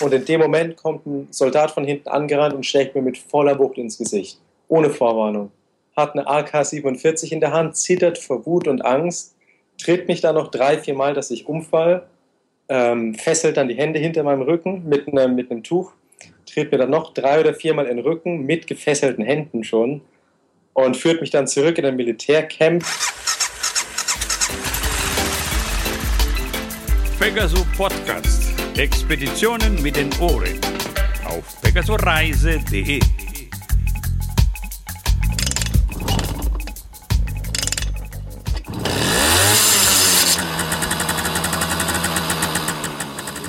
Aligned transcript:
Und 0.00 0.12
in 0.12 0.24
dem 0.24 0.40
Moment 0.40 0.76
kommt 0.76 1.06
ein 1.06 1.28
Soldat 1.30 1.70
von 1.70 1.84
hinten 1.84 2.08
angerannt 2.08 2.54
und 2.54 2.66
schlägt 2.66 2.94
mir 2.94 3.02
mit 3.02 3.16
voller 3.16 3.58
Wucht 3.58 3.78
ins 3.78 3.96
Gesicht. 3.96 4.38
Ohne 4.68 4.90
Vorwarnung. 4.90 5.50
Hat 5.96 6.12
eine 6.12 6.26
AK-47 6.28 7.32
in 7.32 7.40
der 7.40 7.52
Hand, 7.52 7.76
zittert 7.76 8.18
vor 8.18 8.44
Wut 8.44 8.68
und 8.68 8.84
Angst, 8.84 9.34
tritt 9.78 10.08
mich 10.08 10.20
dann 10.20 10.34
noch 10.34 10.50
drei, 10.50 10.78
vier 10.78 10.94
Mal, 10.94 11.14
dass 11.14 11.30
ich 11.30 11.46
umfall, 11.46 12.06
ähm, 12.68 13.14
fesselt 13.14 13.56
dann 13.56 13.68
die 13.68 13.76
Hände 13.76 13.98
hinter 13.98 14.22
meinem 14.22 14.42
Rücken 14.42 14.86
mit 14.86 15.08
einem, 15.08 15.34
mit 15.34 15.50
einem 15.50 15.62
Tuch, 15.62 15.92
tritt 16.44 16.72
mir 16.72 16.78
dann 16.78 16.90
noch 16.90 17.14
drei 17.14 17.40
oder 17.40 17.54
viermal 17.54 17.86
in 17.86 17.96
den 17.96 18.04
Rücken 18.04 18.44
mit 18.44 18.66
gefesselten 18.66 19.24
Händen 19.24 19.64
schon 19.64 20.02
und 20.74 20.96
führt 20.96 21.22
mich 21.22 21.30
dann 21.30 21.46
zurück 21.46 21.78
in 21.78 21.86
ein 21.86 21.96
Militärcamp. 21.96 22.84
Pegasus 27.18 27.64
Podcast. 27.76 28.45
Expeditionen 28.78 29.80
mit 29.80 29.96
den 29.96 30.12
Ohren. 30.20 30.60
Auf 31.24 31.62
pegasoreise.de. 31.62 33.00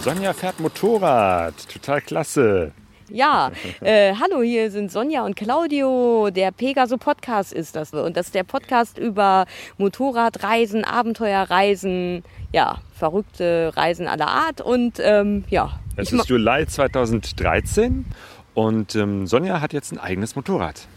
Sonja 0.02 0.31
fährt 0.31 0.62
Motorrad. 0.62 1.55
Total 1.67 2.00
klasse. 2.00 2.72
Ja, 3.09 3.52
äh, 3.79 4.16
hallo, 4.16 4.41
hier 4.41 4.70
sind 4.70 4.91
Sonja 4.91 5.23
und 5.23 5.35
Claudio. 5.35 6.29
Der 6.29 6.52
Pegaso 6.52 6.97
Podcast 6.97 7.53
ist 7.53 7.77
das. 7.77 7.93
Und 7.93 8.17
das 8.17 8.27
ist 8.27 8.35
der 8.35 8.43
Podcast 8.43 8.97
über 8.97 9.45
Motorradreisen, 9.77 10.83
Abenteuerreisen, 10.83 12.23
ja, 12.52 12.80
verrückte 12.93 13.71
Reisen 13.75 14.07
aller 14.07 14.27
Art. 14.27 14.59
Und 14.59 14.99
ähm, 14.99 15.45
ja. 15.49 15.80
Es 15.95 16.11
ist 16.11 16.27
Juli 16.27 16.67
2013 16.67 18.05
und 18.53 18.95
ähm, 18.95 19.25
Sonja 19.25 19.61
hat 19.61 19.71
jetzt 19.71 19.94
ein 19.94 19.99
eigenes 19.99 20.36
Motorrad. 20.36 20.88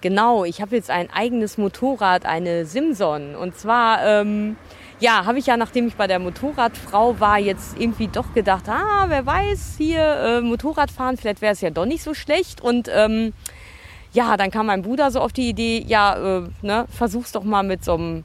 Genau, 0.00 0.44
ich 0.44 0.62
habe 0.62 0.76
jetzt 0.76 0.90
ein 0.90 1.10
eigenes 1.10 1.58
Motorrad, 1.58 2.24
eine 2.24 2.66
Simson. 2.66 3.34
Und 3.34 3.56
zwar. 3.56 4.06
Ähm, 4.06 4.56
ja, 5.00 5.24
habe 5.24 5.38
ich 5.38 5.46
ja, 5.46 5.56
nachdem 5.56 5.88
ich 5.88 5.94
bei 5.94 6.06
der 6.06 6.18
Motorradfrau 6.18 7.20
war, 7.20 7.38
jetzt 7.38 7.78
irgendwie 7.78 8.08
doch 8.08 8.34
gedacht, 8.34 8.68
ah, 8.68 9.06
wer 9.08 9.24
weiß, 9.24 9.76
hier 9.78 10.02
äh, 10.02 10.40
Motorradfahren, 10.40 11.16
vielleicht 11.16 11.40
wäre 11.40 11.52
es 11.52 11.60
ja 11.60 11.70
doch 11.70 11.86
nicht 11.86 12.02
so 12.02 12.14
schlecht. 12.14 12.60
Und 12.60 12.88
ähm, 12.92 13.32
ja, 14.12 14.36
dann 14.36 14.50
kam 14.50 14.66
mein 14.66 14.82
Bruder 14.82 15.10
so 15.10 15.20
auf 15.20 15.32
die 15.32 15.48
Idee, 15.48 15.84
ja, 15.86 16.38
äh, 16.38 16.48
ne, 16.62 16.86
versuch's 16.88 17.32
doch 17.32 17.44
mal 17.44 17.62
mit 17.62 17.84
so 17.84 17.94
einem 17.94 18.24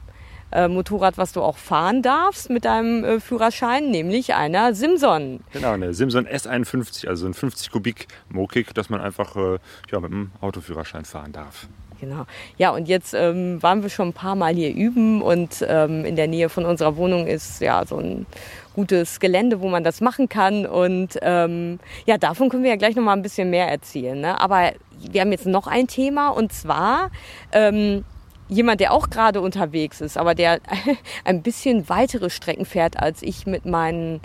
äh, 0.50 0.68
Motorrad, 0.68 1.18
was 1.18 1.32
du 1.32 1.42
auch 1.42 1.58
fahren 1.58 2.02
darfst 2.02 2.50
mit 2.50 2.64
deinem 2.64 3.04
äh, 3.04 3.20
Führerschein, 3.20 3.90
nämlich 3.90 4.34
einer 4.34 4.74
Simson. 4.74 5.40
Genau, 5.52 5.72
eine 5.72 5.94
Simson 5.94 6.26
S51, 6.26 7.08
also 7.08 7.26
ein 7.26 7.34
50 7.34 7.70
Kubik 7.70 8.08
Mokik, 8.28 8.74
dass 8.74 8.88
man 8.88 9.00
einfach 9.00 9.36
äh, 9.36 9.58
ja, 9.90 10.00
mit 10.00 10.10
dem 10.10 10.32
Autoführerschein 10.40 11.04
fahren 11.04 11.32
darf. 11.32 11.68
Genau. 12.04 12.26
Ja, 12.58 12.70
und 12.70 12.86
jetzt 12.86 13.14
ähm, 13.14 13.62
waren 13.62 13.82
wir 13.82 13.88
schon 13.88 14.08
ein 14.08 14.12
paar 14.12 14.34
Mal 14.34 14.54
hier 14.54 14.74
üben 14.74 15.22
und 15.22 15.64
ähm, 15.66 16.04
in 16.04 16.16
der 16.16 16.28
Nähe 16.28 16.50
von 16.50 16.66
unserer 16.66 16.96
Wohnung 16.96 17.26
ist 17.26 17.62
ja 17.62 17.86
so 17.86 17.96
ein 17.96 18.26
gutes 18.74 19.20
Gelände, 19.20 19.60
wo 19.62 19.68
man 19.68 19.84
das 19.84 20.02
machen 20.02 20.28
kann. 20.28 20.66
Und 20.66 21.18
ähm, 21.22 21.78
ja, 22.04 22.18
davon 22.18 22.50
können 22.50 22.62
wir 22.62 22.70
ja 22.70 22.76
gleich 22.76 22.94
noch 22.94 23.02
mal 23.02 23.14
ein 23.14 23.22
bisschen 23.22 23.48
mehr 23.48 23.68
erzählen. 23.68 24.20
Ne? 24.20 24.38
Aber 24.38 24.72
wir 25.00 25.20
haben 25.22 25.32
jetzt 25.32 25.46
noch 25.46 25.66
ein 25.66 25.86
Thema 25.86 26.28
und 26.28 26.52
zwar 26.52 27.10
ähm, 27.52 28.04
jemand, 28.48 28.80
der 28.80 28.92
auch 28.92 29.08
gerade 29.08 29.40
unterwegs 29.40 30.02
ist, 30.02 30.18
aber 30.18 30.34
der 30.34 30.60
ein 31.24 31.42
bisschen 31.42 31.88
weitere 31.88 32.28
Strecken 32.28 32.66
fährt 32.66 32.98
als 33.00 33.22
ich 33.22 33.46
mit 33.46 33.64
meinen 33.64 34.20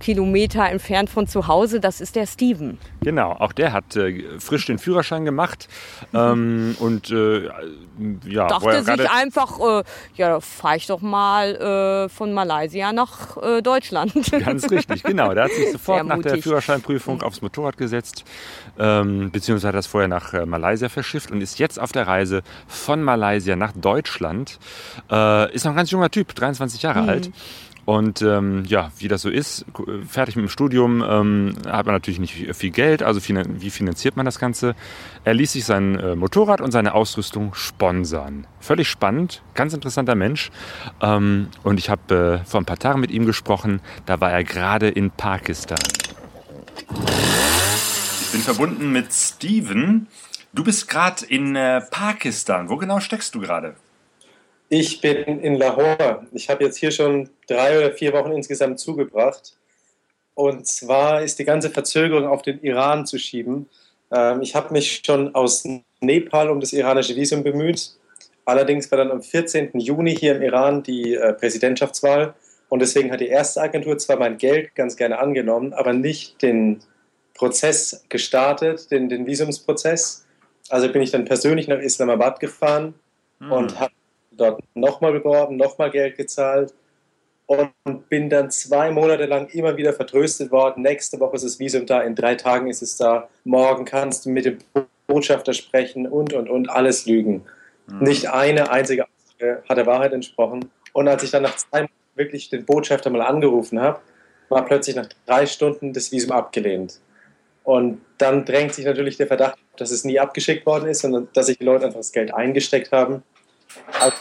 Kilometer 0.00 0.68
entfernt 0.68 1.10
von 1.10 1.26
zu 1.26 1.46
Hause, 1.46 1.80
das 1.80 2.00
ist 2.00 2.16
der 2.16 2.26
Steven. 2.26 2.78
Genau, 3.00 3.32
auch 3.32 3.52
der 3.52 3.72
hat 3.72 3.96
äh, 3.96 4.38
frisch 4.38 4.66
den 4.66 4.78
Führerschein 4.78 5.24
gemacht 5.24 5.68
ähm, 6.12 6.76
und 6.78 7.10
äh, 7.10 7.48
ja, 8.26 8.46
dachte 8.48 8.82
sich 8.82 9.10
einfach, 9.10 9.60
äh, 9.60 9.84
ja, 10.14 10.40
fahre 10.40 10.76
ich 10.76 10.86
doch 10.86 11.00
mal 11.00 11.54
äh, 11.54 12.08
von 12.08 12.32
Malaysia 12.32 12.92
nach 12.92 13.36
äh, 13.36 13.62
Deutschland. 13.62 14.12
Ganz 14.44 14.70
richtig, 14.70 15.02
genau. 15.02 15.32
Der 15.34 15.44
hat 15.44 15.52
sich 15.52 15.72
sofort 15.72 16.06
nach 16.06 16.20
der 16.20 16.42
Führerscheinprüfung 16.42 17.22
aufs 17.22 17.42
Motorrad 17.42 17.76
gesetzt, 17.76 18.24
ähm, 18.78 19.30
beziehungsweise 19.30 19.68
hat 19.68 19.74
das 19.74 19.86
vorher 19.86 20.08
nach 20.08 20.34
äh, 20.34 20.46
Malaysia 20.46 20.88
verschifft 20.88 21.30
und 21.30 21.40
ist 21.40 21.58
jetzt 21.58 21.80
auf 21.80 21.92
der 21.92 22.06
Reise 22.06 22.42
von 22.66 23.02
Malaysia 23.02 23.56
nach 23.56 23.72
Deutschland. 23.72 24.58
ist 25.52 25.64
noch 25.64 25.72
ein 25.72 25.76
ganz 25.76 25.90
junger 25.90 26.10
Typ, 26.10 26.34
23 26.34 26.82
Jahre 26.82 27.02
mhm. 27.02 27.08
alt 27.08 27.30
und 27.84 28.22
ähm, 28.22 28.64
ja, 28.66 28.90
wie 28.98 29.08
das 29.08 29.22
so 29.22 29.28
ist, 29.28 29.66
fertig 30.08 30.36
mit 30.36 30.44
dem 30.44 30.48
Studium 30.48 31.04
ähm, 31.06 31.54
hat 31.66 31.86
man 31.86 31.94
natürlich 31.94 32.18
nicht 32.18 32.34
viel 32.54 32.70
Geld, 32.70 33.02
also 33.02 33.20
wie 33.28 33.70
finanziert 33.70 34.16
man 34.16 34.24
das 34.24 34.38
Ganze? 34.38 34.74
Er 35.24 35.34
ließ 35.34 35.52
sich 35.52 35.64
sein 35.64 35.98
äh, 35.98 36.14
Motorrad 36.14 36.60
und 36.60 36.70
seine 36.70 36.94
Ausrüstung 36.94 37.54
sponsern. 37.54 38.46
Völlig 38.60 38.88
spannend, 38.88 39.42
ganz 39.54 39.74
interessanter 39.74 40.14
Mensch. 40.14 40.50
Ähm, 41.02 41.48
und 41.62 41.78
ich 41.78 41.90
habe 41.90 42.40
äh, 42.42 42.48
vor 42.48 42.60
ein 42.60 42.64
paar 42.64 42.78
Tagen 42.78 43.00
mit 43.00 43.10
ihm 43.10 43.26
gesprochen, 43.26 43.80
da 44.06 44.20
war 44.20 44.32
er 44.32 44.44
gerade 44.44 44.88
in 44.88 45.10
Pakistan. 45.10 45.78
Ich 48.20 48.32
bin 48.32 48.40
verbunden 48.40 48.92
mit 48.92 49.12
Steven. 49.12 50.08
Du 50.54 50.64
bist 50.64 50.88
gerade 50.88 51.26
in 51.26 51.54
äh, 51.54 51.80
Pakistan. 51.82 52.68
Wo 52.68 52.76
genau 52.76 53.00
steckst 53.00 53.34
du 53.34 53.40
gerade? 53.40 53.76
Ich 54.76 55.00
bin 55.00 55.38
in 55.38 55.54
Lahore. 55.54 56.26
Ich 56.32 56.50
habe 56.50 56.64
jetzt 56.64 56.78
hier 56.78 56.90
schon 56.90 57.30
drei 57.46 57.78
oder 57.78 57.92
vier 57.92 58.12
Wochen 58.12 58.32
insgesamt 58.32 58.80
zugebracht. 58.80 59.52
Und 60.34 60.66
zwar 60.66 61.22
ist 61.22 61.38
die 61.38 61.44
ganze 61.44 61.70
Verzögerung 61.70 62.26
auf 62.26 62.42
den 62.42 62.60
Iran 62.60 63.06
zu 63.06 63.16
schieben. 63.20 63.68
Ähm, 64.12 64.42
ich 64.42 64.56
habe 64.56 64.72
mich 64.72 65.02
schon 65.06 65.32
aus 65.36 65.64
Nepal 66.00 66.50
um 66.50 66.58
das 66.58 66.72
iranische 66.72 67.14
Visum 67.14 67.44
bemüht. 67.44 67.92
Allerdings 68.46 68.90
war 68.90 68.98
dann 68.98 69.12
am 69.12 69.22
14. 69.22 69.78
Juni 69.78 70.16
hier 70.16 70.34
im 70.34 70.42
Iran 70.42 70.82
die 70.82 71.14
äh, 71.14 71.34
Präsidentschaftswahl. 71.34 72.34
Und 72.68 72.80
deswegen 72.80 73.12
hat 73.12 73.20
die 73.20 73.28
erste 73.28 73.60
Agentur 73.60 73.96
zwar 73.98 74.16
mein 74.16 74.38
Geld 74.38 74.74
ganz 74.74 74.96
gerne 74.96 75.20
angenommen, 75.20 75.72
aber 75.72 75.92
nicht 75.92 76.42
den 76.42 76.80
Prozess 77.34 78.04
gestartet, 78.08 78.90
den, 78.90 79.08
den 79.08 79.24
Visumsprozess. 79.24 80.26
Also 80.68 80.90
bin 80.90 81.00
ich 81.00 81.12
dann 81.12 81.26
persönlich 81.26 81.68
nach 81.68 81.78
Islamabad 81.78 82.40
gefahren 82.40 82.94
mhm. 83.38 83.52
und 83.52 83.78
habe 83.78 83.92
dort 84.36 84.62
nochmal 84.74 85.12
beworben, 85.12 85.56
nochmal 85.56 85.90
Geld 85.90 86.16
gezahlt 86.16 86.74
und 87.46 88.08
bin 88.08 88.30
dann 88.30 88.50
zwei 88.50 88.90
Monate 88.90 89.26
lang 89.26 89.48
immer 89.48 89.76
wieder 89.76 89.92
vertröstet 89.92 90.50
worden. 90.50 90.82
Nächste 90.82 91.20
Woche 91.20 91.36
ist 91.36 91.44
das 91.44 91.58
Visum 91.58 91.86
da, 91.86 92.00
in 92.00 92.14
drei 92.14 92.34
Tagen 92.34 92.68
ist 92.68 92.82
es 92.82 92.96
da, 92.96 93.28
morgen 93.44 93.84
kannst 93.84 94.24
du 94.24 94.30
mit 94.30 94.44
dem 94.46 94.58
Botschafter 95.06 95.52
sprechen 95.52 96.06
und 96.06 96.32
und 96.32 96.48
und 96.48 96.70
alles 96.70 97.06
lügen. 97.06 97.44
Mhm. 97.86 97.98
Nicht 98.00 98.30
eine 98.30 98.70
einzige 98.70 99.06
hat 99.68 99.76
der 99.76 99.86
Wahrheit 99.86 100.12
entsprochen. 100.12 100.70
Und 100.92 101.08
als 101.08 101.22
ich 101.22 101.30
dann 101.30 101.42
nach 101.42 101.56
zwei 101.56 101.80
Monaten 101.80 101.94
wirklich 102.14 102.48
den 102.48 102.64
Botschafter 102.64 103.10
mal 103.10 103.20
angerufen 103.20 103.80
habe, 103.80 104.00
war 104.48 104.64
plötzlich 104.64 104.96
nach 104.96 105.08
drei 105.26 105.44
Stunden 105.44 105.92
das 105.92 106.12
Visum 106.12 106.30
abgelehnt. 106.32 107.00
Und 107.64 108.00
dann 108.18 108.44
drängt 108.44 108.74
sich 108.74 108.84
natürlich 108.84 109.16
der 109.16 109.26
Verdacht, 109.26 109.58
dass 109.76 109.90
es 109.90 110.04
nie 110.04 110.20
abgeschickt 110.20 110.64
worden 110.64 110.88
ist, 110.88 111.00
sondern 111.00 111.28
dass 111.34 111.46
sich 111.46 111.58
die 111.58 111.64
Leute 111.64 111.86
einfach 111.86 111.98
das 111.98 112.12
Geld 112.12 112.32
eingesteckt 112.32 112.92
haben 112.92 113.22
als 114.00 114.14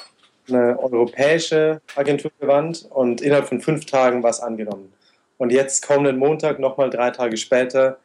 eine 0.47 0.77
europäische 0.79 1.81
Agentur 1.95 2.31
gewandt 2.39 2.87
und 2.89 3.21
innerhalb 3.21 3.47
von 3.47 3.61
fünf 3.61 3.85
Tagen 3.85 4.23
war 4.23 4.29
es 4.29 4.39
angenommen. 4.39 4.91
Und 5.37 5.51
jetzt 5.51 5.85
kommenden 5.85 6.17
Montag, 6.17 6.59
nochmal 6.59 6.89
drei 6.89 7.11
Tage 7.11 7.37
später, 7.37 7.97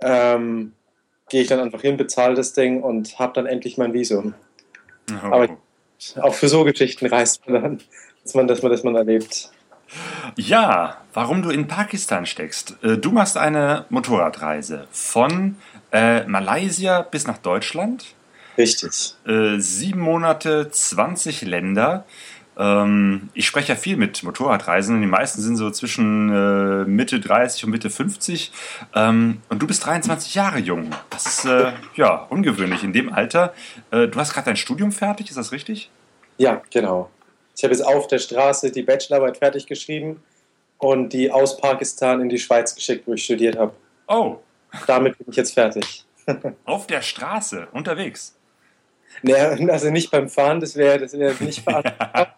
ähm, 0.00 0.72
gehe 1.28 1.42
ich 1.42 1.48
dann 1.48 1.60
einfach 1.60 1.80
hin, 1.80 1.96
bezahle 1.96 2.34
das 2.34 2.52
Ding 2.52 2.82
und 2.82 3.18
habe 3.18 3.32
dann 3.34 3.46
endlich 3.46 3.78
mein 3.78 3.92
Visum. 3.92 4.34
Oh. 5.10 5.26
Aber 5.26 5.48
auch 6.20 6.34
für 6.34 6.48
so 6.48 6.64
Geschichten 6.64 7.06
reist 7.06 7.46
man 7.48 7.62
dann, 7.62 7.80
dass 8.22 8.34
man, 8.34 8.46
dass 8.46 8.62
man 8.62 8.72
das 8.72 8.84
man 8.84 8.96
erlebt. 8.96 9.50
Ja, 10.36 10.98
warum 11.12 11.42
du 11.42 11.50
in 11.50 11.68
Pakistan 11.68 12.26
steckst. 12.26 12.76
Äh, 12.82 12.98
du 12.98 13.10
machst 13.10 13.36
eine 13.36 13.86
Motorradreise 13.90 14.86
von 14.90 15.56
äh, 15.92 16.24
Malaysia 16.24 17.02
bis 17.02 17.26
nach 17.26 17.38
Deutschland. 17.38 18.14
Richtig. 18.56 19.14
Äh, 19.26 19.58
sieben 19.58 20.00
Monate, 20.00 20.70
20 20.70 21.42
Länder. 21.42 22.04
Ähm, 22.56 23.30
ich 23.34 23.46
spreche 23.46 23.72
ja 23.72 23.76
viel 23.76 23.96
mit 23.96 24.22
Motorradreisenden. 24.22 25.02
Die 25.02 25.08
meisten 25.08 25.42
sind 25.42 25.56
so 25.56 25.70
zwischen 25.70 26.30
äh, 26.30 26.84
Mitte 26.84 27.20
30 27.20 27.64
und 27.64 27.70
Mitte 27.70 27.90
50. 27.90 28.52
Ähm, 28.94 29.42
und 29.48 29.60
du 29.60 29.66
bist 29.66 29.84
23 29.84 30.34
Jahre 30.34 30.58
jung. 30.58 30.90
Das 31.10 31.26
ist 31.26 31.44
äh, 31.44 31.72
ja 31.96 32.14
ungewöhnlich 32.30 32.84
in 32.84 32.92
dem 32.92 33.12
Alter. 33.12 33.54
Äh, 33.90 34.08
du 34.08 34.18
hast 34.18 34.32
gerade 34.32 34.46
dein 34.46 34.56
Studium 34.56 34.92
fertig, 34.92 35.28
ist 35.30 35.36
das 35.36 35.52
richtig? 35.52 35.90
Ja, 36.38 36.62
genau. 36.70 37.10
Ich 37.56 37.62
habe 37.62 37.72
jetzt 37.72 37.84
auf 37.84 38.08
der 38.08 38.18
Straße 38.18 38.70
die 38.72 38.82
Bachelorarbeit 38.82 39.38
fertig 39.38 39.66
geschrieben 39.66 40.22
und 40.78 41.12
die 41.12 41.30
aus 41.30 41.56
Pakistan 41.56 42.20
in 42.20 42.28
die 42.28 42.38
Schweiz 42.38 42.74
geschickt, 42.74 43.06
wo 43.06 43.14
ich 43.14 43.24
studiert 43.24 43.56
habe. 43.56 43.72
Oh. 44.08 44.38
Damit 44.86 45.16
bin 45.18 45.28
ich 45.30 45.36
jetzt 45.36 45.54
fertig. 45.54 46.04
auf 46.64 46.86
der 46.86 47.02
Straße, 47.02 47.68
unterwegs. 47.72 48.34
Nee, 49.22 49.34
also 49.34 49.90
nicht 49.90 50.10
beim 50.10 50.28
Fahren, 50.28 50.60
das 50.60 50.76
wäre 50.76 50.98
das 50.98 51.18
wär 51.18 51.34
nicht 51.40 51.60
verantwortlich. 51.64 52.28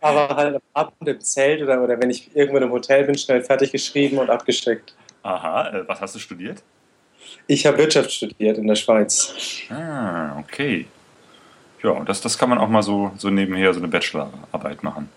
aber 0.00 0.36
halt 0.36 0.54
am 0.56 0.62
Abend 0.74 1.08
im 1.08 1.20
Zelt 1.20 1.62
oder, 1.62 1.82
oder 1.82 2.00
wenn 2.00 2.10
ich 2.10 2.30
irgendwo 2.34 2.58
im 2.58 2.70
Hotel 2.70 3.04
bin, 3.04 3.16
schnell 3.16 3.42
fertig 3.42 3.72
geschrieben 3.72 4.18
und 4.18 4.30
abgeschickt. 4.30 4.94
Aha, 5.22 5.68
äh, 5.68 5.88
was 5.88 6.00
hast 6.00 6.14
du 6.14 6.18
studiert? 6.18 6.62
Ich 7.46 7.66
habe 7.66 7.78
Wirtschaft 7.78 8.12
studiert 8.12 8.58
in 8.58 8.66
der 8.66 8.74
Schweiz. 8.74 9.34
Ah, 9.70 10.38
okay. 10.38 10.86
Ja, 11.82 12.02
das, 12.04 12.20
das 12.20 12.38
kann 12.38 12.48
man 12.48 12.58
auch 12.58 12.68
mal 12.68 12.82
so, 12.82 13.12
so 13.16 13.30
nebenher, 13.30 13.72
so 13.72 13.80
eine 13.80 13.88
Bachelorarbeit 13.88 14.82
machen. 14.82 15.08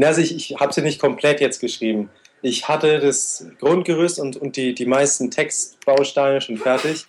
Also 0.00 0.20
ich, 0.20 0.34
ich 0.34 0.56
habe 0.60 0.72
sie 0.72 0.82
nicht 0.82 1.00
komplett 1.00 1.40
jetzt 1.40 1.60
geschrieben. 1.60 2.10
Ich 2.42 2.68
hatte 2.68 3.00
das 3.00 3.46
Grundgerüst 3.58 4.18
und, 4.18 4.36
und 4.36 4.56
die, 4.56 4.74
die 4.74 4.86
meisten 4.86 5.30
Textbausteine 5.30 6.40
schon 6.40 6.58
fertig 6.58 7.06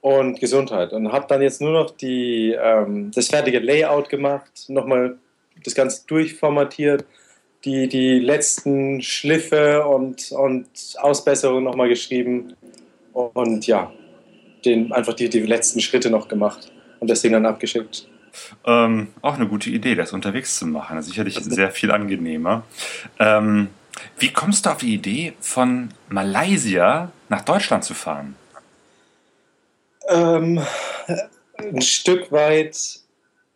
und 0.00 0.38
Gesundheit. 0.40 0.92
Und 0.92 1.12
habe 1.12 1.26
dann 1.28 1.42
jetzt 1.42 1.60
nur 1.60 1.72
noch 1.72 1.90
die, 1.90 2.56
ähm, 2.58 3.10
das 3.14 3.28
fertige 3.28 3.58
Layout 3.58 4.08
gemacht, 4.08 4.66
nochmal 4.68 5.16
das 5.64 5.74
Ganze 5.74 6.06
durchformatiert, 6.06 7.04
die, 7.64 7.88
die 7.88 8.20
letzten 8.20 9.02
Schliffe 9.02 9.84
und, 9.86 10.30
und 10.32 10.68
Ausbesserungen 10.98 11.64
nochmal 11.64 11.88
geschrieben 11.88 12.54
und 13.12 13.66
ja, 13.66 13.92
den, 14.64 14.92
einfach 14.92 15.14
die, 15.14 15.28
die 15.28 15.40
letzten 15.40 15.80
Schritte 15.80 16.10
noch 16.10 16.28
gemacht 16.28 16.70
und 17.00 17.10
das 17.10 17.22
Ding 17.22 17.32
dann 17.32 17.46
abgeschickt. 17.46 18.08
Ähm, 18.66 19.08
auch 19.22 19.34
eine 19.34 19.48
gute 19.48 19.70
Idee, 19.70 19.94
das 19.94 20.12
unterwegs 20.12 20.58
zu 20.58 20.66
machen. 20.66 21.00
Sicherlich 21.02 21.34
sehr 21.36 21.70
viel 21.70 21.90
angenehmer. 21.90 22.64
Ähm, 23.18 23.68
wie 24.18 24.32
kommst 24.32 24.66
du 24.66 24.70
auf 24.70 24.78
die 24.78 24.92
Idee, 24.92 25.32
von 25.40 25.88
Malaysia 26.08 27.10
nach 27.28 27.42
Deutschland 27.42 27.84
zu 27.84 27.94
fahren? 27.94 28.36
Ähm, 30.08 30.60
ein 31.58 31.80
Stück 31.80 32.30
weit 32.32 33.00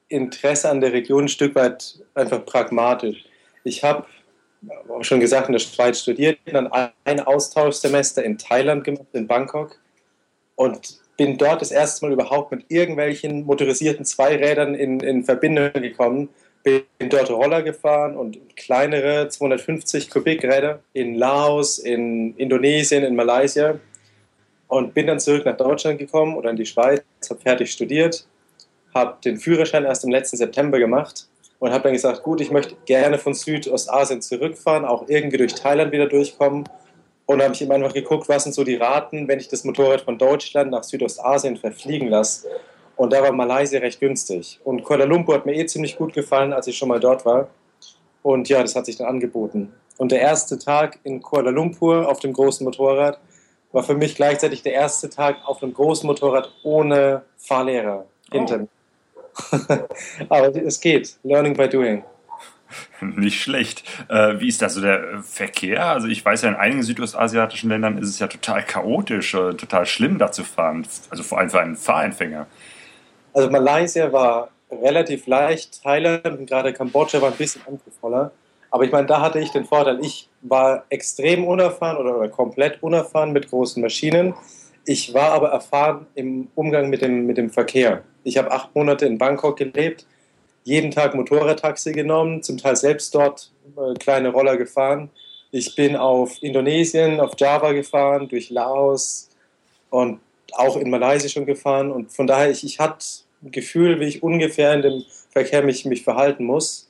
Interesse 0.08 0.68
an 0.68 0.80
der 0.80 0.92
Region, 0.92 1.24
ein 1.24 1.28
Stück 1.28 1.54
weit 1.54 1.98
einfach 2.14 2.44
pragmatisch. 2.44 3.24
Ich 3.64 3.84
habe 3.84 4.06
schon 5.02 5.20
gesagt, 5.20 5.46
in 5.48 5.52
der 5.52 5.60
Schweiz 5.60 6.00
studiert, 6.00 6.38
dann 6.46 6.70
ein 7.04 7.20
Austauschsemester 7.20 8.22
in 8.22 8.36
Thailand 8.38 8.84
gemacht, 8.84 9.06
in 9.12 9.26
Bangkok 9.26 9.78
und 10.56 10.98
bin 11.16 11.38
dort 11.38 11.60
das 11.60 11.70
erste 11.70 12.06
Mal 12.06 12.12
überhaupt 12.12 12.50
mit 12.50 12.64
irgendwelchen 12.68 13.44
motorisierten 13.44 14.04
Zweirädern 14.04 14.74
in, 14.74 15.00
in 15.00 15.24
Verbindung 15.24 15.72
gekommen. 15.72 16.30
Bin 16.62 16.82
dort 16.98 17.30
Roller 17.30 17.62
gefahren 17.62 18.16
und 18.16 18.56
kleinere 18.56 19.28
250 19.28 20.10
Kubikräder 20.10 20.80
in 20.92 21.14
Laos, 21.14 21.78
in 21.78 22.36
Indonesien, 22.36 23.04
in 23.04 23.16
Malaysia 23.16 23.78
und 24.70 24.94
bin 24.94 25.06
dann 25.06 25.20
zurück 25.20 25.44
nach 25.44 25.56
Deutschland 25.56 25.98
gekommen 25.98 26.36
oder 26.36 26.50
in 26.50 26.56
die 26.56 26.64
Schweiz, 26.64 27.02
habe 27.28 27.40
fertig 27.40 27.70
studiert, 27.72 28.26
habe 28.94 29.18
den 29.24 29.36
Führerschein 29.36 29.84
erst 29.84 30.04
im 30.04 30.10
letzten 30.10 30.36
September 30.36 30.78
gemacht 30.78 31.28
und 31.58 31.72
habe 31.72 31.82
dann 31.84 31.92
gesagt, 31.92 32.22
gut, 32.22 32.40
ich 32.40 32.50
möchte 32.50 32.76
gerne 32.86 33.18
von 33.18 33.34
Südostasien 33.34 34.22
zurückfahren, 34.22 34.84
auch 34.84 35.08
irgendwie 35.08 35.36
durch 35.36 35.54
Thailand 35.54 35.92
wieder 35.92 36.06
durchkommen. 36.06 36.64
Und 37.26 37.42
habe 37.42 37.54
ich 37.54 37.62
ihm 37.62 37.70
einfach 37.70 37.92
geguckt, 37.92 38.28
was 38.28 38.42
sind 38.42 38.54
so 38.54 38.64
die 38.64 38.74
Raten, 38.74 39.28
wenn 39.28 39.38
ich 39.38 39.46
das 39.46 39.62
Motorrad 39.62 40.00
von 40.00 40.18
Deutschland 40.18 40.72
nach 40.72 40.82
Südostasien 40.82 41.56
verfliegen 41.56 42.08
lasse. 42.08 42.48
Und 42.96 43.12
da 43.12 43.22
war 43.22 43.30
Malaysia 43.30 43.78
recht 43.78 44.00
günstig. 44.00 44.58
Und 44.64 44.82
Kuala 44.82 45.04
Lumpur 45.04 45.34
hat 45.34 45.46
mir 45.46 45.54
eh 45.54 45.66
ziemlich 45.66 45.96
gut 45.96 46.12
gefallen, 46.12 46.52
als 46.52 46.66
ich 46.66 46.76
schon 46.76 46.88
mal 46.88 46.98
dort 46.98 47.24
war. 47.24 47.48
Und 48.22 48.48
ja, 48.48 48.60
das 48.62 48.74
hat 48.74 48.86
sich 48.86 48.96
dann 48.96 49.06
angeboten. 49.06 49.72
Und 49.96 50.10
der 50.10 50.20
erste 50.20 50.58
Tag 50.58 50.98
in 51.04 51.22
Kuala 51.22 51.50
Lumpur 51.50 52.08
auf 52.08 52.18
dem 52.18 52.32
großen 52.32 52.64
Motorrad 52.64 53.20
war 53.72 53.82
für 53.82 53.94
mich 53.94 54.16
gleichzeitig 54.16 54.62
der 54.62 54.72
erste 54.72 55.10
Tag 55.10 55.36
auf 55.44 55.62
einem 55.62 55.74
großen 55.74 56.06
Motorrad 56.06 56.50
ohne 56.62 57.22
Fahrlehrer 57.38 58.06
hinter 58.30 58.58
mir. 58.58 58.68
Aber 60.28 60.54
es 60.56 60.80
geht. 60.80 61.16
Learning 61.22 61.54
by 61.54 61.68
doing. 61.68 62.04
Nicht 63.00 63.40
schlecht. 63.40 63.84
Äh, 64.08 64.40
wie 64.40 64.48
ist 64.48 64.62
da 64.62 64.68
so 64.68 64.80
der 64.80 65.22
Verkehr? 65.22 65.86
Also 65.86 66.08
ich 66.08 66.24
weiß 66.24 66.42
ja, 66.42 66.50
in 66.50 66.56
einigen 66.56 66.82
südostasiatischen 66.82 67.70
Ländern 67.70 67.98
ist 67.98 68.08
es 68.08 68.18
ja 68.18 68.26
total 68.26 68.64
chaotisch, 68.64 69.34
äh, 69.34 69.54
total 69.54 69.86
schlimm 69.86 70.18
da 70.18 70.32
zu 70.32 70.44
fahren. 70.44 70.86
Also 71.10 71.22
vor 71.22 71.38
allem 71.38 71.50
für 71.50 71.60
einen 71.60 71.76
Fahreinfänger. 71.76 72.46
Also 73.32 73.50
Malaysia 73.50 74.12
war 74.12 74.50
relativ 74.70 75.26
leicht, 75.26 75.82
Thailand 75.82 76.26
und 76.26 76.46
gerade 76.46 76.72
Kambodscha 76.72 77.20
war 77.20 77.30
ein 77.30 77.36
bisschen 77.36 77.62
anspruchsvoller. 77.66 78.32
Aber 78.70 78.84
ich 78.84 78.92
meine, 78.92 79.06
da 79.06 79.20
hatte 79.20 79.40
ich 79.40 79.50
den 79.50 79.64
Vorteil, 79.64 79.98
ich 80.04 80.28
war 80.42 80.84
extrem 80.90 81.44
unerfahren 81.44 81.96
oder, 81.96 82.16
oder 82.18 82.28
komplett 82.28 82.82
unerfahren 82.82 83.32
mit 83.32 83.50
großen 83.50 83.82
Maschinen. 83.82 84.34
Ich 84.86 85.12
war 85.12 85.32
aber 85.32 85.48
erfahren 85.50 86.06
im 86.14 86.48
Umgang 86.54 86.88
mit 86.88 87.02
dem, 87.02 87.26
mit 87.26 87.36
dem 87.36 87.50
Verkehr. 87.50 88.02
Ich 88.22 88.38
habe 88.38 88.50
acht 88.50 88.74
Monate 88.74 89.06
in 89.06 89.18
Bangkok 89.18 89.56
gelebt, 89.56 90.06
jeden 90.62 90.90
Tag 90.90 91.14
Motorradtaxi 91.14 91.92
genommen, 91.92 92.42
zum 92.42 92.58
Teil 92.58 92.76
selbst 92.76 93.14
dort 93.14 93.50
äh, 93.76 93.94
kleine 93.94 94.28
Roller 94.28 94.56
gefahren. 94.56 95.10
Ich 95.50 95.74
bin 95.74 95.96
auf 95.96 96.40
Indonesien, 96.42 97.18
auf 97.18 97.32
Java 97.36 97.72
gefahren, 97.72 98.28
durch 98.28 98.50
Laos 98.50 99.30
und 99.90 100.20
auch 100.52 100.76
in 100.76 100.90
Malaysia 100.90 101.28
schon 101.28 101.46
gefahren. 101.46 101.90
Und 101.90 102.12
von 102.12 102.26
daher, 102.26 102.50
ich, 102.50 102.62
ich 102.62 102.78
hatte 102.78 103.04
ein 103.42 103.50
Gefühl, 103.50 103.98
wie 103.98 104.04
ich 104.04 104.22
ungefähr 104.22 104.74
in 104.74 104.82
dem 104.82 105.04
Verkehr 105.30 105.62
mich, 105.62 105.84
mich 105.84 106.04
verhalten 106.04 106.44
muss 106.44 106.89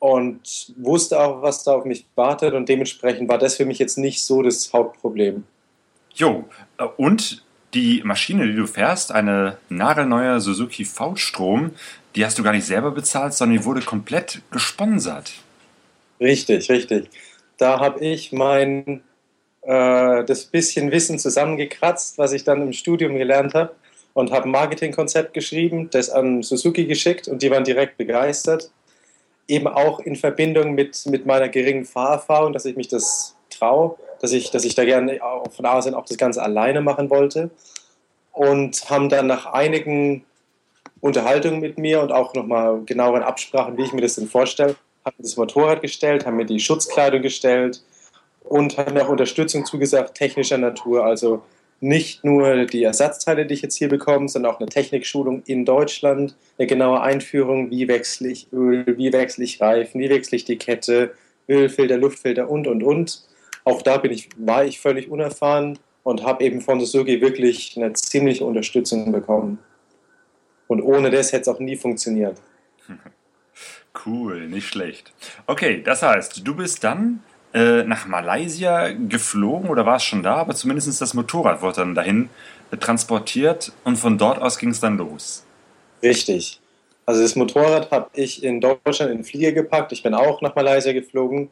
und 0.00 0.72
wusste 0.78 1.20
auch, 1.20 1.42
was 1.42 1.62
da 1.62 1.72
auf 1.72 1.84
mich 1.84 2.06
wartet 2.16 2.54
und 2.54 2.68
dementsprechend 2.68 3.28
war 3.28 3.38
das 3.38 3.56
für 3.56 3.66
mich 3.66 3.78
jetzt 3.78 3.98
nicht 3.98 4.22
so 4.22 4.42
das 4.42 4.72
Hauptproblem. 4.72 5.44
Jo, 6.14 6.44
äh, 6.78 6.84
und 6.96 7.44
die 7.74 8.02
Maschine, 8.02 8.48
die 8.48 8.56
du 8.56 8.66
fährst, 8.66 9.12
eine 9.12 9.58
nagelneue 9.68 10.40
Suzuki 10.40 10.84
V-Strom, 10.84 11.72
die 12.16 12.24
hast 12.24 12.38
du 12.38 12.42
gar 12.42 12.52
nicht 12.52 12.66
selber 12.66 12.90
bezahlt, 12.90 13.34
sondern 13.34 13.58
die 13.58 13.64
wurde 13.64 13.82
komplett 13.82 14.40
gesponsert. 14.50 15.32
Richtig, 16.18 16.68
richtig. 16.68 17.10
Da 17.58 17.78
habe 17.78 18.04
ich 18.04 18.32
mein 18.32 19.02
äh, 19.62 20.24
das 20.24 20.46
bisschen 20.46 20.90
Wissen 20.90 21.18
zusammengekratzt, 21.18 22.18
was 22.18 22.32
ich 22.32 22.42
dann 22.42 22.62
im 22.62 22.72
Studium 22.72 23.16
gelernt 23.16 23.54
habe 23.54 23.74
und 24.14 24.32
habe 24.32 24.46
ein 24.46 24.50
Marketingkonzept 24.50 25.34
geschrieben, 25.34 25.90
das 25.90 26.08
an 26.08 26.42
Suzuki 26.42 26.86
geschickt 26.86 27.28
und 27.28 27.42
die 27.42 27.50
waren 27.50 27.64
direkt 27.64 27.98
begeistert 27.98 28.70
eben 29.50 29.66
auch 29.66 30.00
in 30.00 30.16
Verbindung 30.16 30.72
mit, 30.72 31.04
mit 31.06 31.26
meiner 31.26 31.48
geringen 31.48 31.84
Fahrerfahrung, 31.84 32.52
dass 32.52 32.64
ich 32.64 32.76
mich 32.76 32.88
das 32.88 33.36
traue, 33.50 33.96
dass 34.20 34.32
ich, 34.32 34.50
dass 34.50 34.64
ich 34.64 34.74
da 34.74 34.84
gerne 34.84 35.20
von 35.54 35.66
Asien 35.66 35.94
auch 35.94 36.06
das 36.06 36.16
Ganze 36.16 36.42
alleine 36.42 36.80
machen 36.80 37.10
wollte. 37.10 37.50
Und 38.32 38.88
haben 38.88 39.08
dann 39.08 39.26
nach 39.26 39.46
einigen 39.46 40.24
Unterhaltungen 41.00 41.60
mit 41.60 41.78
mir 41.78 42.00
und 42.00 42.12
auch 42.12 42.34
nochmal 42.34 42.82
genaueren 42.84 43.22
Absprachen, 43.22 43.76
wie 43.76 43.82
ich 43.82 43.92
mir 43.92 44.02
das 44.02 44.14
denn 44.14 44.28
vorstelle, 44.28 44.76
haben 45.04 45.16
das 45.18 45.36
Motorrad 45.36 45.82
gestellt, 45.82 46.26
haben 46.26 46.36
mir 46.36 46.46
die 46.46 46.60
Schutzkleidung 46.60 47.22
gestellt 47.22 47.82
und 48.44 48.78
haben 48.78 48.94
mir 48.94 49.04
auch 49.04 49.08
Unterstützung 49.08 49.64
zugesagt, 49.64 50.14
technischer 50.14 50.58
Natur, 50.58 51.04
also 51.04 51.42
nicht 51.80 52.24
nur 52.24 52.66
die 52.66 52.82
Ersatzteile, 52.82 53.46
die 53.46 53.54
ich 53.54 53.62
jetzt 53.62 53.76
hier 53.76 53.88
bekomme, 53.88 54.28
sondern 54.28 54.52
auch 54.52 54.60
eine 54.60 54.68
Technikschulung 54.68 55.42
in 55.46 55.64
Deutschland, 55.64 56.36
eine 56.58 56.66
genaue 56.66 57.00
Einführung, 57.00 57.70
wie 57.70 57.88
wechsle 57.88 58.28
ich 58.28 58.52
Öl, 58.52 58.84
wie 58.98 59.12
wechsle 59.12 59.44
ich 59.44 59.60
Reifen, 59.60 60.00
wie 60.00 60.10
wechsle 60.10 60.36
ich 60.36 60.44
die 60.44 60.58
Kette, 60.58 61.14
Ölfilter, 61.48 61.96
Luftfilter 61.96 62.50
und, 62.50 62.66
und, 62.66 62.82
und. 62.82 63.24
Auch 63.64 63.82
da 63.82 63.96
bin 63.96 64.12
ich, 64.12 64.28
war 64.36 64.64
ich 64.64 64.78
völlig 64.80 65.10
unerfahren 65.10 65.78
und 66.02 66.22
habe 66.22 66.44
eben 66.44 66.60
von 66.60 66.80
Suzuki 66.80 67.20
wirklich 67.20 67.76
eine 67.76 67.92
ziemliche 67.94 68.44
Unterstützung 68.44 69.10
bekommen. 69.10 69.58
Und 70.66 70.82
ohne 70.82 71.10
das 71.10 71.32
hätte 71.32 71.42
es 71.42 71.48
auch 71.48 71.60
nie 71.60 71.76
funktioniert. 71.76 72.40
Cool, 74.06 74.46
nicht 74.46 74.68
schlecht. 74.68 75.12
Okay, 75.46 75.82
das 75.82 76.02
heißt, 76.02 76.46
du 76.46 76.54
bist 76.54 76.84
dann 76.84 77.24
äh, 77.52 77.82
nach 77.84 78.06
Malaysia 78.06 78.90
geflogen 78.90 79.70
oder 79.70 79.86
war 79.86 79.96
es 79.96 80.04
schon 80.04 80.22
da, 80.22 80.36
aber 80.36 80.54
zumindest 80.54 81.00
das 81.00 81.14
Motorrad 81.14 81.62
wurde 81.62 81.76
dann 81.76 81.94
dahin 81.94 82.28
äh, 82.70 82.76
transportiert 82.76 83.72
und 83.84 83.96
von 83.96 84.18
dort 84.18 84.40
aus 84.40 84.58
ging 84.58 84.70
es 84.70 84.80
dann 84.80 84.96
los. 84.96 85.44
Richtig. 86.02 86.60
Also 87.06 87.22
das 87.22 87.34
Motorrad 87.34 87.90
habe 87.90 88.08
ich 88.14 88.44
in 88.44 88.60
Deutschland 88.60 89.10
in 89.10 89.18
den 89.18 89.24
Flieger 89.24 89.52
gepackt. 89.52 89.90
Ich 89.90 90.02
bin 90.02 90.14
auch 90.14 90.40
nach 90.42 90.54
Malaysia 90.54 90.92
geflogen. 90.92 91.50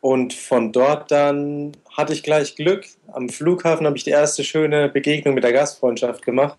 Und 0.00 0.32
von 0.32 0.72
dort 0.72 1.10
dann 1.10 1.72
hatte 1.96 2.12
ich 2.12 2.22
gleich 2.22 2.56
Glück. 2.56 2.86
Am 3.12 3.28
Flughafen 3.28 3.84
habe 3.84 3.96
ich 3.96 4.04
die 4.04 4.10
erste 4.10 4.44
schöne 4.44 4.88
Begegnung 4.88 5.34
mit 5.34 5.44
der 5.44 5.52
Gastfreundschaft 5.52 6.24
gemacht. 6.24 6.56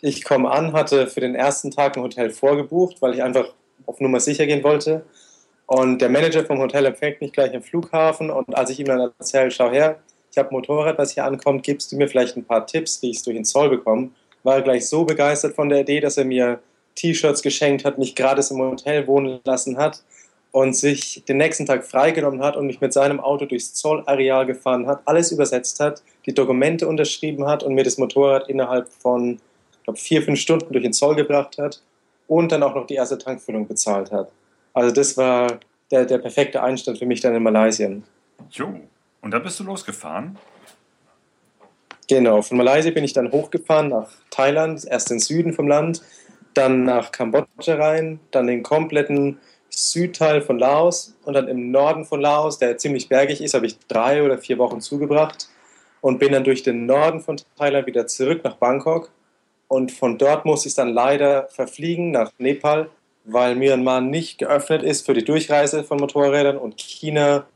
Ich 0.00 0.24
komme 0.24 0.50
an, 0.50 0.72
hatte 0.72 1.06
für 1.08 1.20
den 1.20 1.34
ersten 1.34 1.70
Tag 1.70 1.96
ein 1.96 2.02
Hotel 2.02 2.30
vorgebucht, 2.30 3.02
weil 3.02 3.14
ich 3.14 3.22
einfach 3.22 3.52
auf 3.86 4.00
Nummer 4.00 4.20
sicher 4.20 4.46
gehen 4.46 4.62
wollte. 4.62 5.04
Und 5.66 6.00
der 6.00 6.10
Manager 6.10 6.44
vom 6.44 6.58
Hotel 6.58 6.84
empfängt 6.86 7.20
mich 7.20 7.32
gleich 7.32 7.54
am 7.54 7.62
Flughafen 7.62 8.30
und 8.30 8.54
als 8.54 8.70
ich 8.70 8.80
ihm 8.80 8.86
dann 8.86 9.12
erzähle, 9.18 9.50
schau 9.50 9.70
her, 9.70 9.98
ich 10.30 10.38
habe 10.38 10.50
Motorrad, 10.50 10.98
was 10.98 11.12
hier 11.12 11.24
ankommt, 11.24 11.62
gibst 11.62 11.92
du 11.92 11.96
mir 11.96 12.08
vielleicht 12.08 12.36
ein 12.36 12.44
paar 12.44 12.66
Tipps, 12.66 13.00
wie 13.02 13.10
ich 13.10 13.18
es 13.18 13.22
durch 13.22 13.36
den 13.36 13.44
Zoll 13.44 13.70
bekomme, 13.70 14.10
war 14.42 14.56
er 14.56 14.62
gleich 14.62 14.88
so 14.88 15.04
begeistert 15.04 15.54
von 15.54 15.68
der 15.68 15.80
Idee, 15.80 16.00
dass 16.00 16.18
er 16.18 16.24
mir 16.24 16.60
T-Shirts 16.96 17.42
geschenkt 17.42 17.84
hat, 17.84 17.98
mich 17.98 18.14
gratis 18.14 18.50
im 18.50 18.58
Hotel 18.58 19.06
wohnen 19.06 19.40
lassen 19.44 19.76
hat 19.78 20.02
und 20.52 20.76
sich 20.76 21.24
den 21.26 21.38
nächsten 21.38 21.66
Tag 21.66 21.84
freigenommen 21.84 22.42
hat 22.42 22.56
und 22.56 22.66
mich 22.66 22.80
mit 22.80 22.92
seinem 22.92 23.20
Auto 23.20 23.46
durchs 23.46 23.74
Zollareal 23.74 24.46
gefahren 24.46 24.86
hat, 24.86 25.00
alles 25.04 25.32
übersetzt 25.32 25.80
hat, 25.80 26.02
die 26.26 26.34
Dokumente 26.34 26.86
unterschrieben 26.86 27.46
hat 27.46 27.62
und 27.62 27.74
mir 27.74 27.84
das 27.84 27.98
Motorrad 27.98 28.48
innerhalb 28.48 28.88
von, 28.88 29.40
ich 29.72 29.84
glaube, 29.84 29.98
vier, 29.98 30.22
fünf 30.22 30.38
Stunden 30.38 30.72
durch 30.72 30.84
den 30.84 30.92
Zoll 30.92 31.16
gebracht 31.16 31.58
hat 31.58 31.82
und 32.28 32.52
dann 32.52 32.62
auch 32.62 32.74
noch 32.74 32.86
die 32.86 32.94
erste 32.94 33.18
Tankfüllung 33.18 33.66
bezahlt 33.66 34.12
hat. 34.12 34.30
Also 34.74 34.92
das 34.92 35.16
war 35.16 35.60
der, 35.90 36.04
der 36.04 36.18
perfekte 36.18 36.62
Einstand 36.62 36.98
für 36.98 37.06
mich 37.06 37.20
dann 37.20 37.34
in 37.34 37.42
Malaysia. 37.42 37.88
Jo, 38.50 38.80
Und 39.22 39.30
da 39.30 39.38
bist 39.38 39.58
du 39.60 39.64
losgefahren? 39.64 40.36
Genau, 42.08 42.42
von 42.42 42.58
Malaysia 42.58 42.90
bin 42.90 43.04
ich 43.04 43.14
dann 43.14 43.32
hochgefahren 43.32 43.88
nach 43.88 44.10
Thailand, 44.30 44.84
erst 44.84 45.10
den 45.10 45.20
Süden 45.20 45.54
vom 45.54 45.68
Land, 45.68 46.02
dann 46.52 46.84
nach 46.84 47.12
Kambodscha 47.12 47.76
rein, 47.76 48.20
dann 48.30 48.46
den 48.46 48.62
kompletten 48.62 49.38
Südteil 49.70 50.42
von 50.42 50.58
Laos 50.58 51.16
und 51.24 51.34
dann 51.34 51.48
im 51.48 51.70
Norden 51.70 52.04
von 52.04 52.20
Laos, 52.20 52.58
der 52.58 52.76
ziemlich 52.76 53.08
bergig 53.08 53.40
ist, 53.40 53.54
habe 53.54 53.66
ich 53.66 53.78
drei 53.88 54.22
oder 54.22 54.38
vier 54.38 54.58
Wochen 54.58 54.80
zugebracht 54.80 55.48
und 56.00 56.18
bin 56.18 56.32
dann 56.32 56.44
durch 56.44 56.62
den 56.62 56.84
Norden 56.86 57.20
von 57.20 57.36
Thailand 57.56 57.86
wieder 57.86 58.06
zurück 58.06 58.42
nach 58.44 58.56
Bangkok. 58.56 59.10
Und 59.68 59.90
von 59.90 60.18
dort 60.18 60.44
muss 60.44 60.66
ich 60.66 60.74
dann 60.74 60.90
leider 60.90 61.48
verfliegen 61.48 62.10
nach 62.10 62.30
Nepal, 62.38 62.90
weil 63.24 63.56
Myanmar 63.56 64.00
nicht 64.00 64.38
geöffnet 64.38 64.82
ist 64.82 65.06
für 65.06 65.14
die 65.14 65.24
Durchreise 65.24 65.84
von 65.84 65.98
Motorrädern 65.98 66.56
und 66.56 66.76
China 66.76 67.46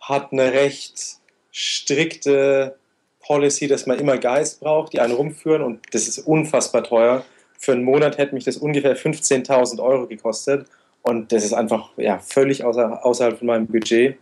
hat 0.00 0.32
eine 0.32 0.52
recht 0.52 1.18
strikte 1.50 2.76
Policy, 3.20 3.66
dass 3.66 3.86
man 3.86 3.98
immer 3.98 4.18
Guides 4.18 4.56
braucht, 4.56 4.92
die 4.92 5.00
einen 5.00 5.14
rumführen 5.14 5.62
und 5.62 5.80
das 5.92 6.06
ist 6.06 6.18
unfassbar 6.18 6.84
teuer. 6.84 7.24
Für 7.58 7.72
einen 7.72 7.84
Monat 7.84 8.18
hätte 8.18 8.34
mich 8.34 8.44
das 8.44 8.58
ungefähr 8.58 8.96
15.000 8.96 9.82
Euro 9.82 10.06
gekostet 10.06 10.66
und 11.02 11.32
das 11.32 11.44
ist 11.44 11.54
einfach 11.54 11.90
ja, 11.96 12.18
völlig 12.18 12.62
außer, 12.64 13.04
außerhalb 13.04 13.38
von 13.38 13.46
meinem 13.46 13.66
Budget. 13.66 14.16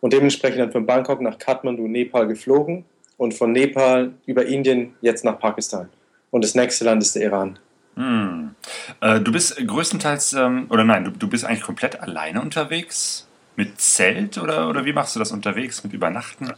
Und 0.00 0.12
dementsprechend 0.12 0.60
dann 0.60 0.72
von 0.72 0.86
Bangkok 0.86 1.20
nach 1.20 1.38
Kathmandu, 1.38 1.88
Nepal 1.88 2.26
geflogen 2.26 2.84
und 3.16 3.34
von 3.34 3.52
Nepal 3.52 4.12
über 4.26 4.46
Indien 4.46 4.94
jetzt 5.00 5.24
nach 5.24 5.38
Pakistan. 5.38 5.88
Und 6.30 6.44
das 6.44 6.54
nächste 6.54 6.84
Land 6.84 7.02
ist 7.02 7.14
der 7.14 7.22
Iran. 7.22 7.58
Hm. 7.98 8.54
Äh, 9.00 9.20
du 9.20 9.32
bist 9.32 9.56
größtenteils, 9.56 10.32
ähm, 10.34 10.66
oder 10.70 10.84
nein, 10.84 11.04
du, 11.04 11.10
du 11.10 11.28
bist 11.28 11.44
eigentlich 11.44 11.62
komplett 11.62 12.00
alleine 12.00 12.40
unterwegs? 12.40 13.26
Mit 13.56 13.80
Zelt 13.80 14.38
oder, 14.38 14.68
oder 14.68 14.84
wie 14.84 14.92
machst 14.92 15.16
du 15.16 15.18
das 15.18 15.32
unterwegs? 15.32 15.82
Mit 15.82 15.92
Übernachten? 15.92 16.52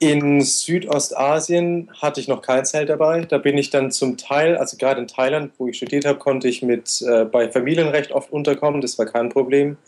In 0.00 0.42
Südostasien 0.42 1.88
hatte 2.02 2.20
ich 2.20 2.28
noch 2.28 2.42
kein 2.42 2.66
Zelt 2.66 2.90
dabei. 2.90 3.22
Da 3.22 3.38
bin 3.38 3.56
ich 3.56 3.70
dann 3.70 3.90
zum 3.90 4.18
Teil, 4.18 4.58
also 4.58 4.76
gerade 4.76 5.00
in 5.00 5.08
Thailand, 5.08 5.52
wo 5.56 5.68
ich 5.68 5.78
studiert 5.78 6.04
habe, 6.04 6.18
konnte 6.18 6.46
ich 6.46 6.60
mit 6.60 7.00
äh, 7.00 7.24
bei 7.24 7.50
Familienrecht 7.50 8.12
oft 8.12 8.30
unterkommen. 8.30 8.82
Das 8.82 8.98
war 8.98 9.06
kein 9.06 9.30
Problem. 9.30 9.78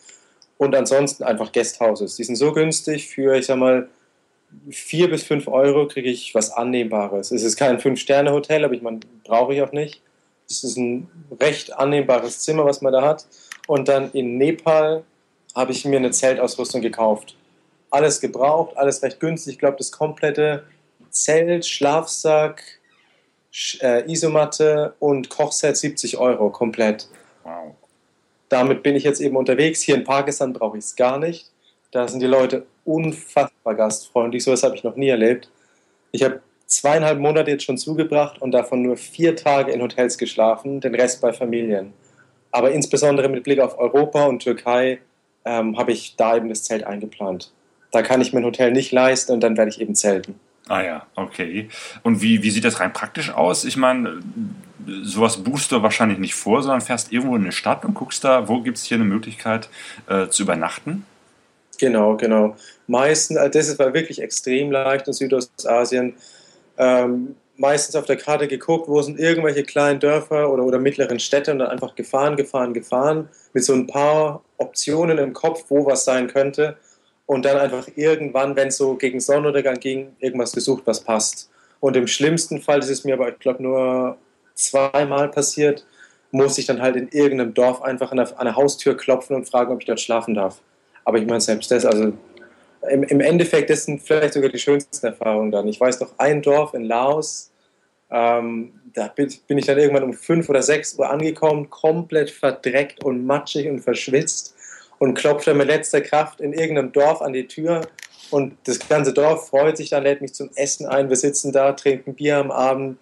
Und 0.57 0.75
ansonsten 0.75 1.23
einfach 1.23 1.53
Guesthouses. 1.53 2.17
Die 2.17 2.25
sind 2.25 2.37
so 2.37 2.53
günstig 2.53 3.09
für, 3.09 3.37
ich 3.37 3.45
sag 3.45 3.59
mal, 3.59 3.91
vier 4.71 5.11
bis 5.11 5.23
fünf 5.23 5.49
Euro 5.49 5.87
kriege 5.87 6.09
ich 6.09 6.35
was 6.35 6.51
Annehmbares. 6.51 7.31
Es 7.31 7.43
ist 7.43 7.59
kein 7.59 7.79
Fünf-Sterne-Hotel, 7.79 8.65
aber 8.65 8.73
ich 8.73 8.81
meine, 8.81 9.01
brauche 9.25 9.53
ich 9.53 9.61
auch 9.61 9.73
nicht. 9.73 10.01
Es 10.49 10.65
ist 10.65 10.77
ein 10.77 11.09
recht 11.41 11.73
annehmbares 11.73 12.41
Zimmer, 12.41 12.65
was 12.65 12.81
man 12.83 12.93
da 12.93 13.03
hat. 13.03 13.27
Und 13.67 13.89
dann 13.89 14.11
in 14.13 14.39
Nepal 14.39 15.05
habe 15.55 15.73
ich 15.73 15.85
mir 15.85 15.97
eine 15.97 16.11
Zeltausrüstung 16.11 16.83
gekauft. 16.83 17.37
Alles 17.91 18.21
gebraucht, 18.21 18.77
alles 18.77 19.03
recht 19.03 19.21
günstig. 19.21 19.55
Ich 19.55 19.59
glaube, 19.59 19.79
das 19.79 19.91
komplette 19.91 20.65
Zelt, 21.11 21.67
Schlafsack, 21.67 22.63
äh, 23.81 24.11
Isomatte 24.11 24.95
und 24.99 25.31
Kochset 25.31 25.77
70 25.77 26.19
Euro 26.19 26.51
komplett. 26.51 27.09
Wow. 27.43 27.75
Damit 28.49 28.83
bin 28.83 28.95
ich 28.95 29.05
jetzt 29.05 29.21
eben 29.21 29.37
unterwegs. 29.37 29.81
Hier 29.81 29.95
in 29.95 30.05
Pakistan 30.05 30.53
brauche 30.53 30.79
ich 30.79 30.85
es 30.85 30.95
gar 30.95 31.19
nicht. 31.19 31.51
Da 31.91 32.07
sind 32.07 32.21
die 32.21 32.27
Leute 32.27 32.67
unfassbar 32.85 33.75
gastfreundlich. 33.75 34.45
So 34.45 34.51
etwas 34.51 34.63
habe 34.63 34.77
ich 34.77 34.85
noch 34.85 34.97
nie 34.97 35.09
erlebt. 35.09 35.49
Ich 36.13 36.23
habe 36.23 36.41
zweieinhalb 36.67 37.19
Monate 37.19 37.51
jetzt 37.51 37.65
schon 37.65 37.79
zugebracht 37.79 38.41
und 38.41 38.53
davon 38.53 38.83
nur 38.83 38.97
vier 38.97 39.37
Tage 39.37 39.73
in 39.73 39.81
Hotels 39.83 40.19
geschlafen, 40.19 40.81
den 40.81 40.95
Rest 40.95 41.21
bei 41.21 41.33
Familien. 41.33 41.93
Aber 42.51 42.73
insbesondere 42.73 43.29
mit 43.29 43.45
Blick 43.45 43.61
auf 43.61 43.79
Europa 43.79 44.25
und 44.25 44.43
Türkei 44.43 44.99
ähm, 45.45 45.79
habe 45.79 45.93
ich 45.93 46.17
da 46.17 46.37
eben 46.37 46.49
das 46.49 46.65
Zelt 46.65 46.85
eingeplant. 46.85 47.53
Da 47.93 48.03
kann 48.03 48.21
ich 48.21 48.33
mir 48.33 48.41
ein 48.41 48.45
Hotel 48.45 48.73
nicht 48.73 48.93
leisten 48.93 49.33
und 49.33 49.41
dann 49.41 49.57
werde 49.57 49.71
ich 49.71 49.81
eben 49.81 49.95
zelten. 49.95 50.39
Ah 50.69 50.83
ja, 50.83 51.07
okay. 51.15 51.69
Und 52.03 52.23
wie, 52.23 52.43
wie 52.43 52.51
sieht 52.51 52.65
das 52.65 52.81
rein 52.81 52.93
praktisch 52.93 53.31
aus? 53.31 53.65
Ich 53.65 53.77
meine, 53.77 54.21
sowas 55.03 55.37
buchst 55.37 55.71
du 55.71 55.83
wahrscheinlich 55.83 56.19
nicht 56.19 56.35
vor, 56.35 56.63
sondern 56.63 56.81
fährst 56.81 57.13
irgendwo 57.13 57.37
in 57.37 57.43
eine 57.43 57.53
Stadt 57.53 57.85
und 57.85 57.95
guckst 57.95 58.25
da, 58.25 58.49
wo 58.49 58.61
gibt 58.61 58.79
es 58.79 58.85
hier 58.85 58.97
eine 58.97 59.05
Möglichkeit 59.05 59.69
äh, 60.09 60.27
zu 60.29 60.43
übernachten? 60.43 61.07
Genau, 61.79 62.17
genau. 62.17 62.57
Meistens, 62.87 63.37
äh, 63.37 63.51
das 63.51 63.69
ist 63.69 63.79
wirklich 63.79 64.21
extrem 64.21 64.73
leicht 64.73 65.07
in 65.07 65.13
Südostasien. 65.13 66.15
Ähm, 66.79 67.37
meistens 67.57 67.97
auf 67.97 68.05
der 68.05 68.17
Karte 68.17 68.49
geguckt, 68.49 68.89
wo 68.89 69.01
sind 69.03 69.19
irgendwelche 69.19 69.63
kleinen 69.63 70.01
Dörfer 70.01 70.51
oder, 70.51 70.65
oder 70.65 70.79
mittleren 70.79 71.19
Städte 71.19 71.53
und 71.53 71.59
dann 71.59 71.69
einfach 71.69 71.95
gefahren, 71.95 72.37
gefahren, 72.37 72.75
gefahren 72.75 73.29
mit 73.53 73.65
so 73.65 73.73
ein 73.73 73.87
paar 73.87 74.43
Optionen 74.59 75.19
im 75.19 75.33
Kopf, 75.33 75.65
wo 75.69 75.87
was 75.87 76.05
sein 76.05 76.29
könnte 76.29 76.77
und 77.27 77.45
dann 77.45 77.59
einfach 77.59 77.89
irgendwann, 77.97 78.57
wenn 78.57 78.69
es 78.69 78.77
so 78.77 78.95
gegen 78.95 79.21
Sonnenuntergang 79.21 79.81
ging, 79.81 80.15
irgendwas 80.21 80.53
gesucht, 80.53 80.83
was 80.87 81.01
passt. 81.01 81.51
Und 81.81 81.97
im 81.97 82.07
schlimmsten 82.07 82.63
Fall, 82.63 82.81
das 82.81 82.89
ist 82.89 83.05
mir 83.05 83.15
aber, 83.15 83.31
ich 83.31 83.39
glaube, 83.39 83.63
nur 83.63 84.17
zweimal 84.55 85.29
passiert, 85.29 85.85
muss 86.31 86.59
ich 86.59 86.67
dann 86.67 86.83
halt 86.83 86.97
in 86.97 87.09
irgendeinem 87.09 87.55
Dorf 87.55 87.83
einfach 87.83 88.13
an 88.13 88.21
eine 88.21 88.57
Haustür 88.57 88.97
klopfen 88.97 89.37
und 89.37 89.49
fragen, 89.49 89.73
ob 89.73 89.81
ich 89.81 89.87
dort 89.87 90.01
schlafen 90.01 90.35
darf. 90.35 90.61
Aber 91.05 91.19
ich 91.19 91.27
meine, 91.27 91.41
selbst 91.41 91.71
das, 91.71 91.85
also 91.85 92.13
im, 92.91 93.03
im 93.05 93.21
Endeffekt, 93.21 93.71
das 93.71 93.85
sind 93.85 94.03
vielleicht 94.03 94.35
sogar 94.35 94.51
die 94.51 94.59
schönsten 94.59 95.07
Erfahrungen 95.07 95.51
dann. 95.51 95.69
Ich 95.69 95.81
weiß 95.81 96.01
noch, 96.01 96.19
ein 96.19 96.43
Dorf 96.43 96.75
in 96.75 96.85
Laos, 96.85 97.51
ähm, 98.11 98.73
da 98.95 99.09
bin, 99.09 99.33
bin 99.47 99.59
ich 99.59 99.67
dann 99.67 99.79
irgendwann 99.79 100.05
um 100.05 100.13
fünf 100.13 100.49
oder 100.49 100.63
sechs 100.63 100.99
Uhr 100.99 101.11
angekommen, 101.11 101.69
komplett 101.71 102.31
verdreckt 102.31 103.05
und 103.05 103.27
matschig 103.27 103.69
und 103.69 103.81
verschwitzt 103.81 104.55
und 104.99 105.15
klopft 105.15 105.47
dann 105.47 105.59
mit 105.59 105.67
letzter 105.67 106.01
Kraft 106.01 106.41
in 106.41 106.53
irgendeinem 106.53 106.93
Dorf 106.93 107.21
an 107.21 107.33
die 107.33 107.47
Tür. 107.47 107.83
Und 108.31 108.57
das 108.65 108.79
ganze 108.89 109.13
Dorf 109.13 109.49
freut 109.49 109.77
sich 109.77 109.91
dann, 109.91 110.03
lädt 110.03 110.21
mich 110.21 110.35
zum 110.35 110.51
Essen 110.55 110.87
ein, 110.87 111.09
wir 111.09 111.17
sitzen 111.17 111.53
da, 111.53 111.73
trinken 111.73 112.15
Bier 112.15 112.39
am 112.39 112.51
Abend. 112.51 112.99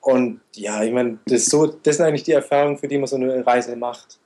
Und 0.00 0.40
ja, 0.54 0.82
ich 0.82 0.92
meine, 0.92 1.18
das, 1.26 1.46
so, 1.46 1.66
das 1.66 1.96
sind 1.96 2.06
eigentlich 2.06 2.22
die 2.22 2.32
Erfahrungen, 2.32 2.78
für 2.78 2.88
die 2.88 2.98
man 2.98 3.06
so 3.06 3.16
eine 3.16 3.44
Reise 3.44 3.74
macht, 3.76 4.18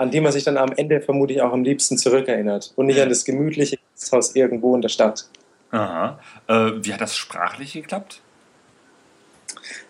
an 0.00 0.10
die 0.10 0.22
man 0.22 0.32
sich 0.32 0.44
dann 0.44 0.56
am 0.56 0.72
Ende 0.72 1.02
vermutlich 1.02 1.42
auch 1.42 1.52
am 1.52 1.62
liebsten 1.62 1.98
zurückerinnert 1.98 2.72
und 2.76 2.86
nicht 2.86 2.98
an 2.98 3.10
das 3.10 3.26
gemütliche 3.26 3.76
Haus 4.10 4.34
irgendwo 4.34 4.74
in 4.74 4.80
der 4.80 4.88
Stadt. 4.88 5.28
Aha. 5.72 6.18
Äh, 6.48 6.70
wie 6.82 6.94
hat 6.94 7.02
das 7.02 7.14
sprachlich 7.14 7.74
geklappt? 7.74 8.22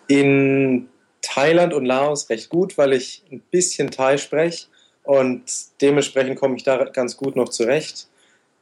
In 0.07 0.89
Thailand 1.21 1.73
und 1.73 1.85
Laos 1.85 2.29
recht 2.29 2.49
gut, 2.49 2.77
weil 2.77 2.91
ich 2.91 3.23
ein 3.31 3.39
bisschen 3.39 3.89
Thai 3.89 4.17
spreche 4.17 4.67
und 5.03 5.43
dementsprechend 5.79 6.37
komme 6.37 6.57
ich 6.57 6.63
da 6.63 6.83
ganz 6.83 7.15
gut 7.15 7.37
noch 7.37 7.47
zurecht. 7.47 8.09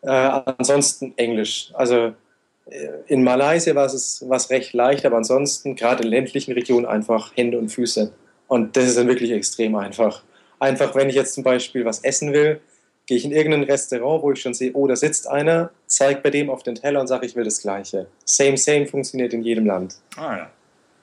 Äh, 0.04 0.10
ansonsten 0.12 1.16
Englisch. 1.18 1.72
Also 1.74 2.14
äh, 2.70 2.90
in 3.08 3.24
Malaysia 3.24 3.74
war 3.74 3.88
es 3.88 4.24
was 4.28 4.52
recht 4.52 4.74
leicht, 4.74 5.04
aber 5.04 5.18
ansonsten 5.18 5.76
gerade 5.76 6.04
in 6.04 6.10
ländlichen 6.10 6.52
Regionen 6.52 6.86
einfach 6.86 7.36
Hände 7.36 7.58
und 7.58 7.70
Füße. 7.70 8.14
Und 8.48 8.78
das 8.78 8.86
ist 8.86 9.00
dann 9.00 9.08
wirklich 9.08 9.32
extrem 9.32 9.74
einfach. 9.76 10.22
Einfach, 10.60 10.94
wenn 10.96 11.10
ich 11.10 11.16
jetzt 11.16 11.34
zum 11.34 11.44
Beispiel 11.44 11.86
was 11.86 12.04
essen 12.04 12.34
will, 12.34 12.60
gehe 13.06 13.18
ich 13.18 13.26
in 13.26 13.32
irgendein 13.32 13.64
Restaurant, 13.64 14.22
wo 14.22 14.32
ich 14.32 14.42
schon 14.42 14.54
sehe, 14.54 14.72
oh, 14.74 14.86
da 14.86 14.96
sitzt 14.96 15.28
einer, 15.28 15.72
zeige 15.88 16.22
bei 16.22 16.30
dem 16.30 16.50
auf 16.50 16.62
den 16.62 16.76
Teller 16.76 17.02
und 17.02 17.08
sage, 17.08 17.26
ich 17.26 17.36
will 17.36 17.44
das 17.44 17.62
Gleiche. 17.62 18.06
Same, 18.24 18.56
same 18.56 18.86
funktioniert 18.86 19.34
in 19.34 19.42
jedem 19.42 19.66
Land. 19.66 19.96
Ah 20.16 20.38
ja. 20.38 20.50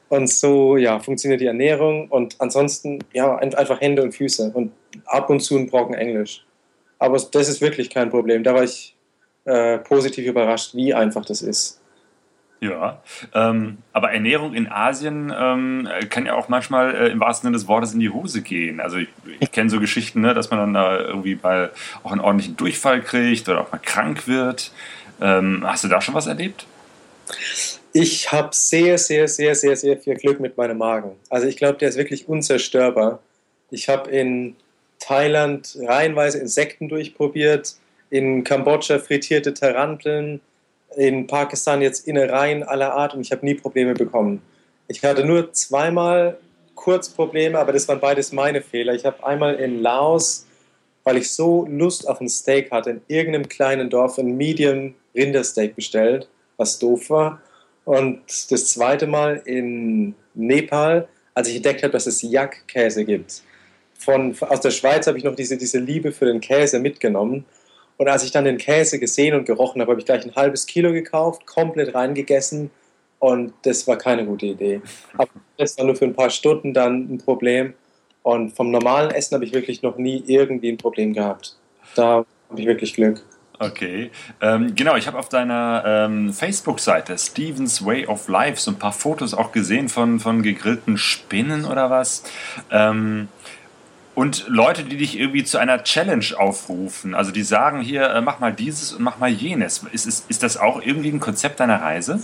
Und 0.08 0.30
so, 0.30 0.76
ja, 0.76 1.00
funktioniert 1.00 1.40
die 1.40 1.46
Ernährung 1.46 2.08
und 2.08 2.36
ansonsten, 2.38 3.00
ja, 3.12 3.34
einfach 3.36 3.80
Hände 3.80 4.02
und 4.02 4.12
Füße 4.12 4.52
und 4.54 4.70
ab 5.06 5.30
und 5.30 5.40
zu 5.40 5.56
ein 5.56 5.68
Brocken 5.68 5.96
Englisch. 5.96 6.46
Aber 7.00 7.18
das 7.18 7.48
ist 7.48 7.60
wirklich 7.60 7.90
kein 7.90 8.08
Problem. 8.08 8.44
Da 8.44 8.54
war 8.54 8.62
ich 8.62 8.94
äh, 9.44 9.78
positiv 9.78 10.26
überrascht, 10.26 10.74
wie 10.74 10.94
einfach 10.94 11.24
das 11.24 11.42
ist. 11.42 11.80
Ja, 12.60 13.02
ähm, 13.34 13.78
aber 13.92 14.12
Ernährung 14.12 14.54
in 14.54 14.66
Asien 14.70 15.32
ähm, 15.36 15.88
kann 16.08 16.24
ja 16.24 16.34
auch 16.34 16.48
manchmal 16.48 16.94
äh, 16.94 17.08
im 17.08 17.20
wahrsten 17.20 17.48
Sinne 17.48 17.56
des 17.58 17.68
Wortes 17.68 17.92
in 17.92 18.00
die 18.00 18.08
Hose 18.08 18.40
gehen. 18.40 18.80
Also 18.80 18.96
ich, 18.96 19.08
ich 19.40 19.52
kenne 19.52 19.68
so 19.68 19.78
Geschichten, 19.78 20.22
ne, 20.22 20.32
dass 20.32 20.50
man 20.50 20.60
dann 20.60 20.74
da 20.74 20.98
irgendwie 20.98 21.38
mal 21.42 21.70
auch 22.02 22.12
einen 22.12 22.22
ordentlichen 22.22 22.56
Durchfall 22.56 23.02
kriegt 23.02 23.46
oder 23.48 23.60
auch 23.60 23.72
mal 23.72 23.78
krank 23.78 24.26
wird. 24.26 24.72
Ähm, 25.20 25.64
hast 25.66 25.84
du 25.84 25.88
da 25.88 26.00
schon 26.00 26.14
was 26.14 26.26
erlebt? 26.26 26.66
Ich 27.92 28.32
habe 28.32 28.50
sehr, 28.52 28.96
sehr, 28.98 29.28
sehr, 29.28 29.54
sehr, 29.54 29.76
sehr 29.76 29.98
viel 29.98 30.14
Glück 30.16 30.40
mit 30.40 30.56
meinem 30.56 30.78
Magen. 30.78 31.12
Also 31.28 31.46
ich 31.46 31.56
glaube, 31.56 31.78
der 31.78 31.90
ist 31.90 31.96
wirklich 31.96 32.28
unzerstörbar. 32.28 33.20
Ich 33.70 33.88
habe 33.88 34.10
in 34.10 34.56
Thailand 34.98 35.76
reihenweise 35.80 36.38
Insekten 36.38 36.88
durchprobiert, 36.88 37.76
in 38.10 38.44
Kambodscha 38.44 38.98
frittierte 38.98 39.54
Taranteln, 39.54 40.40
in 40.96 41.26
Pakistan 41.26 41.82
jetzt 41.82 42.06
Innereien 42.06 42.62
aller 42.62 42.94
Art 42.94 43.14
und 43.14 43.20
ich 43.20 43.32
habe 43.32 43.44
nie 43.44 43.54
Probleme 43.54 43.94
bekommen. 43.94 44.42
Ich 44.88 45.02
hatte 45.04 45.24
nur 45.24 45.52
zweimal 45.52 46.38
kurz 46.74 47.08
Probleme, 47.08 47.58
aber 47.58 47.72
das 47.72 47.88
waren 47.88 48.00
beides 48.00 48.32
meine 48.32 48.60
Fehler. 48.62 48.94
Ich 48.94 49.04
habe 49.04 49.24
einmal 49.26 49.56
in 49.56 49.82
Laos, 49.82 50.46
weil 51.04 51.16
ich 51.16 51.30
so 51.30 51.66
Lust 51.66 52.08
auf 52.08 52.20
ein 52.20 52.28
Steak 52.28 52.70
hatte, 52.70 52.90
in 52.90 53.00
irgendeinem 53.08 53.48
kleinen 53.48 53.90
Dorf 53.90 54.18
ein 54.18 54.36
Medium 54.36 54.94
Rindersteak 55.14 55.74
bestellt, 55.76 56.28
was 56.56 56.78
doof 56.78 57.10
war. 57.10 57.40
Und 57.84 58.20
das 58.50 58.66
zweite 58.68 59.06
Mal 59.06 59.42
in 59.44 60.14
Nepal, 60.34 61.08
als 61.34 61.48
ich 61.48 61.56
entdeckt 61.56 61.82
habe, 61.82 61.92
dass 61.92 62.06
es 62.06 62.22
Yak-Käse 62.22 63.04
gibt. 63.04 63.42
Von, 63.98 64.36
aus 64.40 64.60
der 64.60 64.70
Schweiz 64.70 65.06
habe 65.06 65.18
ich 65.18 65.24
noch 65.24 65.34
diese, 65.34 65.56
diese 65.56 65.78
Liebe 65.78 66.12
für 66.12 66.26
den 66.26 66.40
Käse 66.40 66.78
mitgenommen 66.78 67.44
Und 67.98 68.08
als 68.08 68.24
ich 68.24 68.30
dann 68.30 68.44
den 68.44 68.58
Käse 68.58 68.98
gesehen 68.98 69.34
und 69.34 69.46
gerochen 69.46 69.80
habe, 69.80 69.92
habe 69.92 70.00
ich 70.00 70.06
gleich 70.06 70.24
ein 70.24 70.34
halbes 70.34 70.66
Kilo 70.66 70.92
gekauft, 70.92 71.46
komplett 71.46 71.94
reingegessen 71.94 72.70
und 73.18 73.52
das 73.62 73.86
war 73.88 73.96
keine 73.96 74.24
gute 74.26 74.46
Idee. 74.46 74.80
Aber 75.16 75.30
das 75.56 75.76
war 75.78 75.86
nur 75.86 75.96
für 75.96 76.04
ein 76.04 76.14
paar 76.14 76.30
Stunden 76.30 76.74
dann 76.74 77.14
ein 77.14 77.18
Problem. 77.18 77.74
Und 78.22 78.54
vom 78.56 78.70
normalen 78.70 79.10
Essen 79.10 79.34
habe 79.34 79.44
ich 79.44 79.52
wirklich 79.52 79.82
noch 79.82 79.96
nie 79.96 80.22
irgendwie 80.26 80.70
ein 80.70 80.76
Problem 80.76 81.12
gehabt. 81.12 81.56
Da 81.94 82.24
habe 82.48 82.60
ich 82.60 82.66
wirklich 82.66 82.94
Glück. 82.94 83.22
Okay, 83.58 84.10
ähm, 84.42 84.74
genau, 84.74 84.96
ich 84.96 85.06
habe 85.06 85.18
auf 85.18 85.30
deiner 85.30 85.82
ähm, 85.86 86.32
Facebook-Seite 86.32 87.16
Stevens 87.16 87.84
Way 87.86 88.06
of 88.06 88.28
Life 88.28 88.60
so 88.60 88.70
ein 88.70 88.78
paar 88.78 88.92
Fotos 88.92 89.32
auch 89.32 89.50
gesehen 89.50 89.88
von, 89.88 90.20
von 90.20 90.42
gegrillten 90.42 90.98
Spinnen 90.98 91.64
oder 91.64 91.88
was. 91.88 92.22
Ähm, 92.70 93.28
und 94.16 94.46
Leute, 94.48 94.82
die 94.82 94.96
dich 94.96 95.18
irgendwie 95.20 95.44
zu 95.44 95.58
einer 95.58 95.84
Challenge 95.84 96.24
aufrufen. 96.38 97.14
Also 97.14 97.32
die 97.32 97.42
sagen 97.42 97.82
hier, 97.82 98.08
äh, 98.08 98.22
mach 98.22 98.40
mal 98.40 98.50
dieses 98.50 98.94
und 98.94 99.02
mach 99.02 99.18
mal 99.18 99.28
jenes. 99.28 99.84
Ist, 99.92 100.06
ist, 100.06 100.30
ist 100.30 100.42
das 100.42 100.56
auch 100.56 100.80
irgendwie 100.82 101.10
ein 101.10 101.20
Konzept 101.20 101.60
deiner 101.60 101.82
Reise? 101.82 102.20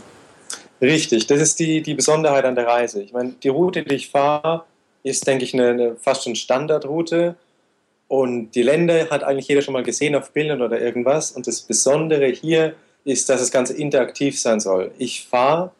Richtig, 0.81 1.27
das 1.27 1.41
ist 1.41 1.61
die, 1.61 1.83
die 1.83 1.93
Besonderheit 1.93 2.47
an 2.47 2.55
der 2.55 2.67
Reise. 2.67 3.03
Ich 3.03 3.13
meine, 3.13 3.35
die 3.43 3.49
Route, 3.49 3.83
die 3.83 3.95
ich 3.95 4.09
fahre, 4.09 4.65
ist, 5.03 5.27
denke 5.27 5.45
ich, 5.45 5.53
eine, 5.53 5.69
eine 5.69 5.97
fast 5.97 6.25
schon 6.25 6.35
Standardroute. 6.35 7.37
Und 8.09 8.53
die 8.53 8.63
Länder 8.63 9.11
hat 9.11 9.23
eigentlich 9.23 9.49
jeder 9.49 9.61
schon 9.61 9.75
mal 9.75 9.83
gesehen 9.83 10.17
auf 10.17 10.33
Bildern 10.33 10.63
oder 10.63 10.81
irgendwas. 10.81 11.31
Und 11.33 11.47
das 11.47 11.61
Besondere 11.61 12.27
hier 12.27 12.75
ist, 13.05 13.29
dass 13.29 13.41
das 13.41 13.51
Ganze 13.51 13.75
interaktiv 13.75 14.41
sein 14.41 14.61
soll. 14.61 14.93
Ich 14.97 15.27
fahre 15.27 15.73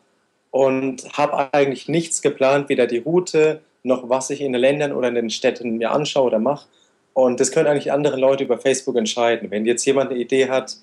und 0.51 1.05
habe 1.17 1.55
eigentlich 1.55 1.89
nichts 1.89 2.21
geplant, 2.21 2.69
weder 2.69 2.87
die 2.87 2.99
Route 2.99 3.63
noch 3.83 4.09
was 4.09 4.31
ich 4.31 4.41
in 4.41 4.53
den 4.53 4.61
Ländern 4.61 4.93
oder 4.93 5.09
in 5.09 5.15
den 5.15 5.31
Städten 5.31 5.77
mir 5.77 5.91
anschaue 5.91 6.27
oder 6.27 6.39
mache. 6.39 6.67
Und 7.15 7.41
das 7.41 7.53
können 7.53 7.67
eigentlich 7.67 7.93
andere 7.93 8.17
Leute 8.17 8.45
über 8.45 8.59
Facebook 8.59 8.97
entscheiden. 8.97 9.51
Wenn 9.51 9.67
jetzt 9.67 9.85
jemand 9.85 10.11
eine 10.11 10.21
Idee 10.21 10.49
hat, 10.49 10.77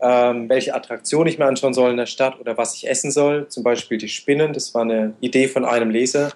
ähm, 0.00 0.48
welche 0.48 0.74
Attraktion 0.74 1.26
ich 1.26 1.38
mir 1.38 1.46
anschauen 1.46 1.74
soll 1.74 1.90
in 1.90 1.96
der 1.96 2.06
Stadt 2.06 2.38
oder 2.40 2.58
was 2.58 2.74
ich 2.74 2.88
essen 2.88 3.10
soll, 3.10 3.48
zum 3.48 3.62
Beispiel 3.62 3.98
die 3.98 4.08
Spinnen, 4.08 4.52
das 4.52 4.74
war 4.74 4.82
eine 4.82 5.14
Idee 5.20 5.48
von 5.48 5.64
einem 5.64 5.90
Leser, 5.90 6.32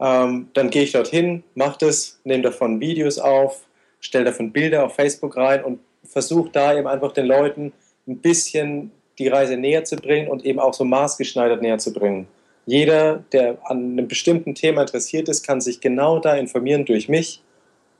ähm, 0.00 0.48
dann 0.54 0.70
gehe 0.70 0.82
ich 0.82 0.92
dorthin, 0.92 1.44
mache 1.54 1.78
das, 1.80 2.20
nehme 2.24 2.42
davon 2.42 2.80
Videos 2.80 3.18
auf, 3.18 3.60
stelle 4.00 4.24
davon 4.24 4.52
Bilder 4.52 4.84
auf 4.84 4.94
Facebook 4.94 5.36
rein 5.36 5.64
und 5.64 5.78
versuche 6.04 6.50
da 6.50 6.76
eben 6.76 6.88
einfach 6.88 7.12
den 7.12 7.26
Leuten 7.26 7.72
ein 8.06 8.18
bisschen 8.18 8.90
die 9.18 9.28
Reise 9.28 9.56
näher 9.56 9.84
zu 9.84 9.96
bringen 9.96 10.28
und 10.28 10.44
eben 10.44 10.58
auch 10.58 10.74
so 10.74 10.84
maßgeschneidert 10.84 11.62
näher 11.62 11.78
zu 11.78 11.92
bringen. 11.92 12.26
Jeder, 12.66 13.24
der 13.32 13.58
an 13.64 13.92
einem 13.92 14.08
bestimmten 14.08 14.54
Thema 14.54 14.82
interessiert 14.82 15.28
ist, 15.28 15.46
kann 15.46 15.60
sich 15.60 15.80
genau 15.80 16.18
da 16.18 16.34
informieren 16.34 16.84
durch 16.84 17.08
mich 17.08 17.42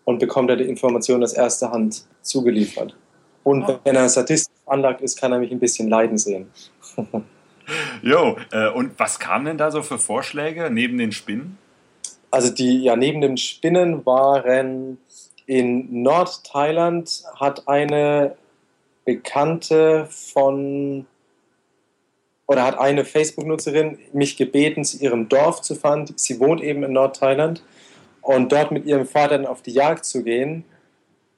und 0.05 0.19
bekommt 0.19 0.51
da 0.51 0.57
die 0.57 0.65
Information 0.65 1.23
aus 1.23 1.33
erster 1.33 1.71
Hand 1.73 2.05
zugeliefert. 2.23 2.97
Und 3.45 3.67
wenn 3.85 3.97
er 3.97 4.09
statistisch 4.09 4.55
anlagt 4.67 5.01
ist, 5.01 5.21
kann 5.21 5.33
er 5.33 5.39
mich 5.39 5.51
ein 5.51 5.59
bisschen 5.59 5.89
leiden 5.89 6.19
sehen. 6.19 6.47
Jo, 8.03 8.37
äh, 8.51 8.69
und 8.71 8.99
was 8.99 9.21
kamen 9.21 9.45
denn 9.45 9.57
da 9.57 9.71
so 9.71 9.83
für 9.83 9.97
Vorschläge 9.97 10.69
neben 10.69 10.99
den 10.99 11.13
Spinnen? 11.13 11.59
Also 12.31 12.53
die, 12.53 12.83
ja, 12.83 12.97
neben 12.97 13.21
den 13.21 13.37
Spinnen 13.37 14.05
waren 14.05 14.99
in 15.47 16.03
Nordthailand 16.03 17.23
hat 17.39 17.69
eine 17.69 18.37
Bekannte 19.05 20.09
von 20.11 21.07
oder 22.53 22.65
hat 22.65 22.79
eine 22.79 23.07
Facebook-Nutzerin 23.07 23.99
mich 24.13 24.37
gebeten, 24.37 24.85
zu 24.85 24.99
ihrem 24.99 25.29
Dorf 25.29 25.63
zu 25.63 25.75
fahren. 25.75 26.07
Sie 26.17 26.39
wohnt 26.39 26.63
eben 26.63 26.83
in 26.83 26.93
Nordthailand 26.93 27.65
und 28.21 28.53
dort 28.53 28.71
mit 28.71 28.85
ihrem 28.85 29.07
Vater 29.07 29.39
dann 29.39 29.47
auf 29.47 29.63
die 29.63 29.73
Jagd 29.73 30.05
zu 30.05 30.23
gehen. 30.23 30.65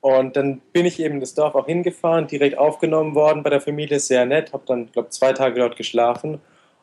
Und 0.00 0.36
dann 0.36 0.60
bin 0.72 0.84
ich 0.84 1.00
eben 1.00 1.20
das 1.20 1.34
Dorf 1.34 1.54
auch 1.54 1.66
hingefahren, 1.66 2.26
direkt 2.26 2.58
aufgenommen 2.58 3.14
worden 3.14 3.44
bei 3.44 3.50
der 3.50 3.60
Familie, 3.60 4.00
sehr 4.00 4.26
nett, 4.26 4.52
habe 4.52 4.64
dann, 4.66 4.90
glaube 4.90 5.10
zwei 5.10 5.32
Tage 5.32 5.60
dort 5.60 5.76
geschlafen. 5.76 6.40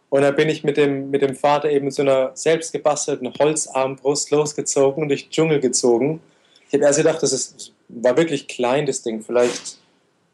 Und 0.10 0.22
dann 0.22 0.36
bin 0.36 0.48
ich 0.48 0.64
mit 0.64 0.78
dem, 0.78 1.12
mit 1.12 1.22
dem 1.22 1.36
Vater 1.36 1.70
eben 1.70 1.92
so 1.92 2.02
einer 2.02 2.32
selbst 2.34 2.72
gebastelten 2.72 3.34
Holzarmbrust 3.38 4.32
losgezogen 4.32 5.04
und 5.04 5.10
durch 5.10 5.26
den 5.26 5.32
Dschungel 5.32 5.60
gezogen. 5.60 6.22
Ich 6.68 6.74
habe 6.74 6.86
erst 6.86 6.98
gedacht, 6.98 7.22
das 7.22 7.34
ist, 7.34 7.74
war 7.90 8.16
wirklich 8.16 8.48
klein, 8.48 8.86
das 8.86 9.02
Ding, 9.02 9.22
vielleicht 9.22 9.78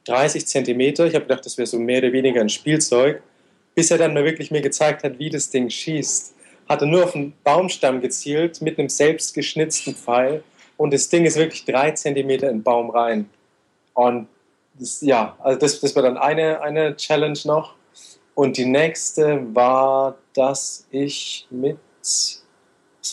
30 0.06 0.45
Zentimeter. 0.45 1.08
Ich 1.08 1.15
habe 1.15 1.26
gedacht, 1.26 1.45
das 1.45 1.58
wäre 1.58 1.65
so 1.65 1.80
mehr 1.80 1.98
oder 1.98 2.13
weniger 2.13 2.41
ein 2.41 2.50
Spielzeug 2.50 3.22
bis 3.78 3.92
er 3.92 4.00
dann 4.00 4.16
mal 4.16 4.26
wirklich 4.26 4.50
mir 4.50 4.62
gezeigt 4.62 5.04
hat, 5.04 5.20
wie 5.20 5.30
das 5.30 5.52
Ding 5.52 5.70
schießt. 5.70 6.34
Hatte 6.68 6.88
nur 6.88 7.04
auf 7.04 7.13
einen 7.13 7.34
Baumstamm 7.44 8.02
gezielt 8.02 8.60
mit 8.60 8.80
einem 8.80 8.90
selbst 8.90 9.36
geschnitzten 9.36 9.94
Pfeil 9.94 10.44
und 10.78 10.92
das 10.92 11.10
Ding 11.10 11.26
ist 11.26 11.38
wirklich 11.38 11.63
drei 11.63 11.92
Zentimeter 11.92 12.50
in 12.50 12.58
den 12.58 12.63
Baum 12.63 12.90
rein. 12.90 13.30
Und 13.94 14.30
das, 14.80 15.02
ja, 15.02 15.38
also 15.44 15.60
das, 15.60 15.80
das 15.80 15.96
war 15.96 16.02
dann 16.02 16.18
eine, 16.18 16.60
eine 16.62 16.96
Challenge 16.96 17.38
noch. 17.46 17.76
Und 18.34 18.58
die 18.58 18.66
nächste 18.66 19.46
war, 19.54 20.18
dass 20.34 20.88
ich 20.90 21.46
mit, 21.52 21.78
was 22.02 22.44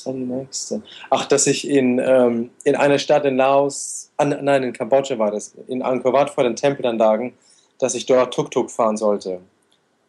war 0.07 0.15
die 0.15 0.21
nächste? 0.21 0.83
Ach, 1.11 1.27
dass 1.27 1.47
ich 1.47 1.69
in, 1.69 1.99
ähm, 1.99 2.49
in 2.65 2.75
einer 2.75 2.99
Stadt 2.99 3.27
in 3.27 3.37
Laos, 3.37 4.11
an, 4.17 4.39
nein, 4.43 4.63
in 4.63 4.73
Kambodscha 4.73 5.19
war 5.19 5.31
das, 5.31 5.55
in 5.67 5.83
Angkor 5.83 6.15
Wat 6.15 6.31
vor 6.31 6.45
den 6.45 6.57
Tempelanlagen, 6.57 7.35
dass 7.79 7.95
ich 7.95 8.07
dort 8.07 8.33
Tuk-Tuk 8.33 8.71
fahren 8.71 8.97
sollte. 8.97 9.43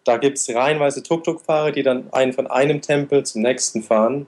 Da 0.05 0.17
gibt 0.17 0.37
es 0.37 0.53
reihenweise 0.53 1.03
Tuk-Tuk-Fahrer, 1.03 1.71
die 1.71 1.83
dann 1.83 2.13
einen 2.13 2.31
von 2.31 2.47
einem 2.47 2.81
Tempel 2.81 3.25
zum 3.25 3.41
nächsten 3.41 3.83
fahren. 3.83 4.27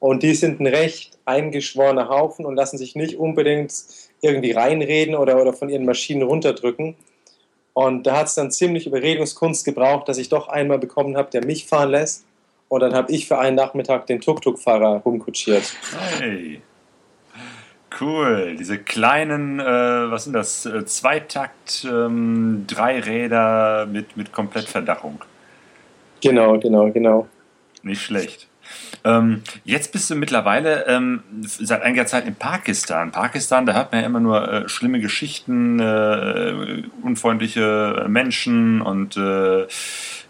Und 0.00 0.24
die 0.24 0.34
sind 0.34 0.60
ein 0.60 0.66
recht 0.66 1.16
eingeschworener 1.24 2.08
Haufen 2.08 2.44
und 2.44 2.56
lassen 2.56 2.76
sich 2.76 2.96
nicht 2.96 3.18
unbedingt 3.18 3.72
irgendwie 4.20 4.50
reinreden 4.50 5.14
oder, 5.14 5.40
oder 5.40 5.52
von 5.52 5.68
ihren 5.68 5.84
Maschinen 5.84 6.22
runterdrücken. 6.22 6.96
Und 7.72 8.06
da 8.06 8.18
hat 8.18 8.26
es 8.26 8.34
dann 8.34 8.50
ziemlich 8.50 8.86
Überredungskunst 8.86 9.64
gebraucht, 9.64 10.08
dass 10.08 10.18
ich 10.18 10.28
doch 10.28 10.48
einmal 10.48 10.78
bekommen 10.78 11.16
habe, 11.16 11.30
der 11.30 11.44
mich 11.44 11.66
fahren 11.66 11.90
lässt. 11.90 12.24
Und 12.68 12.80
dann 12.80 12.94
habe 12.94 13.12
ich 13.12 13.28
für 13.28 13.38
einen 13.38 13.56
Nachmittag 13.56 14.06
den 14.06 14.20
Tuk-Tuk-Fahrer 14.20 15.02
rumkutschiert. 15.04 15.72
Hey. 16.18 16.62
Cool, 18.02 18.56
diese 18.58 18.78
kleinen, 18.78 19.60
äh, 19.60 19.64
was 19.64 20.24
sind 20.24 20.32
das, 20.32 20.66
äh, 20.66 20.84
Zweitakt, 20.84 21.86
ähm, 21.88 22.66
Räder 22.76 23.86
mit, 23.86 24.16
mit 24.16 24.32
Komplettverdachung. 24.32 25.20
Genau, 26.20 26.58
genau, 26.58 26.90
genau. 26.90 27.28
Nicht 27.84 28.02
schlecht. 28.02 28.48
Ähm, 29.04 29.42
jetzt 29.64 29.92
bist 29.92 30.10
du 30.10 30.16
mittlerweile 30.16 30.86
ähm, 30.86 31.22
seit 31.42 31.82
einiger 31.82 32.06
Zeit 32.06 32.26
in 32.26 32.34
Pakistan. 32.34 33.12
Pakistan, 33.12 33.66
da 33.66 33.74
hört 33.74 33.92
man 33.92 34.00
ja 34.00 34.06
immer 34.06 34.20
nur 34.20 34.48
äh, 34.50 34.68
schlimme 34.68 35.00
Geschichten, 35.00 35.78
äh, 35.78 36.82
unfreundliche 37.02 38.06
Menschen 38.08 38.82
und 38.82 39.16
äh, 39.16 39.66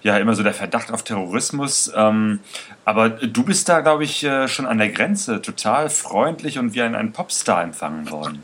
ja 0.02 0.16
immer 0.18 0.34
so 0.34 0.42
der 0.42 0.54
Verdacht 0.54 0.92
auf 0.92 1.02
Terrorismus. 1.04 1.92
Ähm, 1.96 2.40
aber 2.84 3.10
du 3.10 3.44
bist 3.44 3.68
da, 3.68 3.80
glaube 3.80 4.04
ich, 4.04 4.24
äh, 4.24 4.48
schon 4.48 4.66
an 4.66 4.78
der 4.78 4.90
Grenze, 4.90 5.42
total 5.42 5.90
freundlich 5.90 6.58
und 6.58 6.74
wie 6.74 6.82
ein, 6.82 6.94
ein 6.94 7.12
Popstar 7.12 7.62
empfangen 7.62 8.10
worden. 8.10 8.42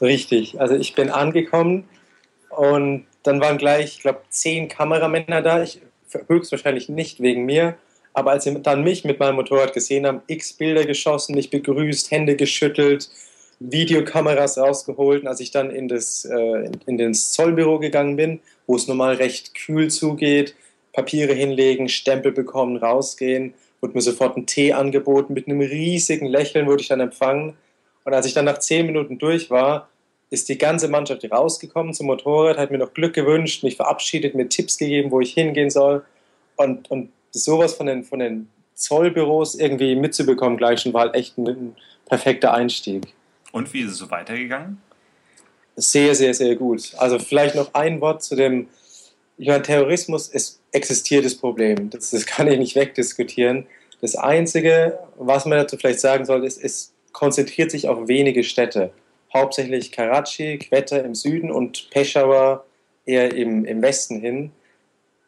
Richtig. 0.00 0.60
Also 0.60 0.74
ich 0.74 0.94
bin 0.94 1.10
angekommen 1.10 1.84
und 2.48 3.06
dann 3.22 3.40
waren 3.40 3.58
gleich, 3.58 3.96
ich 3.96 4.00
glaube, 4.00 4.20
zehn 4.30 4.68
Kameramänner 4.68 5.42
da. 5.42 5.62
Ich, 5.62 5.80
höchstwahrscheinlich 6.26 6.88
nicht 6.88 7.20
wegen 7.20 7.44
mir. 7.44 7.76
Aber 8.12 8.32
als 8.32 8.44
sie 8.44 8.60
dann 8.62 8.82
mich 8.82 9.04
mit 9.04 9.20
meinem 9.20 9.36
Motorrad 9.36 9.72
gesehen 9.72 10.06
haben, 10.06 10.22
x 10.26 10.54
Bilder 10.54 10.84
geschossen, 10.84 11.34
mich 11.34 11.50
begrüßt, 11.50 12.10
Hände 12.10 12.34
geschüttelt, 12.34 13.08
Videokameras 13.60 14.58
rausgeholt. 14.58 15.26
Als 15.26 15.40
ich 15.40 15.52
dann 15.52 15.70
in 15.70 15.86
das, 15.86 16.24
äh, 16.24 16.70
in 16.86 16.98
das 16.98 17.32
Zollbüro 17.32 17.78
gegangen 17.78 18.16
bin, 18.16 18.40
wo 18.66 18.74
es 18.74 18.88
normal 18.88 19.14
recht 19.14 19.54
kühl 19.54 19.88
zugeht, 19.88 20.54
Papiere 21.00 21.32
hinlegen, 21.32 21.88
Stempel 21.88 22.30
bekommen, 22.30 22.76
rausgehen, 22.76 23.54
wurde 23.80 23.94
mir 23.94 24.02
sofort 24.02 24.36
ein 24.36 24.44
Tee 24.44 24.74
angeboten. 24.74 25.32
Mit 25.32 25.48
einem 25.48 25.60
riesigen 25.60 26.26
Lächeln 26.26 26.66
wurde 26.66 26.82
ich 26.82 26.88
dann 26.88 27.00
empfangen. 27.00 27.54
Und 28.04 28.12
als 28.12 28.26
ich 28.26 28.34
dann 28.34 28.44
nach 28.44 28.58
zehn 28.58 28.84
Minuten 28.84 29.16
durch 29.16 29.48
war, 29.48 29.88
ist 30.28 30.50
die 30.50 30.58
ganze 30.58 30.88
Mannschaft 30.88 31.24
rausgekommen 31.30 31.94
zum 31.94 32.06
Motorrad, 32.06 32.58
hat 32.58 32.70
mir 32.70 32.76
noch 32.76 32.92
Glück 32.92 33.14
gewünscht, 33.14 33.62
mich 33.62 33.76
verabschiedet, 33.76 34.34
mir 34.34 34.48
Tipps 34.48 34.76
gegeben, 34.76 35.10
wo 35.10 35.20
ich 35.20 35.32
hingehen 35.32 35.70
soll. 35.70 36.04
Und, 36.56 36.90
und 36.90 37.08
sowas 37.30 37.72
von 37.72 37.86
den, 37.86 38.04
von 38.04 38.18
den 38.18 38.50
Zollbüros 38.74 39.54
irgendwie 39.54 39.96
mitzubekommen 39.96 40.58
gleich 40.58 40.82
schon 40.82 40.92
war 40.92 41.02
halt 41.02 41.14
echt 41.14 41.38
ein, 41.38 41.48
ein 41.48 41.76
perfekter 42.06 42.52
Einstieg. 42.52 43.14
Und 43.52 43.72
wie 43.72 43.80
ist 43.80 43.92
es 43.92 43.98
so 43.98 44.10
weitergegangen? 44.10 44.82
Sehr, 45.76 46.14
sehr, 46.14 46.34
sehr 46.34 46.56
gut. 46.56 46.92
Also 46.98 47.18
vielleicht 47.18 47.54
noch 47.54 47.72
ein 47.72 48.02
Wort 48.02 48.22
zu 48.22 48.36
dem, 48.36 48.68
ich 49.40 49.48
meine, 49.48 49.62
Terrorismus 49.62 50.28
ist 50.28 50.60
existiertes 50.70 51.34
Problem. 51.34 51.88
Das, 51.88 52.10
das 52.10 52.26
kann 52.26 52.46
ich 52.46 52.58
nicht 52.58 52.76
wegdiskutieren. 52.76 53.66
Das 54.02 54.14
Einzige, 54.14 54.98
was 55.16 55.46
man 55.46 55.56
dazu 55.56 55.78
vielleicht 55.78 56.00
sagen 56.00 56.26
soll, 56.26 56.44
ist, 56.44 56.62
es 56.62 56.92
konzentriert 57.12 57.70
sich 57.70 57.88
auf 57.88 58.06
wenige 58.06 58.44
Städte. 58.44 58.92
Hauptsächlich 59.32 59.92
Karachi, 59.92 60.58
Quetta 60.58 60.98
im 60.98 61.14
Süden 61.14 61.50
und 61.50 61.88
Peshawar 61.90 62.66
eher 63.06 63.34
im, 63.34 63.64
im 63.64 63.80
Westen 63.80 64.20
hin. 64.20 64.52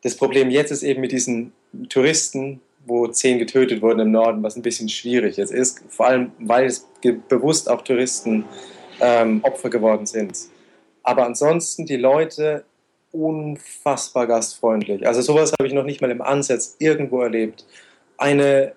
Das 0.02 0.14
Problem 0.14 0.50
jetzt 0.50 0.72
ist 0.72 0.82
eben 0.82 1.00
mit 1.00 1.12
diesen 1.12 1.52
Touristen, 1.88 2.60
wo 2.84 3.06
zehn 3.06 3.38
getötet 3.38 3.80
wurden 3.80 4.00
im 4.00 4.10
Norden, 4.10 4.42
was 4.42 4.56
ein 4.56 4.62
bisschen 4.62 4.90
schwierig 4.90 5.38
jetzt 5.38 5.52
ist, 5.52 5.80
vor 5.88 6.06
allem 6.06 6.32
weil 6.38 6.66
es 6.66 6.86
bewusst 7.28 7.70
auch 7.70 7.80
Touristen 7.80 8.44
ähm, 9.00 9.40
Opfer 9.42 9.70
geworden 9.70 10.04
sind. 10.04 10.36
Aber 11.02 11.24
ansonsten 11.24 11.86
die 11.86 11.96
Leute 11.96 12.64
unfassbar 13.12 14.26
gastfreundlich. 14.26 15.06
Also 15.06 15.20
sowas 15.20 15.52
habe 15.52 15.68
ich 15.68 15.74
noch 15.74 15.84
nicht 15.84 16.00
mal 16.00 16.10
im 16.10 16.22
Ansatz 16.22 16.76
irgendwo 16.78 17.20
erlebt. 17.20 17.66
Eine, 18.16 18.72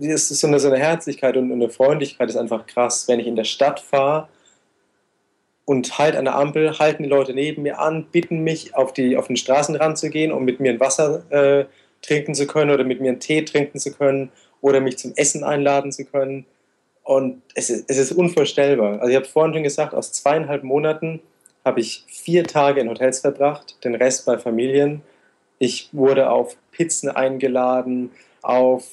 es 0.00 0.30
ist 0.30 0.40
so 0.40 0.46
eine, 0.46 0.60
so 0.60 0.68
eine 0.68 0.78
Herzlichkeit 0.78 1.36
und 1.36 1.50
eine 1.52 1.68
Freundlichkeit 1.68 2.30
ist 2.30 2.36
einfach 2.36 2.66
krass. 2.66 3.08
Wenn 3.08 3.20
ich 3.20 3.26
in 3.26 3.36
der 3.36 3.44
Stadt 3.44 3.80
fahre 3.80 4.28
und 5.64 5.98
halt 5.98 6.14
an 6.14 6.26
der 6.26 6.36
Ampel, 6.36 6.78
halten 6.78 7.02
die 7.02 7.08
Leute 7.08 7.34
neben 7.34 7.62
mir 7.62 7.80
an, 7.80 8.06
bitten 8.10 8.44
mich, 8.44 8.76
auf, 8.76 8.92
die, 8.92 9.16
auf 9.16 9.26
den 9.26 9.36
Straßenrand 9.36 9.98
zu 9.98 10.10
gehen, 10.10 10.30
um 10.30 10.44
mit 10.44 10.60
mir 10.60 10.70
ein 10.70 10.80
Wasser 10.80 11.24
äh, 11.30 11.66
trinken 12.02 12.34
zu 12.34 12.46
können 12.46 12.70
oder 12.70 12.84
mit 12.84 13.00
mir 13.00 13.10
einen 13.10 13.20
Tee 13.20 13.42
trinken 13.42 13.80
zu 13.80 13.92
können 13.92 14.30
oder 14.60 14.80
mich 14.80 14.98
zum 14.98 15.12
Essen 15.16 15.42
einladen 15.42 15.90
zu 15.90 16.04
können. 16.04 16.46
Und 17.02 17.42
es 17.54 17.70
ist, 17.70 17.84
es 17.88 17.98
ist 17.98 18.12
unvorstellbar. 18.12 19.00
Also 19.00 19.08
ich 19.08 19.16
habe 19.16 19.26
vorhin 19.26 19.54
schon 19.54 19.62
gesagt, 19.64 19.94
aus 19.94 20.12
zweieinhalb 20.12 20.62
Monaten 20.62 21.20
habe 21.66 21.80
ich 21.80 22.04
vier 22.06 22.44
Tage 22.44 22.80
in 22.80 22.88
Hotels 22.88 23.18
verbracht, 23.18 23.84
den 23.84 23.96
Rest 23.96 24.24
bei 24.24 24.38
Familien. 24.38 25.02
Ich 25.58 25.90
wurde 25.92 26.30
auf 26.30 26.56
Pizzen 26.70 27.10
eingeladen, 27.10 28.12
auf 28.40 28.84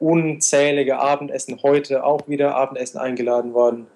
unzählige 0.00 0.98
Abendessen, 0.98 1.62
heute 1.62 2.04
auch 2.04 2.28
wieder 2.28 2.56
Abendessen 2.56 2.98
eingeladen 2.98 3.54
worden. 3.54 3.86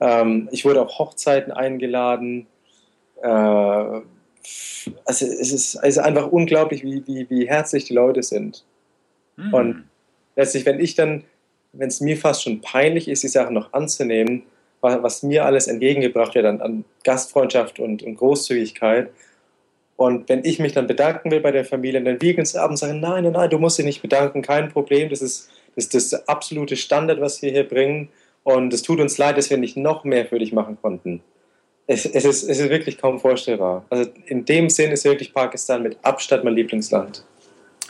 Ähm, 0.00 0.48
ich 0.50 0.64
wurde 0.64 0.80
auf 0.80 0.98
Hochzeiten 0.98 1.52
eingeladen. 1.52 2.46
Äh, 3.22 3.28
also 3.28 4.04
es 5.04 5.52
ist, 5.52 5.74
es 5.74 5.74
ist 5.74 5.98
einfach 5.98 6.32
unglaublich, 6.32 6.82
wie, 6.84 7.06
wie, 7.06 7.28
wie 7.28 7.48
herzlich 7.48 7.84
die 7.84 7.94
Leute 7.94 8.22
sind. 8.22 8.64
Mhm. 9.36 9.54
Und 9.54 9.84
letztlich, 10.36 10.64
wenn 10.64 10.80
ich 10.80 10.94
dann, 10.94 11.24
wenn 11.74 11.88
es 11.88 12.00
mir 12.00 12.16
fast 12.16 12.44
schon 12.44 12.62
peinlich 12.62 13.08
ist, 13.08 13.24
die 13.24 13.28
Sachen 13.28 13.52
noch 13.52 13.74
anzunehmen, 13.74 14.44
was 14.84 15.22
mir 15.22 15.44
alles 15.44 15.66
entgegengebracht 15.66 16.34
wird 16.34 16.46
an, 16.46 16.60
an 16.60 16.84
Gastfreundschaft 17.02 17.80
und, 17.80 18.02
und, 18.02 18.16
Großzügigkeit. 18.16 19.10
Und 19.96 20.28
wenn 20.28 20.44
ich 20.44 20.58
mich 20.58 20.72
dann 20.72 20.86
bedanken 20.86 21.30
will 21.30 21.40
bei 21.40 21.52
der 21.52 21.64
Familie, 21.64 22.02
dann 22.02 22.20
wiegen 22.20 22.44
sie 22.44 22.60
ab 22.60 22.70
und 22.70 22.76
sagen, 22.76 23.00
nein, 23.00 23.24
nein, 23.24 23.32
nein, 23.32 23.50
du 23.50 23.58
musst 23.58 23.78
dich 23.78 23.86
nicht 23.86 24.02
bedanken, 24.02 24.42
kein 24.42 24.70
Problem, 24.70 25.08
das 25.08 25.22
ist 25.22 25.50
das, 25.76 25.86
ist 25.86 26.12
das 26.12 26.28
absolute 26.28 26.76
Standard, 26.76 27.20
was 27.20 27.42
wir 27.42 27.50
hier 27.50 27.68
bringen. 27.68 28.08
Und 28.42 28.72
es 28.72 28.82
tut 28.82 29.00
uns 29.00 29.18
leid, 29.18 29.38
dass 29.38 29.50
wir 29.50 29.56
nicht 29.56 29.76
noch 29.76 30.04
mehr 30.04 30.26
für 30.26 30.38
dich 30.38 30.52
machen 30.52 30.78
konnten. 30.80 31.22
Es, 31.86 32.06
es, 32.06 32.24
ist, 32.24 32.44
es 32.44 32.60
ist 32.60 32.70
wirklich 32.70 32.98
kaum 32.98 33.20
vorstellbar. 33.20 33.84
Also 33.90 34.10
in 34.26 34.44
dem 34.44 34.70
Sinn 34.70 34.90
ist 34.90 35.04
wirklich 35.04 35.32
Pakistan 35.34 35.82
mit 35.82 35.96
Abstand 36.02 36.44
mein 36.44 36.54
Lieblingsland. 36.54 37.24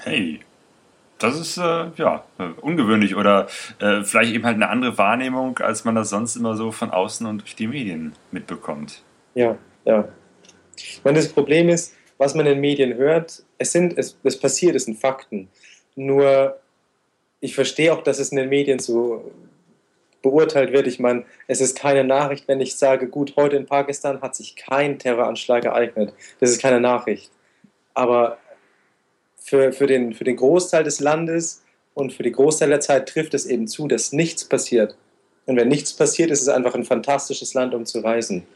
Hey, 0.03 0.41
das 1.25 1.41
ist 1.41 1.57
äh, 1.57 1.91
ja 1.97 2.25
ungewöhnlich 2.61 3.17
oder 3.17 3.49
äh, 3.81 4.03
vielleicht 4.03 4.35
eben 4.35 4.45
halt 4.45 4.57
eine 4.57 4.69
andere 4.69 4.97
Wahrnehmung, 4.99 5.59
als 5.59 5.85
man 5.85 5.95
das 5.95 6.11
sonst 6.11 6.37
immer 6.37 6.57
so 6.57 6.73
von 6.73 6.91
außen 6.91 7.27
und 7.27 7.43
durch 7.43 7.57
die 7.57 7.67
Medien 7.67 8.15
mitbekommt. 8.31 9.03
Ja, 9.35 9.57
ja. 9.85 10.09
Ich 10.77 11.01
meine, 11.05 11.19
das 11.19 11.29
Problem 11.29 11.69
ist, 11.69 11.95
was 12.19 12.35
man 12.35 12.47
in 12.47 12.53
den 12.53 12.61
Medien 12.61 12.95
hört, 12.95 13.43
es 13.59 13.73
sind, 13.73 13.97
es, 13.97 14.19
es 14.23 14.39
passiert, 14.39 14.77
es 14.77 14.85
sind 14.85 14.99
Fakten. 14.99 15.49
Nur 15.97 16.59
ich 17.41 17.55
verstehe 17.55 17.93
auch, 17.93 18.03
dass 18.03 18.19
es 18.19 18.31
in 18.31 18.39
den 18.39 18.49
Medien 18.49 18.79
so 18.79 19.33
beurteilt 20.23 20.73
wird. 20.73 20.87
Ich 20.87 20.99
meine, 20.99 21.25
es 21.47 21.61
ist 21.61 21.79
keine 21.79 22.03
Nachricht, 22.03 22.49
wenn 22.49 22.61
ich 22.61 22.77
sage, 22.77 23.09
gut, 23.09 23.35
heute 23.37 23.57
in 23.57 23.67
Pakistan 23.67 24.23
hat 24.23 24.35
sich 24.35 24.57
kein 24.57 24.99
Terroranschlag 24.99 25.65
ereignet. 25.65 26.15
Das 26.41 26.51
ist 26.51 26.63
keine 26.63 26.81
Nachricht. 26.81 27.31
Aber 27.93 28.39
für, 29.45 29.73
für, 29.73 29.87
den, 29.87 30.15
für 30.15 30.25
den 30.25 30.37
Großteil 30.37 30.85
des 30.85 31.01
Landes 31.01 31.63
und 31.93 32.13
für 32.15 32.23
die 32.23 32.33
Großteil 32.33 32.71
der 32.71 32.81
Zeit 32.81 33.09
trifft 33.09 33.35
es 33.35 33.45
eben 33.45 33.69
zu, 33.69 33.87
dass 33.87 34.13
nichts 34.13 34.45
passiert. 34.45 34.97
Und 35.47 35.57
wenn 35.57 35.69
nichts 35.69 35.93
passiert, 35.93 36.31
ist 36.31 36.41
es 36.41 36.49
einfach 36.49 36.75
ein 36.75 36.85
fantastisches 36.85 37.53
Land, 37.53 37.75
um 37.75 37.85
zu 37.85 38.01
reisen. 38.01 38.47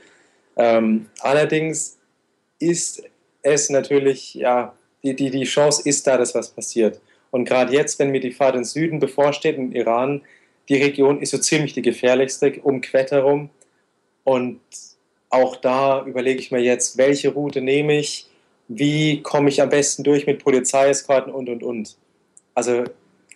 Ähm, 0.56 1.06
allerdings 1.20 1.98
ist 2.58 3.02
es 3.42 3.68
natürlich, 3.68 4.34
ja, 4.34 4.74
die, 5.02 5.14
die, 5.14 5.30
die 5.30 5.44
Chance 5.44 5.82
ist 5.84 6.06
da, 6.06 6.16
dass 6.16 6.34
was 6.34 6.48
passiert. 6.48 7.00
Und 7.30 7.44
gerade 7.44 7.74
jetzt, 7.74 7.98
wenn 7.98 8.10
mir 8.10 8.20
die 8.20 8.32
Fahrt 8.32 8.56
ins 8.56 8.72
Süden 8.72 8.98
bevorsteht, 8.98 9.56
in 9.56 9.72
Iran, 9.72 10.22
die 10.70 10.82
Region 10.82 11.20
ist 11.20 11.30
so 11.30 11.38
ziemlich 11.38 11.74
die 11.74 11.82
gefährlichste 11.82 12.60
um 12.62 12.80
Quett 12.80 13.10
herum. 13.10 13.50
Und 14.24 14.60
auch 15.28 15.56
da 15.56 16.04
überlege 16.06 16.40
ich 16.40 16.50
mir 16.50 16.60
jetzt, 16.60 16.96
welche 16.96 17.28
Route 17.28 17.60
nehme 17.60 17.98
ich, 17.98 18.27
wie 18.68 19.22
komme 19.22 19.48
ich 19.48 19.60
am 19.62 19.70
besten 19.70 20.04
durch 20.04 20.26
mit 20.26 20.42
Polizeieskorten 20.42 21.32
und, 21.32 21.48
und, 21.48 21.62
und. 21.62 21.96
Also 22.54 22.84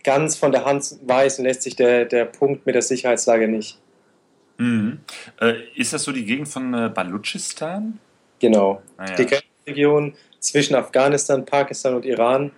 ganz 0.05 0.37
von 0.37 0.53
der 0.53 0.65
Hand 0.65 0.97
weisen 1.07 1.45
lässt 1.45 1.63
sich 1.63 1.77
der, 1.77 2.05
der 2.05 2.27
Punkt 2.27 2.67
mit 2.67 2.75
der 2.75 2.83
Sicherheitslage 2.83 3.49
nicht. 3.49 3.79
Mhm. 4.59 5.01
Äh, 5.41 5.55
ist 5.75 5.93
das 5.93 6.05
so 6.05 6.13
die 6.13 6.25
Gegend 6.25 6.49
von 6.49 6.75
äh, 6.75 6.91
Balutschistan? 6.95 7.99
Genau. 8.39 8.83
Ah, 8.97 9.07
ja. 9.09 9.17
Die 9.17 9.27
Grenzregion 9.27 10.15
zwischen 10.41 10.75
Afghanistan, 10.75 11.45
Pakistan 11.45 11.95
und 11.95 12.05
Iran. 12.05 12.53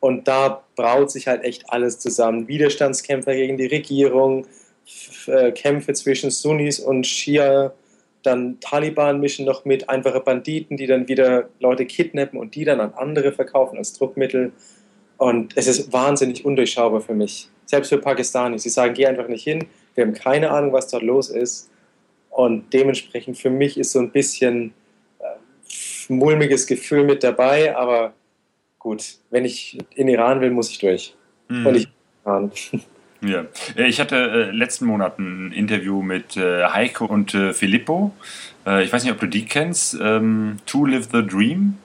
Und 0.00 0.28
da 0.28 0.64
braut 0.74 1.10
sich 1.10 1.28
halt 1.28 1.44
echt 1.44 1.70
alles 1.70 1.98
zusammen. 1.98 2.48
Widerstandskämpfer 2.48 3.34
gegen 3.34 3.56
die 3.56 3.66
Regierung, 3.66 4.46
äh, 5.26 5.52
Kämpfe 5.52 5.92
zwischen 5.94 6.30
Sunnis 6.30 6.80
und 6.80 7.06
Shia, 7.06 7.72
dann 8.26 8.58
Taliban 8.60 9.20
mischen 9.20 9.46
noch 9.46 9.64
mit, 9.64 9.88
einfache 9.88 10.20
Banditen, 10.20 10.76
die 10.76 10.86
dann 10.86 11.08
wieder 11.08 11.48
Leute 11.60 11.86
kidnappen 11.86 12.38
und 12.38 12.54
die 12.54 12.64
dann 12.64 12.80
an 12.80 12.92
andere 12.94 13.32
verkaufen 13.32 13.78
als 13.78 13.92
Druckmittel. 13.92 14.52
Und 15.16 15.56
es 15.56 15.66
ist 15.66 15.92
wahnsinnig 15.92 16.44
undurchschaubar 16.44 17.00
für 17.00 17.14
mich. 17.14 17.48
Selbst 17.64 17.88
für 17.88 17.98
Pakistanis. 17.98 18.62
Sie 18.62 18.68
sagen, 18.68 18.94
geh 18.94 19.06
einfach 19.06 19.28
nicht 19.28 19.44
hin. 19.44 19.66
Wir 19.94 20.04
haben 20.04 20.14
keine 20.14 20.50
Ahnung, 20.50 20.72
was 20.72 20.88
dort 20.88 21.02
los 21.02 21.30
ist. 21.30 21.70
Und 22.30 22.72
dementsprechend 22.72 23.38
für 23.38 23.50
mich 23.50 23.78
ist 23.78 23.92
so 23.92 23.98
ein 23.98 24.10
bisschen 24.10 24.74
äh, 25.20 26.12
mulmiges 26.12 26.66
Gefühl 26.66 27.04
mit 27.04 27.24
dabei. 27.24 27.74
Aber 27.74 28.12
gut, 28.78 29.16
wenn 29.30 29.44
ich 29.44 29.78
in 29.94 30.08
Iran 30.08 30.40
will, 30.40 30.50
muss 30.50 30.70
ich 30.70 30.78
durch. 30.78 31.14
Mhm. 31.48 31.66
Und 31.66 31.74
ich 31.76 31.88
Iran. 32.24 32.52
Ja, 33.22 33.44
äh, 33.76 33.86
ich 33.86 34.00
hatte 34.00 34.16
äh, 34.16 34.50
letzten 34.50 34.86
Monat 34.86 35.18
ein 35.18 35.52
Interview 35.52 36.02
mit 36.02 36.36
äh, 36.36 36.64
Heiko 36.64 37.06
und 37.06 37.34
äh, 37.34 37.52
Filippo. 37.52 38.12
Äh, 38.66 38.84
ich 38.84 38.92
weiß 38.92 39.04
nicht, 39.04 39.12
ob 39.12 39.20
du 39.20 39.26
die 39.26 39.44
kennst. 39.44 39.96
Ähm, 40.00 40.58
to 40.66 40.84
Live 40.84 41.08
the 41.12 41.26
Dream. 41.26 41.78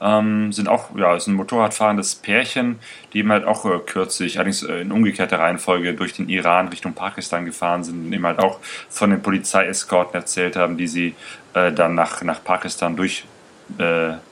Ähm, 0.00 0.50
sind 0.52 0.68
auch, 0.68 0.96
ja, 0.96 1.14
ist 1.14 1.28
ein 1.28 1.34
Motorradfahrendes 1.34 2.16
Pärchen, 2.16 2.80
die 3.12 3.18
eben 3.18 3.30
halt 3.30 3.44
auch 3.44 3.64
äh, 3.66 3.78
kürzlich, 3.86 4.36
allerdings 4.36 4.64
äh, 4.64 4.80
in 4.80 4.90
umgekehrter 4.90 5.38
Reihenfolge 5.38 5.94
durch 5.94 6.12
den 6.12 6.28
Iran 6.28 6.68
Richtung 6.68 6.94
Pakistan 6.94 7.44
gefahren 7.44 7.84
sind 7.84 8.06
und 8.06 8.12
eben 8.12 8.26
halt 8.26 8.40
auch 8.40 8.58
von 8.88 9.10
den 9.10 9.22
Polizeieskorten 9.22 10.14
erzählt 10.14 10.56
haben, 10.56 10.76
die 10.76 10.88
sie 10.88 11.14
dann 11.52 11.94
nach, 11.94 12.22
nach 12.22 12.42
Pakistan 12.42 12.96
durch 12.96 13.24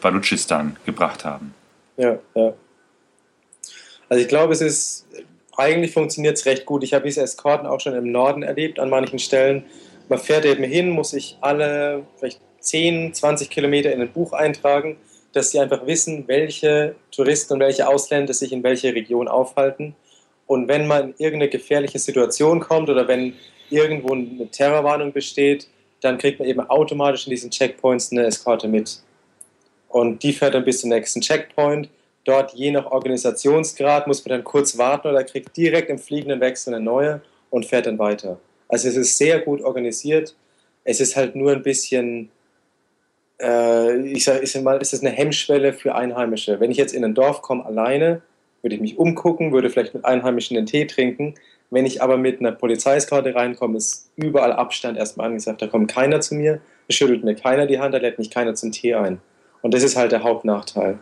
Balutschistan 0.00 0.76
gebracht 0.86 1.26
haben. 1.26 1.52
Ja, 1.98 2.18
ja. 2.34 2.54
Also 4.08 4.22
ich 4.22 4.28
glaube, 4.28 4.54
es 4.54 4.62
ist 4.62 5.06
eigentlich 5.56 5.92
funktioniert 5.92 6.36
es 6.36 6.46
recht 6.46 6.66
gut. 6.66 6.82
Ich 6.82 6.94
habe 6.94 7.06
diese 7.06 7.22
Eskorten 7.22 7.66
auch 7.66 7.80
schon 7.80 7.94
im 7.94 8.10
Norden 8.10 8.42
erlebt, 8.42 8.78
an 8.78 8.90
manchen 8.90 9.18
Stellen. 9.18 9.64
Man 10.08 10.18
fährt 10.18 10.44
eben 10.44 10.64
hin, 10.64 10.90
muss 10.90 11.10
sich 11.10 11.36
alle 11.40 12.04
vielleicht 12.18 12.40
10, 12.60 13.14
20 13.14 13.50
Kilometer 13.50 13.92
in 13.92 14.00
ein 14.00 14.12
Buch 14.12 14.32
eintragen, 14.32 14.96
dass 15.32 15.50
sie 15.50 15.60
einfach 15.60 15.86
wissen, 15.86 16.24
welche 16.26 16.94
Touristen 17.10 17.54
und 17.54 17.60
welche 17.60 17.88
Ausländer 17.88 18.34
sich 18.34 18.52
in 18.52 18.62
welcher 18.62 18.94
Region 18.94 19.28
aufhalten. 19.28 19.94
Und 20.46 20.68
wenn 20.68 20.86
man 20.86 21.10
in 21.10 21.14
irgendeine 21.18 21.50
gefährliche 21.50 21.98
Situation 21.98 22.60
kommt 22.60 22.90
oder 22.90 23.06
wenn 23.06 23.34
irgendwo 23.70 24.14
eine 24.14 24.50
Terrorwarnung 24.50 25.12
besteht, 25.12 25.68
dann 26.00 26.18
kriegt 26.18 26.38
man 26.38 26.48
eben 26.48 26.60
automatisch 26.60 27.26
in 27.26 27.30
diesen 27.30 27.50
Checkpoints 27.50 28.10
eine 28.10 28.24
Eskorte 28.24 28.66
mit. 28.66 29.00
Und 29.88 30.22
die 30.22 30.32
fährt 30.32 30.54
dann 30.54 30.64
bis 30.64 30.80
zum 30.80 30.90
nächsten 30.90 31.20
Checkpoint 31.20 31.88
Dort, 32.24 32.52
je 32.52 32.70
nach 32.70 32.86
Organisationsgrad, 32.86 34.06
muss 34.06 34.24
man 34.24 34.30
dann 34.30 34.44
kurz 34.44 34.76
warten 34.76 35.08
oder 35.08 35.24
kriegt 35.24 35.56
direkt 35.56 35.88
im 35.88 35.98
fliegenden 35.98 36.40
Wechsel 36.40 36.74
eine 36.74 36.84
neue 36.84 37.22
und 37.48 37.66
fährt 37.66 37.86
dann 37.86 37.98
weiter. 37.98 38.38
Also 38.68 38.88
es 38.88 38.96
ist 38.96 39.18
sehr 39.18 39.40
gut 39.40 39.62
organisiert. 39.62 40.36
Es 40.84 41.00
ist 41.00 41.16
halt 41.16 41.34
nur 41.34 41.52
ein 41.52 41.62
bisschen, 41.62 42.30
äh, 43.40 44.00
ich 44.00 44.24
sage 44.24 44.46
sag 44.46 44.62
mal, 44.62 44.78
es 44.80 44.92
ist 44.92 45.04
eine 45.04 45.14
Hemmschwelle 45.14 45.72
für 45.72 45.94
Einheimische. 45.94 46.60
Wenn 46.60 46.70
ich 46.70 46.76
jetzt 46.76 46.94
in 46.94 47.04
ein 47.04 47.14
Dorf 47.14 47.42
komme 47.42 47.64
alleine, 47.64 48.22
würde 48.62 48.76
ich 48.76 48.80
mich 48.80 48.98
umgucken, 48.98 49.52
würde 49.52 49.70
vielleicht 49.70 49.94
mit 49.94 50.04
Einheimischen 50.04 50.54
den 50.54 50.66
Tee 50.66 50.86
trinken. 50.86 51.34
Wenn 51.70 51.86
ich 51.86 52.02
aber 52.02 52.16
mit 52.16 52.40
einer 52.40 52.52
Polizeiskarte 52.52 53.34
reinkomme, 53.34 53.78
ist 53.78 54.10
überall 54.16 54.52
Abstand 54.52 54.98
erstmal 54.98 55.28
angesagt. 55.28 55.62
Da 55.62 55.68
kommt 55.68 55.90
keiner 55.90 56.20
zu 56.20 56.34
mir, 56.34 56.60
schüttelt 56.90 57.24
mir 57.24 57.34
keiner 57.34 57.66
die 57.66 57.78
Hand, 57.78 57.94
da 57.94 57.98
lädt 57.98 58.18
mich 58.18 58.30
keiner 58.30 58.54
zum 58.54 58.72
Tee 58.72 58.94
ein. 58.94 59.20
Und 59.62 59.72
das 59.74 59.82
ist 59.82 59.96
halt 59.96 60.12
der 60.12 60.22
Hauptnachteil. 60.22 60.98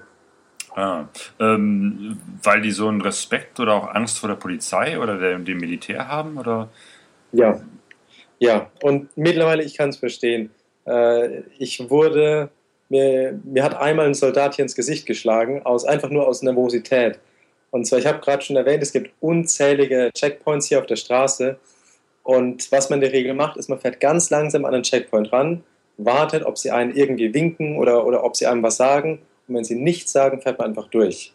Ah, 0.75 1.07
ähm, 1.41 2.19
weil 2.43 2.61
die 2.61 2.71
so 2.71 2.89
einen 2.89 3.01
Respekt 3.01 3.59
oder 3.61 3.75
auch 3.75 3.95
Angst 3.95 4.19
vor 4.19 4.29
der 4.29 4.37
Polizei 4.37 4.99
oder 4.99 5.19
dem, 5.19 5.45
dem 5.45 5.59
Militär 5.59 6.09
haben? 6.09 6.39
Oder? 6.39 6.69
Ja, 7.33 7.61
ja. 8.39 8.71
Und 8.83 9.09
mittlerweile, 9.17 9.63
ich 9.63 9.77
kann 9.77 9.91
es 9.91 9.97
verstehen. 9.97 10.51
Äh, 10.87 11.43
ich 11.59 11.91
wurde, 11.91 12.51
mir, 12.89 13.39
mir 13.45 13.65
hat 13.65 13.77
einmal 13.77 14.07
ein 14.07 14.15
Soldat 14.15 14.55
hier 14.55 14.65
ins 14.65 14.75
Gesicht 14.75 15.07
geschlagen, 15.07 15.63
aus, 15.65 15.85
einfach 15.85 16.11
nur 16.11 16.27
aus 16.27 16.43
Nervosität. 16.43 17.19
Und 17.71 17.87
zwar, 17.87 17.99
ich 17.99 18.07
habe 18.07 18.21
gerade 18.21 18.43
schon 18.43 18.57
erwähnt, 18.57 18.83
es 18.83 18.93
gibt 18.93 19.13
unzählige 19.21 20.11
Checkpoints 20.15 20.69
hier 20.69 20.79
auf 20.79 20.87
der 20.87 20.97
Straße. 20.97 21.59
Und 22.23 22.71
was 22.73 22.91
man 22.91 22.99
in 22.99 23.03
der 23.03 23.13
Regel 23.13 23.35
macht, 23.35 23.57
ist, 23.57 23.69
man 23.69 23.79
fährt 23.79 24.01
ganz 24.01 24.31
langsam 24.31 24.65
an 24.65 24.73
den 24.73 24.83
Checkpoint 24.83 25.33
ran, 25.33 25.65
wartet, 25.97 26.45
ob 26.45 26.57
sie 26.57 26.71
einen 26.71 26.95
irgendwie 26.95 27.33
winken 27.35 27.77
oder, 27.77 28.07
oder 28.07 28.25
ob 28.25 28.37
sie 28.37 28.47
einem 28.47 28.63
was 28.63 28.77
sagen. 28.77 29.19
Und 29.49 29.55
wenn 29.55 29.65
sie 29.65 29.75
nichts 29.75 30.13
sagen, 30.13 30.41
fährt 30.41 30.59
man 30.59 30.69
einfach 30.69 30.89
durch. 30.89 31.33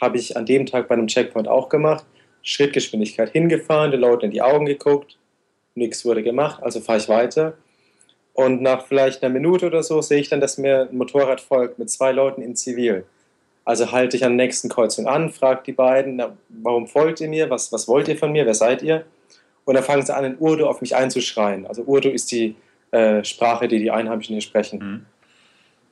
Habe 0.00 0.16
ich 0.16 0.36
an 0.36 0.46
dem 0.46 0.64
Tag 0.64 0.88
bei 0.88 0.94
einem 0.94 1.08
Checkpoint 1.08 1.48
auch 1.48 1.68
gemacht. 1.68 2.06
Schrittgeschwindigkeit 2.42 3.30
hingefahren, 3.30 3.90
den 3.90 4.00
Leuten 4.00 4.26
in 4.26 4.30
die 4.30 4.42
Augen 4.42 4.64
geguckt, 4.64 5.18
nichts 5.74 6.04
wurde 6.04 6.22
gemacht, 6.22 6.62
also 6.62 6.80
fahre 6.80 6.98
ich 6.98 7.08
weiter. 7.08 7.58
Und 8.32 8.62
nach 8.62 8.86
vielleicht 8.86 9.22
einer 9.22 9.32
Minute 9.32 9.66
oder 9.66 9.82
so 9.82 10.00
sehe 10.00 10.20
ich 10.20 10.28
dann, 10.28 10.40
dass 10.40 10.58
mir 10.58 10.88
ein 10.90 10.96
Motorrad 10.96 11.40
folgt 11.40 11.78
mit 11.78 11.90
zwei 11.90 12.12
Leuten 12.12 12.40
in 12.40 12.54
Zivil. 12.54 13.04
Also 13.64 13.92
halte 13.92 14.16
ich 14.16 14.24
an 14.24 14.38
der 14.38 14.46
nächsten 14.46 14.68
Kreuzung 14.68 15.06
an, 15.06 15.30
frage 15.30 15.62
die 15.66 15.72
beiden, 15.72 16.16
na, 16.16 16.36
warum 16.48 16.86
folgt 16.86 17.20
ihr 17.20 17.28
mir, 17.28 17.50
was, 17.50 17.72
was 17.72 17.86
wollt 17.86 18.08
ihr 18.08 18.16
von 18.16 18.32
mir, 18.32 18.46
wer 18.46 18.54
seid 18.54 18.82
ihr? 18.82 19.04
Und 19.64 19.74
dann 19.74 19.84
fangen 19.84 20.06
sie 20.06 20.14
an, 20.14 20.24
in 20.24 20.38
Urdu 20.38 20.66
auf 20.66 20.80
mich 20.80 20.96
einzuschreien. 20.96 21.66
Also 21.66 21.82
Urdu 21.82 22.08
ist 22.08 22.32
die 22.32 22.54
äh, 22.92 23.22
Sprache, 23.24 23.68
die 23.68 23.78
die 23.78 23.90
Einheimischen 23.90 24.34
hier 24.34 24.40
sprechen. 24.40 24.78
Mhm. 24.78 25.06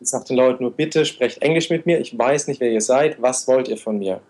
Ich 0.00 0.08
sage 0.08 0.26
den 0.26 0.36
Leuten 0.36 0.62
nur, 0.62 0.72
bitte 0.72 1.04
sprecht 1.04 1.42
Englisch 1.42 1.70
mit 1.70 1.86
mir, 1.86 2.00
ich 2.00 2.16
weiß 2.16 2.48
nicht, 2.48 2.60
wer 2.60 2.70
ihr 2.70 2.80
seid, 2.80 3.20
was 3.20 3.48
wollt 3.48 3.68
ihr 3.68 3.78
von 3.78 3.98
mir? 3.98 4.20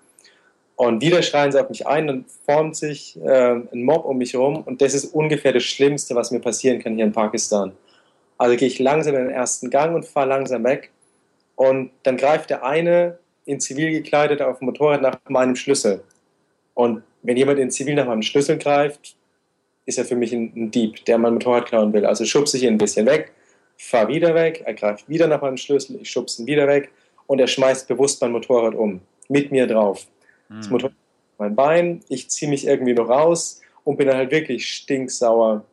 Und 0.77 1.01
wieder 1.01 1.23
schreien 1.23 1.51
sie 1.51 1.61
auf 1.61 1.71
mich 1.71 1.87
ein, 1.87 2.07
dann 2.07 2.25
formt 2.45 2.77
sich 2.77 3.19
äh, 3.25 3.55
ein 3.55 3.83
Mob 3.83 4.05
um 4.05 4.19
mich 4.19 4.35
herum 4.35 4.63
und 4.63 4.83
das 4.83 4.95
ist 4.95 5.07
ungefähr 5.07 5.53
das 5.53 5.65
Schlimmste, 5.65 6.15
was 6.15 6.31
mir 6.31 6.41
passieren 6.41 6.81
kann 6.81 6.95
hier 6.95 7.05
in 7.05 7.13
Pakistan. 7.13 7.73
Also 8.39 8.57
gehe 8.57 8.69
ich 8.69 8.79
langsam 8.79 9.15
in 9.15 9.27
den 9.27 9.31
ersten 9.31 9.71
Gang 9.71 9.95
und 9.95 10.05
fahre 10.05 10.29
langsam 10.29 10.65
weg 10.65 10.91
und 11.57 11.91
dann 12.03 12.19
greift 12.19 12.51
der 12.51 12.65
eine 12.65 13.19
in 13.47 13.61
Zivil 13.61 13.91
gekleidet 13.91 14.43
auf 14.43 14.59
dem 14.59 14.67
Motorrad 14.67 15.01
nach 15.01 15.19
meinem 15.29 15.57
Schlüssel. 15.57 16.03
Und 16.75 17.03
wenn 17.23 17.37
jemand 17.37 17.59
in 17.59 17.71
Zivil 17.71 17.95
nach 17.95 18.07
meinem 18.07 18.23
Schlüssel 18.23 18.59
greift, 18.59 19.17
ist 19.87 19.99
er 19.99 20.05
für 20.05 20.17
mich 20.17 20.33
ein, 20.33 20.53
ein 20.55 20.71
Dieb, 20.71 21.05
der 21.07 21.17
mein 21.17 21.35
Motorrad 21.35 21.67
klauen 21.67 21.93
will. 21.93 22.05
Also 22.05 22.25
schubse 22.25 22.57
ich 22.59 22.65
ihn 22.65 22.75
ein 22.75 22.79
bisschen 22.79 23.07
weg, 23.07 23.33
fahre 23.77 24.09
wieder 24.09 24.35
weg, 24.35 24.63
er 24.65 24.75
greift 24.75 25.09
wieder 25.09 25.27
nach 25.27 25.43
meinem 25.43 25.57
Schlüssel, 25.57 25.99
ich 26.01 26.11
schubse 26.11 26.43
ihn 26.43 26.47
wieder 26.47 26.67
weg 26.67 26.91
und 27.27 27.41
er 27.41 27.47
schmeißt 27.47 27.89
bewusst 27.89 28.21
mein 28.21 28.33
Motorrad 28.33 28.75
um, 28.75 29.01
mit 29.29 29.51
mir 29.51 29.67
drauf. 29.67 30.07
Das 30.49 30.67
hm. 30.67 30.73
Motorrad 30.73 30.95
mein 31.39 31.55
Bein, 31.55 32.01
ich 32.09 32.31
ziehe 32.31 32.51
mich 32.51 32.67
irgendwie 32.67 32.95
noch 32.95 33.09
raus 33.09 33.61
und 33.85 33.97
bin 33.97 34.09
dann 34.09 34.17
halt 34.17 34.31
wirklich 34.31 34.69
stinksauer. 34.69 35.65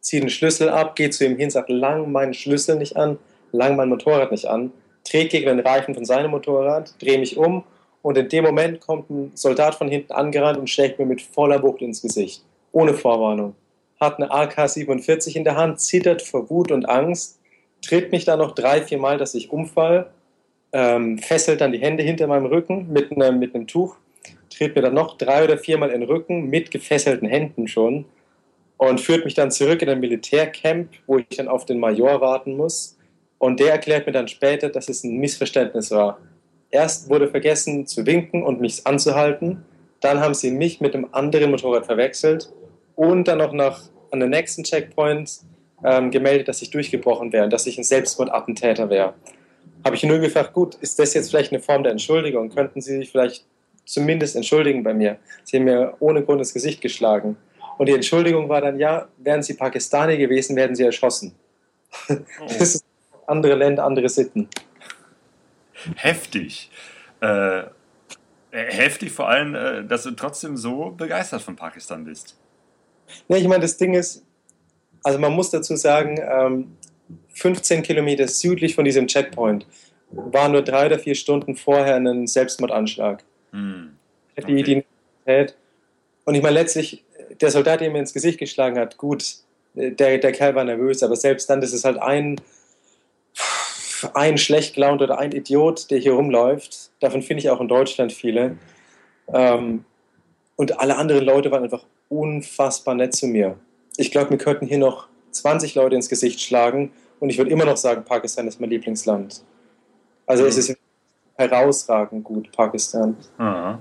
Ziehe 0.00 0.20
den 0.20 0.30
Schlüssel 0.30 0.68
ab, 0.68 0.96
gehe 0.96 1.10
zu 1.10 1.24
ihm 1.24 1.36
hin, 1.36 1.50
sage, 1.50 1.72
lang 1.72 2.10
meinen 2.12 2.34
Schlüssel 2.34 2.76
nicht 2.76 2.96
an, 2.96 3.18
lang 3.52 3.76
mein 3.76 3.88
Motorrad 3.88 4.30
nicht 4.30 4.46
an, 4.46 4.72
trete 5.04 5.38
gegen 5.38 5.46
den 5.46 5.60
Reifen 5.60 5.94
von 5.94 6.04
seinem 6.04 6.30
Motorrad, 6.30 6.94
drehe 7.00 7.18
mich 7.18 7.36
um 7.36 7.64
und 8.02 8.16
in 8.16 8.28
dem 8.28 8.44
Moment 8.44 8.80
kommt 8.80 9.10
ein 9.10 9.32
Soldat 9.34 9.74
von 9.74 9.88
hinten 9.88 10.12
angerannt 10.12 10.58
und 10.58 10.70
schlägt 10.70 10.98
mir 10.98 11.06
mit 11.06 11.22
voller 11.22 11.62
Wucht 11.62 11.82
ins 11.82 12.02
Gesicht, 12.02 12.44
ohne 12.72 12.94
Vorwarnung. 12.94 13.54
Hat 13.98 14.16
eine 14.16 14.30
AK-47 14.30 15.36
in 15.36 15.44
der 15.44 15.56
Hand, 15.56 15.80
zittert 15.80 16.22
vor 16.22 16.48
Wut 16.50 16.70
und 16.70 16.88
Angst, 16.88 17.35
tritt 17.86 18.12
mich 18.12 18.24
dann 18.24 18.38
noch 18.38 18.54
drei, 18.54 18.82
vier 18.82 18.98
Mal, 18.98 19.18
dass 19.18 19.34
ich 19.34 19.50
umfall, 19.50 20.10
ähm, 20.72 21.18
fesselt 21.18 21.60
dann 21.60 21.72
die 21.72 21.78
Hände 21.78 22.02
hinter 22.02 22.26
meinem 22.26 22.46
Rücken 22.46 22.92
mit 22.92 23.10
einem, 23.12 23.38
mit 23.38 23.54
einem 23.54 23.66
Tuch 23.66 23.96
tritt 24.56 24.74
mir 24.74 24.82
dann 24.82 24.94
noch 24.94 25.16
drei 25.16 25.44
oder 25.44 25.58
viermal 25.58 25.90
in 25.90 26.00
den 26.00 26.08
Rücken 26.08 26.48
mit 26.48 26.70
gefesselten 26.70 27.28
Händen 27.28 27.68
schon 27.68 28.04
und 28.78 29.00
führt 29.00 29.24
mich 29.24 29.34
dann 29.34 29.50
zurück 29.50 29.82
in 29.82 29.88
ein 29.88 30.00
Militärcamp, 30.00 30.88
wo 31.06 31.18
ich 31.18 31.28
dann 31.36 31.48
auf 31.48 31.64
den 31.64 31.78
Major 31.78 32.20
warten 32.20 32.56
muss. 32.56 32.96
Und 33.38 33.60
der 33.60 33.72
erklärt 33.72 34.06
mir 34.06 34.12
dann 34.12 34.28
später, 34.28 34.68
dass 34.68 34.88
es 34.88 35.04
ein 35.04 35.16
Missverständnis 35.18 35.90
war. 35.90 36.18
Erst 36.70 37.08
wurde 37.10 37.28
vergessen 37.28 37.86
zu 37.86 38.06
winken 38.06 38.42
und 38.42 38.60
mich 38.60 38.86
anzuhalten. 38.86 39.64
Dann 40.00 40.20
haben 40.20 40.34
sie 40.34 40.50
mich 40.50 40.80
mit 40.80 40.94
einem 40.94 41.08
anderen 41.12 41.50
Motorrad 41.50 41.86
verwechselt 41.86 42.52
und 42.94 43.28
dann 43.28 43.38
noch 43.38 43.52
nach, 43.52 43.82
an 44.10 44.20
den 44.20 44.30
nächsten 44.30 44.62
Checkpoint 44.62 45.40
ähm, 45.84 46.10
gemeldet, 46.10 46.48
dass 46.48 46.62
ich 46.62 46.70
durchgebrochen 46.70 47.32
wäre 47.32 47.44
und 47.44 47.52
dass 47.52 47.66
ich 47.66 47.78
ein 47.78 47.84
Selbstmordattentäter 47.84 48.90
wäre. 48.90 49.14
Habe 49.84 49.96
ich 49.96 50.02
nur 50.02 50.18
gefragt, 50.18 50.52
gut, 50.52 50.74
ist 50.76 50.98
das 50.98 51.14
jetzt 51.14 51.30
vielleicht 51.30 51.52
eine 51.52 51.60
Form 51.62 51.82
der 51.82 51.92
Entschuldigung? 51.92 52.50
Könnten 52.50 52.80
Sie 52.80 52.96
sich 52.96 53.10
vielleicht 53.10 53.44
zumindest 53.86 54.36
entschuldigen 54.36 54.82
bei 54.82 54.92
mir. 54.92 55.18
Sie 55.44 55.56
haben 55.56 55.64
mir 55.64 55.94
ohne 56.00 56.24
Grund 56.24 56.40
ins 56.40 56.52
Gesicht 56.52 56.80
geschlagen. 56.80 57.36
Und 57.78 57.88
die 57.88 57.92
Entschuldigung 57.92 58.48
war 58.48 58.60
dann, 58.60 58.78
ja, 58.78 59.08
wären 59.18 59.42
Sie 59.42 59.54
Pakistani 59.54 60.16
gewesen, 60.16 60.56
werden 60.56 60.74
Sie 60.76 60.84
erschossen. 60.84 61.34
Oh. 62.08 62.16
Das 62.48 62.60
ist 62.60 62.84
andere 63.26 63.54
Länder, 63.54 63.84
andere 63.84 64.08
Sitten. 64.08 64.48
Heftig. 65.94 66.70
Äh, 67.20 67.58
äh, 67.58 67.64
heftig 68.50 69.12
vor 69.12 69.28
allem, 69.28 69.54
äh, 69.54 69.84
dass 69.84 70.02
du 70.02 70.10
trotzdem 70.12 70.56
so 70.56 70.90
begeistert 70.90 71.42
von 71.42 71.56
Pakistan 71.56 72.04
bist. 72.04 72.36
Ja, 73.28 73.36
ich 73.36 73.46
meine, 73.46 73.60
das 73.60 73.76
Ding 73.76 73.94
ist, 73.94 74.25
also 75.06 75.20
man 75.20 75.32
muss 75.32 75.50
dazu 75.50 75.76
sagen, 75.76 76.20
ähm, 76.20 76.76
15 77.34 77.84
Kilometer 77.84 78.26
südlich 78.26 78.74
von 78.74 78.84
diesem 78.84 79.06
Checkpoint 79.06 79.64
war 80.10 80.48
nur 80.48 80.62
drei 80.62 80.86
oder 80.86 80.98
vier 80.98 81.14
Stunden 81.14 81.54
vorher 81.54 81.94
ein 81.94 82.26
Selbstmordanschlag. 82.26 83.22
Hm. 83.52 83.92
Okay. 84.36 84.46
Die 84.48 84.60
Identität. 84.60 85.56
Und 86.24 86.34
ich 86.34 86.42
meine, 86.42 86.54
letztlich, 86.54 87.04
der 87.40 87.52
Soldat, 87.52 87.82
der 87.82 87.90
mir 87.92 88.00
ins 88.00 88.14
Gesicht 88.14 88.40
geschlagen 88.40 88.80
hat, 88.80 88.96
gut, 88.96 89.36
der, 89.74 90.18
der 90.18 90.32
Kerl 90.32 90.56
war 90.56 90.64
nervös, 90.64 91.04
aber 91.04 91.14
selbst 91.14 91.48
dann, 91.48 91.60
das 91.60 91.72
ist 91.72 91.84
halt 91.84 91.98
ein, 91.98 92.40
ein 94.12 94.38
schlecht 94.38 94.74
gelaunt 94.74 95.02
oder 95.02 95.20
ein 95.20 95.30
Idiot, 95.30 95.88
der 95.92 95.98
hier 95.98 96.14
rumläuft. 96.14 96.90
Davon 96.98 97.22
finde 97.22 97.42
ich 97.42 97.50
auch 97.50 97.60
in 97.60 97.68
Deutschland 97.68 98.12
viele. 98.12 98.58
Ähm, 99.32 99.84
und 100.56 100.80
alle 100.80 100.96
anderen 100.96 101.24
Leute 101.24 101.52
waren 101.52 101.62
einfach 101.62 101.84
unfassbar 102.08 102.96
nett 102.96 103.14
zu 103.14 103.28
mir. 103.28 103.56
Ich 103.96 104.10
glaube, 104.10 104.30
mir 104.30 104.38
könnten 104.38 104.66
hier 104.66 104.78
noch 104.78 105.08
20 105.32 105.74
Leute 105.74 105.96
ins 105.96 106.08
Gesicht 106.08 106.40
schlagen 106.40 106.92
und 107.20 107.30
ich 107.30 107.38
würde 107.38 107.50
immer 107.50 107.64
noch 107.64 107.76
sagen, 107.76 108.04
Pakistan 108.04 108.46
ist 108.46 108.60
mein 108.60 108.70
Lieblingsland. 108.70 109.42
Also 110.26 110.42
mhm. 110.42 110.48
es 110.48 110.56
ist 110.56 110.78
herausragend 111.36 112.24
gut, 112.24 112.50
Pakistan. 112.52 113.16
Ah, 113.38 113.78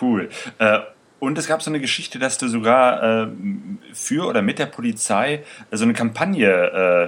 cool. 0.00 0.28
Äh, 0.58 0.80
und 1.18 1.38
es 1.38 1.46
gab 1.46 1.62
so 1.62 1.70
eine 1.70 1.80
Geschichte, 1.80 2.18
dass 2.18 2.38
du 2.38 2.48
sogar 2.48 3.24
äh, 3.24 3.28
für 3.92 4.26
oder 4.26 4.42
mit 4.42 4.58
der 4.58 4.66
Polizei 4.66 5.42
so 5.70 5.84
eine 5.84 5.94
Kampagne 5.94 6.50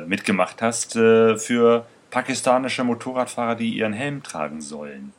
äh, 0.04 0.08
mitgemacht 0.08 0.62
hast 0.62 0.96
äh, 0.96 1.36
für 1.36 1.86
pakistanische 2.10 2.82
Motorradfahrer, 2.84 3.56
die 3.56 3.76
ihren 3.76 3.92
Helm 3.92 4.22
tragen 4.22 4.60
sollen. 4.60 5.12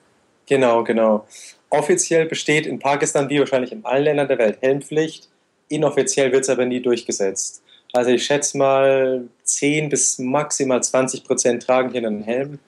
Genau, 0.48 0.84
genau. 0.84 1.28
Offiziell 1.70 2.26
besteht 2.26 2.66
in 2.66 2.80
Pakistan, 2.80 3.30
wie 3.30 3.40
wahrscheinlich 3.40 3.72
in 3.72 3.86
allen 3.86 4.06
Ländern 4.06 4.28
der 4.28 4.38
Welt, 4.38 4.58
Helmpflicht. 4.62 5.30
Inoffiziell 5.70 6.32
wird 6.32 6.44
es 6.44 6.50
aber 6.50 6.66
nie 6.66 6.82
durchgesetzt. 6.82 7.62
Also 7.94 8.12
ich 8.12 8.26
schätze 8.26 8.58
mal, 8.58 9.28
10 9.44 9.90
bis 9.90 10.20
maximal 10.20 10.82
20 10.82 11.24
Prozent 11.24 11.64
tragen 11.64 11.92
hier 11.92 12.06
einen 12.06 12.24
Helm 12.24 12.60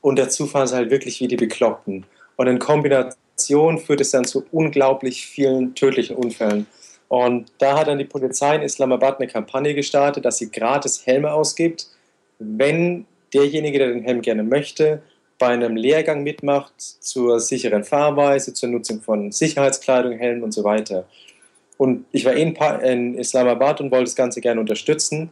und 0.00 0.18
dazu 0.18 0.46
fahren 0.46 0.66
sie 0.66 0.76
halt 0.76 0.90
wirklich 0.90 1.20
wie 1.20 1.28
die 1.28 1.36
Bekloppten. 1.36 2.04
Und 2.36 2.46
in 2.46 2.58
Kombination 2.58 3.78
führt 3.78 4.00
es 4.00 4.10
dann 4.10 4.24
zu 4.24 4.44
unglaublich 4.52 5.26
vielen 5.26 5.74
tödlichen 5.74 6.16
Unfällen. 6.16 6.66
Und 7.08 7.50
da 7.58 7.78
hat 7.78 7.88
dann 7.88 7.98
die 7.98 8.04
Polizei 8.04 8.54
in 8.54 8.62
Islamabad 8.62 9.18
eine 9.18 9.28
Kampagne 9.28 9.74
gestartet, 9.74 10.24
dass 10.24 10.38
sie 10.38 10.50
gratis 10.50 11.04
Helme 11.06 11.32
ausgibt, 11.32 11.88
wenn 12.38 13.06
derjenige, 13.34 13.78
der 13.78 13.88
den 13.88 14.02
Helm 14.02 14.22
gerne 14.22 14.42
möchte, 14.42 15.02
bei 15.38 15.48
einem 15.48 15.74
Lehrgang 15.74 16.22
mitmacht 16.22 16.72
zur 16.78 17.40
sicheren 17.40 17.82
Fahrweise, 17.82 18.52
zur 18.52 18.68
Nutzung 18.68 19.00
von 19.00 19.32
Sicherheitskleidung, 19.32 20.12
Helmen 20.12 20.42
und 20.42 20.52
so 20.52 20.62
weiter. 20.64 21.06
Und 21.80 22.04
ich 22.12 22.26
war 22.26 22.34
in 22.34 23.14
Islamabad 23.14 23.80
und 23.80 23.90
wollte 23.90 24.04
das 24.04 24.14
Ganze 24.14 24.42
gerne 24.42 24.60
unterstützen, 24.60 25.30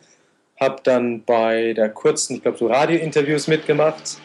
habe 0.58 0.76
dann 0.82 1.22
bei 1.22 1.74
der 1.74 1.90
kurzen, 1.90 2.36
ich 2.36 2.42
glaube 2.42 2.56
so 2.56 2.68
Radiointerviews 2.68 3.48
mitgemacht 3.48 4.16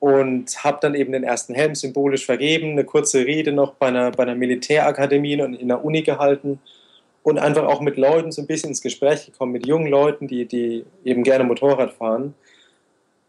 und 0.00 0.62
habe 0.62 0.76
dann 0.82 0.94
eben 0.94 1.12
den 1.12 1.24
ersten 1.24 1.54
Helm 1.54 1.74
symbolisch 1.74 2.26
vergeben, 2.26 2.72
eine 2.72 2.84
kurze 2.84 3.24
Rede 3.24 3.52
noch 3.52 3.72
bei 3.76 3.86
einer, 3.86 4.10
bei 4.10 4.24
einer 4.24 4.34
Militärakademie 4.34 5.40
und 5.40 5.54
in 5.54 5.68
der 5.68 5.82
Uni 5.82 6.02
gehalten 6.02 6.58
und 7.22 7.38
einfach 7.38 7.64
auch 7.64 7.80
mit 7.80 7.96
Leuten 7.96 8.30
so 8.30 8.42
ein 8.42 8.46
bisschen 8.46 8.68
ins 8.68 8.82
Gespräch 8.82 9.24
gekommen, 9.24 9.52
mit 9.52 9.66
jungen 9.66 9.86
Leuten, 9.86 10.28
die, 10.28 10.44
die 10.44 10.84
eben 11.06 11.22
gerne 11.22 11.44
Motorrad 11.44 11.94
fahren. 11.94 12.34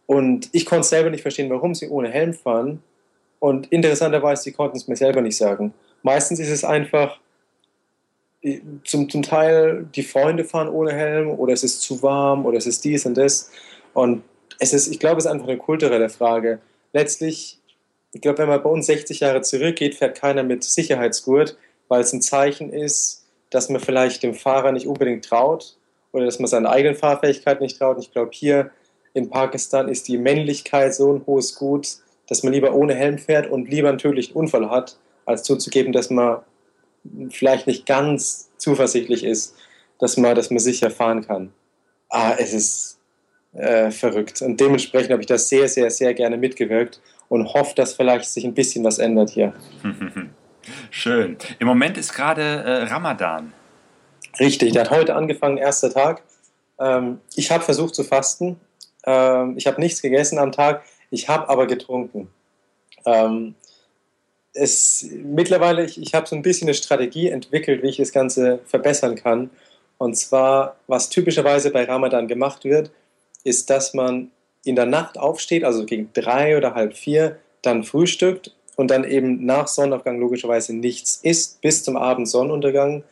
Und 0.06 0.50
ich 0.52 0.66
konnte 0.66 0.86
selber 0.86 1.12
nicht 1.12 1.22
verstehen, 1.22 1.50
warum 1.50 1.74
sie 1.74 1.88
ohne 1.88 2.10
Helm 2.10 2.34
fahren. 2.34 2.84
Und 3.40 3.68
interessanterweise, 3.68 4.44
sie 4.44 4.52
konnten 4.52 4.76
es 4.76 4.90
mir 4.90 4.98
selber 4.98 5.22
nicht 5.22 5.38
sagen. 5.38 5.74
Meistens 6.04 6.42
ist 6.42 6.52
es 6.52 6.66
einfach, 6.66 7.22
zum, 8.84 9.10
zum 9.10 9.24
Teil 9.24 9.88
die 9.96 10.04
Freunde 10.04 10.44
fahren 10.44 10.70
ohne 10.70 10.94
Helm 10.94 11.30
oder 11.30 11.54
es 11.54 11.64
ist 11.64 11.82
zu 11.82 12.02
warm 12.02 12.46
oder 12.46 12.58
es 12.58 12.68
ist 12.68 12.84
dies 12.84 13.06
und 13.06 13.16
das. 13.16 13.52
Und 13.94 14.24
es 14.60 14.74
ist, 14.74 14.88
ich 14.88 15.00
glaube, 15.00 15.18
es 15.18 15.26
ist 15.26 15.32
einfach 15.32 15.48
eine 15.48 15.58
kulturelle 15.58 16.10
Frage. 16.10 16.60
Letztlich, 16.94 17.60
ich 18.14 18.22
glaube, 18.22 18.40
wenn 18.40 18.48
man 18.48 18.62
bei 18.62 18.70
uns 18.70 18.86
60 18.86 19.20
Jahre 19.20 19.42
zurückgeht, 19.42 19.96
fährt 19.96 20.20
keiner 20.20 20.44
mit 20.44 20.64
Sicherheitsgurt, 20.64 21.58
weil 21.88 22.02
es 22.02 22.14
ein 22.14 22.22
Zeichen 22.22 22.72
ist, 22.72 23.26
dass 23.50 23.70
man 23.70 23.82
vielleicht 23.82 24.24
dem 24.24 24.34
Fahrer 24.34 24.72
nicht 24.72 24.88
unbedingt 24.88 25.26
traut 25.26 25.78
oder 26.12 26.26
dass 26.26 26.40
man 26.40 26.48
seine 26.48 26.70
eigenen 26.70 26.96
Fahrfähigkeit 26.96 27.62
nicht 27.62 27.78
traut. 27.78 27.98
Und 27.98 28.04
ich 28.04 28.12
glaube, 28.12 28.32
hier 28.34 28.72
in 29.14 29.30
Pakistan 29.30 29.88
ist 29.88 30.08
die 30.08 30.18
Männlichkeit 30.18 30.94
so 30.94 31.14
ein 31.14 31.26
hohes 31.26 31.56
Gut, 31.56 31.98
dass 32.28 32.44
man 32.44 32.54
lieber 32.54 32.74
ohne 32.74 32.96
Helm 32.96 33.18
fährt 33.18 33.50
und 33.50 33.70
lieber 33.70 33.90
einen 33.90 33.98
tödlichen 33.98 34.36
Unfall 34.36 34.70
hat, 34.70 34.98
als 35.26 35.44
zuzugeben, 35.44 35.94
dass 35.94 36.10
man 36.10 36.40
vielleicht 37.30 37.68
nicht 37.68 37.86
ganz 37.86 38.50
zuversichtlich 38.58 39.24
ist, 39.24 39.56
dass 40.00 40.18
man, 40.18 40.36
dass 40.36 40.50
man 40.50 40.60
sicher 40.60 40.89
fahren 40.89 41.26
kann. 41.26 41.52
Ah, 42.10 42.36
es 42.38 42.54
ist 42.54 43.00
äh, 43.54 43.91
verrückt. 43.91 44.41
Und 44.41 44.60
dementsprechend 44.60 45.12
habe 45.12 45.22
ich 45.22 45.28
das 45.28 45.50
sehr, 45.50 45.68
sehr, 45.68 45.89
sehr 45.89 46.13
gerne 46.13 46.38
mitgewirkt 46.38 47.02
und 47.30 47.54
hoffe, 47.54 47.74
dass 47.76 47.94
vielleicht 47.94 48.26
sich 48.26 48.44
ein 48.44 48.54
bisschen 48.54 48.84
was 48.84 49.00
ändert 49.00 49.30
hier. 49.30 49.54
Schön. 50.89 51.38
Im 51.60 51.68
Moment 51.68 51.98
ist 51.98 52.13
gerade 52.13 52.41
äh, 52.41 52.84
Ramadan. 52.84 53.54
Richtig, 54.39 54.74
der 54.74 54.82
hat 54.82 54.91
heute 54.91 55.15
angefangen, 55.15 55.58
erster 55.58 55.91
Tag. 55.91 56.24
Ähm, 56.80 57.20
ich 57.36 57.52
habe 57.52 57.63
versucht 57.63 57.96
zu 57.96 58.04
fasten. 58.04 58.60
Ähm, 59.06 59.56
ich 59.58 59.68
habe 59.68 59.80
nichts 59.80 60.02
gegessen 60.02 60.39
am 60.39 60.52
Tag, 60.52 60.84
ich 61.10 61.30
habe 61.30 61.48
aber 61.48 61.68
getrunken. 61.68 62.28
Ähm, 63.06 63.56
es, 64.56 65.08
mittlerweile, 65.12 65.86
ich, 65.86 66.02
ich 66.02 66.13
habe 66.13 66.28
so 66.28 66.36
ein 66.36 66.41
bisschen 66.41 66.68
eine 66.68 66.76
Strategie 66.76 67.30
entwickelt, 67.30 67.84
wie 67.84 67.89
ich 67.89 67.98
das 67.98 68.12
Ganze 68.12 68.60
verbessern 68.65 69.15
kann. 69.15 69.50
Und 69.98 70.15
zwar, 70.15 70.78
was 70.88 71.10
typischerweise 71.10 71.72
bei 71.72 71.84
Ramadan 71.84 72.28
gemacht 72.28 72.63
wird, 72.63 72.91
ist, 73.44 73.70
dass 73.70 73.94
man 73.94 74.32
in 74.63 74.76
der 74.76 74.86
Nacht 74.86 75.18
aufsteht, 75.18 75.63
also 75.63 75.86
gegen 75.86 76.10
drei 76.13 76.58
oder 76.58 76.74
halb 76.74 76.96
vier, 76.96 77.38
dann 77.62 77.84
frühstückt 77.84 78.56
und 78.76 78.89
dann 78.91 79.04
eben 79.04 79.46
nach 79.46 79.68
Sonnenaufgang 79.68 80.20
logischerweise 80.20 80.74
nichts 80.74 81.20
isst 81.22 81.62
bis 81.62 81.84
zum 81.84 81.98
Abend 81.98 82.28
Sonnenuntergang. 82.28 83.04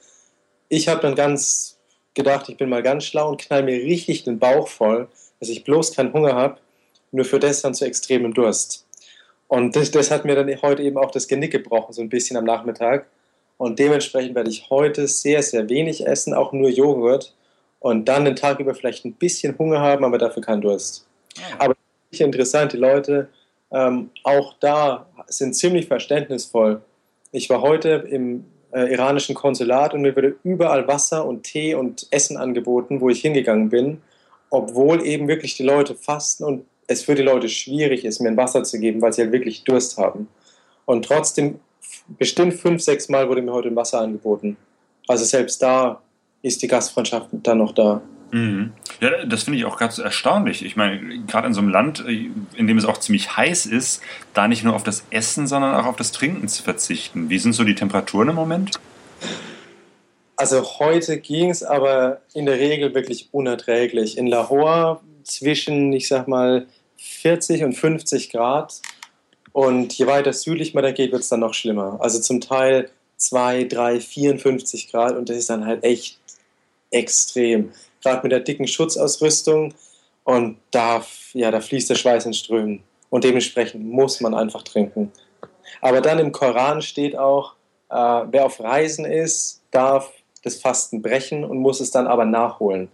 Ich 0.70 0.88
habe 0.88 1.02
dann 1.02 1.16
ganz 1.16 1.78
gedacht, 2.14 2.50
ich 2.50 2.58
bin 2.58 2.70
mal 2.70 2.84
ganz 2.84 3.06
schlau 3.06 3.30
und 3.30 3.42
knall 3.42 3.64
mir 3.64 3.78
richtig 3.78 4.24
den 4.24 4.40
Bauch 4.40 4.68
voll, 4.68 5.08
dass 5.40 5.50
ich 5.50 5.64
bloß 5.64 5.96
keinen 5.96 6.14
Hunger 6.14 6.34
habe, 6.36 6.60
nur 7.12 7.26
für 7.26 7.40
das 7.40 7.62
dann 7.62 7.74
zu 7.74 7.86
extremem 7.86 8.34
Durst. 8.34 8.83
Und 9.54 9.76
das, 9.76 9.92
das 9.92 10.10
hat 10.10 10.26
mir 10.26 10.34
dann 10.34 10.50
heute 10.64 10.82
eben 10.82 10.98
auch 10.98 11.12
das 11.12 11.28
Genick 11.28 11.52
gebrochen, 11.52 11.94
so 11.94 12.02
ein 12.02 12.10
bisschen 12.10 12.38
am 12.38 12.44
Nachmittag. 12.44 13.06
Und 13.58 13.78
dementsprechend 13.78 14.34
werde 14.34 14.50
ich 14.50 14.68
heute 14.72 15.08
sehr, 15.08 15.44
sehr 15.44 15.70
wenig 15.70 16.08
essen, 16.08 16.34
auch 16.34 16.54
nur 16.54 16.72
Joghurt. 16.72 17.36
Und 17.78 18.06
dann 18.06 18.26
den 18.26 18.36
Tag 18.36 18.60
über 18.60 18.74
vielleicht 18.74 19.06
ein 19.06 19.14
bisschen 19.14 19.56
Hunger 19.60 19.80
haben, 19.80 20.06
aber 20.06 20.18
dafür 20.18 20.42
keinen 20.42 20.62
Durst. 20.62 21.06
Aber 21.60 21.76
interessant, 22.10 22.74
die 22.74 22.78
Leute 22.78 23.30
ähm, 23.72 24.10
auch 24.24 24.56
da 24.60 25.06
sind 25.28 25.54
ziemlich 25.54 25.86
verständnisvoll. 25.86 26.82
Ich 27.32 27.48
war 27.52 27.62
heute 27.62 28.08
im 28.10 28.46
äh, 28.72 28.92
iranischen 28.92 29.36
Konsulat 29.36 29.94
und 29.94 30.02
mir 30.02 30.16
wurde 30.16 30.36
überall 30.44 30.88
Wasser 30.88 31.28
und 31.28 31.44
Tee 31.44 31.76
und 31.76 32.08
Essen 32.10 32.38
angeboten, 32.38 33.02
wo 33.02 33.10
ich 33.12 33.22
hingegangen 33.22 33.70
bin, 33.70 34.02
obwohl 34.50 35.06
eben 35.06 35.28
wirklich 35.28 35.56
die 35.58 35.64
Leute 35.64 35.94
fasten 35.94 36.44
und 36.44 36.66
es 36.88 37.04
für 37.04 37.16
die 37.16 37.22
Leute 37.22 37.50
schwierig 37.50 38.06
ist, 38.06 38.20
mir 38.20 38.30
ein 38.30 38.38
Wasser 38.38 38.64
zu 38.64 38.80
geben, 38.80 39.02
weil 39.02 39.14
sie 39.14 39.22
halt 39.22 39.32
wirklich 39.32 39.64
Durst 39.64 39.98
haben. 39.98 40.28
Und 40.86 41.06
trotzdem, 41.06 41.60
bestimmt 42.08 42.54
fünf, 42.56 42.82
sechs 42.82 43.10
Mal 43.10 43.30
wurde 43.30 43.42
mir 43.42 43.54
heute 43.54 43.70
ein 43.70 43.76
Wasser 43.76 44.02
angeboten. 44.02 44.58
Also 45.08 45.24
selbst 45.26 45.62
da 45.62 46.02
ist 46.42 46.62
die 46.62 46.68
Gastfreundschaft 46.68 47.30
dann 47.32 47.60
noch 47.60 47.74
da. 47.74 48.02
Mhm. 48.32 48.74
Ja, 49.00 49.26
das 49.26 49.44
finde 49.44 49.60
ich 49.60 49.66
auch 49.66 49.78
ganz 49.78 50.00
erstaunlich. 50.00 50.66
Ich 50.66 50.76
meine, 50.76 51.24
gerade 51.28 51.48
in 51.48 51.54
so 51.54 51.62
einem 51.62 51.70
Land, 51.70 52.04
äh, 52.08 52.30
in 52.56 52.68
dem 52.68 52.78
es 52.78 52.86
auch 52.86 52.98
ziemlich 52.98 53.38
heiß 53.38 53.68
ist, 53.68 54.02
da 54.34 54.48
nicht 54.48 54.64
nur 54.64 54.76
auf 54.76 54.84
das 54.84 55.06
Essen, 55.12 55.48
sondern 55.48 55.76
auch 55.76 55.86
auf 55.86 55.96
das 55.96 56.12
Trinken 56.12 56.48
zu 56.48 56.64
verzichten. 56.64 57.30
Wie 57.30 57.38
sind 57.38 57.54
so 57.54 57.64
die 57.64 57.76
Temperaturen 57.76 58.30
im 58.30 58.36
Moment? 58.36 58.80
Also 60.36 60.64
heute 60.80 61.20
ging 61.20 61.52
es 61.52 61.64
aber 61.64 62.22
in 62.34 62.48
der 62.48 62.58
Regel 62.58 62.96
wirklich 62.96 63.30
unerträglich. 63.32 64.18
In 64.18 64.26
Lahore 64.26 65.00
zwischen, 65.24 65.94
ich 65.94 66.08
sag 66.08 66.28
mal, 66.28 66.68
40 66.98 67.64
und 67.64 67.74
50 67.74 68.30
Grad. 68.30 68.82
Und 69.52 69.94
je 69.94 70.08
weiter 70.08 70.34
südlich 70.34 70.74
man 70.74 70.84
da 70.84 70.92
geht, 70.92 71.12
wird 71.12 71.22
es 71.22 71.30
dann 71.30 71.42
noch 71.42 71.54
schlimmer. 71.54 71.98
Also 72.02 72.20
zum 72.20 72.42
Teil 72.42 72.90
2, 73.18 73.66
3, 73.66 74.00
54 74.00 74.92
Grad 74.92 75.16
und 75.16 75.30
das 75.30 75.38
ist 75.38 75.50
dann 75.50 75.66
halt 75.66 75.84
echt 75.84 76.20
extrem. 76.92 77.72
Gerade 78.02 78.22
mit 78.24 78.32
der 78.32 78.40
dicken 78.40 78.68
Schutzausrüstung 78.68 79.74
und 80.24 80.58
da, 80.72 81.06
ja, 81.34 81.52
da 81.52 81.62
fließt 81.62 81.90
der 81.90 81.96
Schweiß 81.96 82.26
in 82.26 82.34
Strömen. 82.34 82.84
Und 83.10 83.24
dementsprechend 83.24 83.86
muss 83.86 84.22
man 84.22 84.34
einfach 84.34 84.64
trinken. 84.64 85.12
Aber 85.82 86.02
dann 86.02 86.20
im 86.20 86.32
Koran 86.32 86.82
steht 86.82 87.16
auch, 87.16 87.54
äh, 87.90 87.96
wer 87.96 88.46
auf 88.46 88.60
Reisen 88.60 89.06
ist, 89.06 89.62
darf 89.72 90.12
das 90.44 90.56
Fasten 90.56 91.02
brechen 91.02 91.44
und 91.44 91.60
muss 91.60 91.80
es 91.80 91.92
dann 91.92 92.08
aber 92.08 92.26
nachholen. 92.26 92.90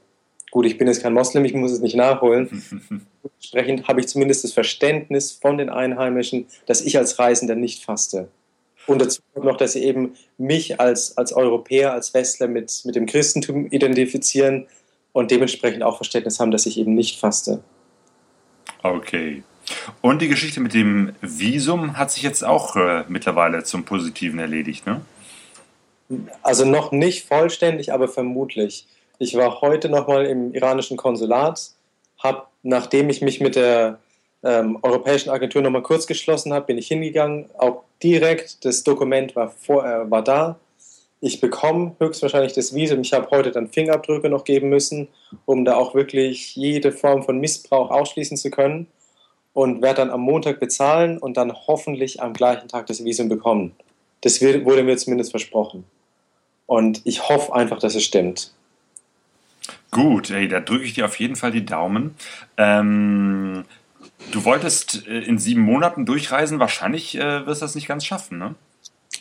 Gut, 0.51 0.65
ich 0.65 0.77
bin 0.77 0.87
jetzt 0.87 1.03
kein 1.03 1.13
Moslem, 1.13 1.45
ich 1.45 1.53
muss 1.53 1.71
es 1.71 1.79
nicht 1.79 1.95
nachholen. 1.95 2.63
Entsprechend 3.39 3.87
habe 3.87 3.99
ich 3.99 4.07
zumindest 4.07 4.43
das 4.43 4.53
Verständnis 4.53 5.31
von 5.31 5.57
den 5.57 5.69
Einheimischen, 5.69 6.47
dass 6.65 6.81
ich 6.81 6.97
als 6.97 7.19
Reisender 7.19 7.55
nicht 7.55 7.83
faste. 7.83 8.29
Und 8.87 8.99
dazu 8.99 9.21
kommt 9.33 9.45
noch, 9.45 9.57
dass 9.57 9.73
sie 9.73 9.83
eben 9.83 10.15
mich 10.37 10.79
als, 10.79 11.15
als 11.17 11.31
Europäer, 11.31 11.93
als 11.93 12.13
Westler 12.13 12.47
mit, 12.47 12.81
mit 12.85 12.95
dem 12.95 13.05
Christentum 13.05 13.67
identifizieren 13.67 14.65
und 15.13 15.29
dementsprechend 15.29 15.83
auch 15.83 15.97
Verständnis 15.97 16.39
haben, 16.39 16.49
dass 16.49 16.65
ich 16.65 16.79
eben 16.79 16.95
nicht 16.95 17.19
faste. 17.19 17.61
Okay. 18.81 19.43
Und 20.01 20.21
die 20.21 20.27
Geschichte 20.27 20.59
mit 20.59 20.73
dem 20.73 21.13
Visum 21.21 21.97
hat 21.97 22.11
sich 22.11 22.23
jetzt 22.23 22.43
auch 22.43 22.75
äh, 22.75 23.03
mittlerweile 23.07 23.63
zum 23.63 23.83
Positiven 23.85 24.39
erledigt, 24.39 24.87
ne? 24.87 25.01
Also 26.41 26.65
noch 26.65 26.91
nicht 26.91 27.27
vollständig, 27.27 27.93
aber 27.93 28.07
vermutlich. 28.07 28.87
Ich 29.21 29.35
war 29.35 29.59
heute 29.59 29.89
nochmal 29.89 30.25
im 30.25 30.53
iranischen 30.53 30.95
Konsulat, 30.95 31.71
habe, 32.19 32.43
nachdem 32.63 33.09
ich 33.09 33.21
mich 33.21 33.41
mit 33.41 33.57
der 33.57 33.99
ähm, 34.43 34.79
Europäischen 34.81 35.29
Agentur 35.29 35.61
nochmal 35.61 35.83
kurz 35.83 36.07
geschlossen 36.07 36.53
habe, 36.53 36.67
bin 36.67 36.77
ich 36.77 36.87
hingegangen, 36.87 37.49
auch 37.57 37.83
direkt, 38.01 38.63
das 38.63 38.85
Dokument 38.85 39.35
war, 39.35 39.49
vor, 39.49 39.85
äh, 39.85 40.09
war 40.09 40.23
da. 40.23 40.57
Ich 41.19 41.41
bekomme 41.41 41.97
höchstwahrscheinlich 41.99 42.53
das 42.53 42.73
Visum. 42.73 43.01
Ich 43.01 43.11
habe 43.11 43.29
heute 43.29 43.51
dann 43.51 43.67
Fingerabdrücke 43.67 44.29
noch 44.29 44.45
geben 44.45 44.69
müssen, 44.69 45.09
um 45.45 45.65
da 45.65 45.75
auch 45.75 45.93
wirklich 45.93 46.55
jede 46.55 46.93
Form 46.93 47.23
von 47.23 47.39
Missbrauch 47.39 47.91
ausschließen 47.91 48.37
zu 48.37 48.49
können. 48.49 48.87
Und 49.51 49.81
werde 49.81 49.97
dann 49.97 50.11
am 50.11 50.21
Montag 50.21 50.61
bezahlen 50.61 51.17
und 51.17 51.35
dann 51.35 51.51
hoffentlich 51.67 52.21
am 52.21 52.31
gleichen 52.31 52.69
Tag 52.69 52.85
das 52.85 53.03
Visum 53.03 53.27
bekommen. 53.27 53.75
Das 54.21 54.41
wurde 54.41 54.83
mir 54.83 54.95
zumindest 54.95 55.31
versprochen. 55.31 55.83
Und 56.67 57.01
ich 57.03 57.27
hoffe 57.27 57.53
einfach, 57.53 57.79
dass 57.79 57.95
es 57.95 58.03
stimmt. 58.03 58.53
Gut, 59.91 60.29
ey, 60.29 60.47
da 60.47 60.59
drücke 60.59 60.85
ich 60.85 60.93
dir 60.93 61.05
auf 61.05 61.19
jeden 61.19 61.35
Fall 61.35 61.51
die 61.51 61.65
Daumen. 61.65 62.15
Ähm, 62.57 63.65
du 64.31 64.43
wolltest 64.45 65.07
äh, 65.07 65.19
in 65.19 65.39
sieben 65.39 65.61
Monaten 65.61 66.05
durchreisen, 66.05 66.59
wahrscheinlich 66.59 67.15
äh, 67.17 67.45
wirst 67.45 67.61
du 67.61 67.65
das 67.65 67.75
nicht 67.75 67.87
ganz 67.87 68.05
schaffen, 68.05 68.37
ne? 68.37 68.55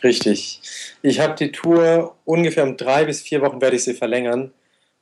Richtig. 0.03 0.61
Ich 1.03 1.21
habe 1.21 1.35
die 1.35 1.51
Tour 1.51 2.15
ungefähr 2.25 2.65
um 2.65 2.77
drei 2.77 3.05
bis 3.05 3.23
vier 3.23 3.41
Wochen 3.41 3.61
werde 3.61 3.77
ich 3.77 3.85
sie 3.85 3.95
verlängern. 3.95 4.53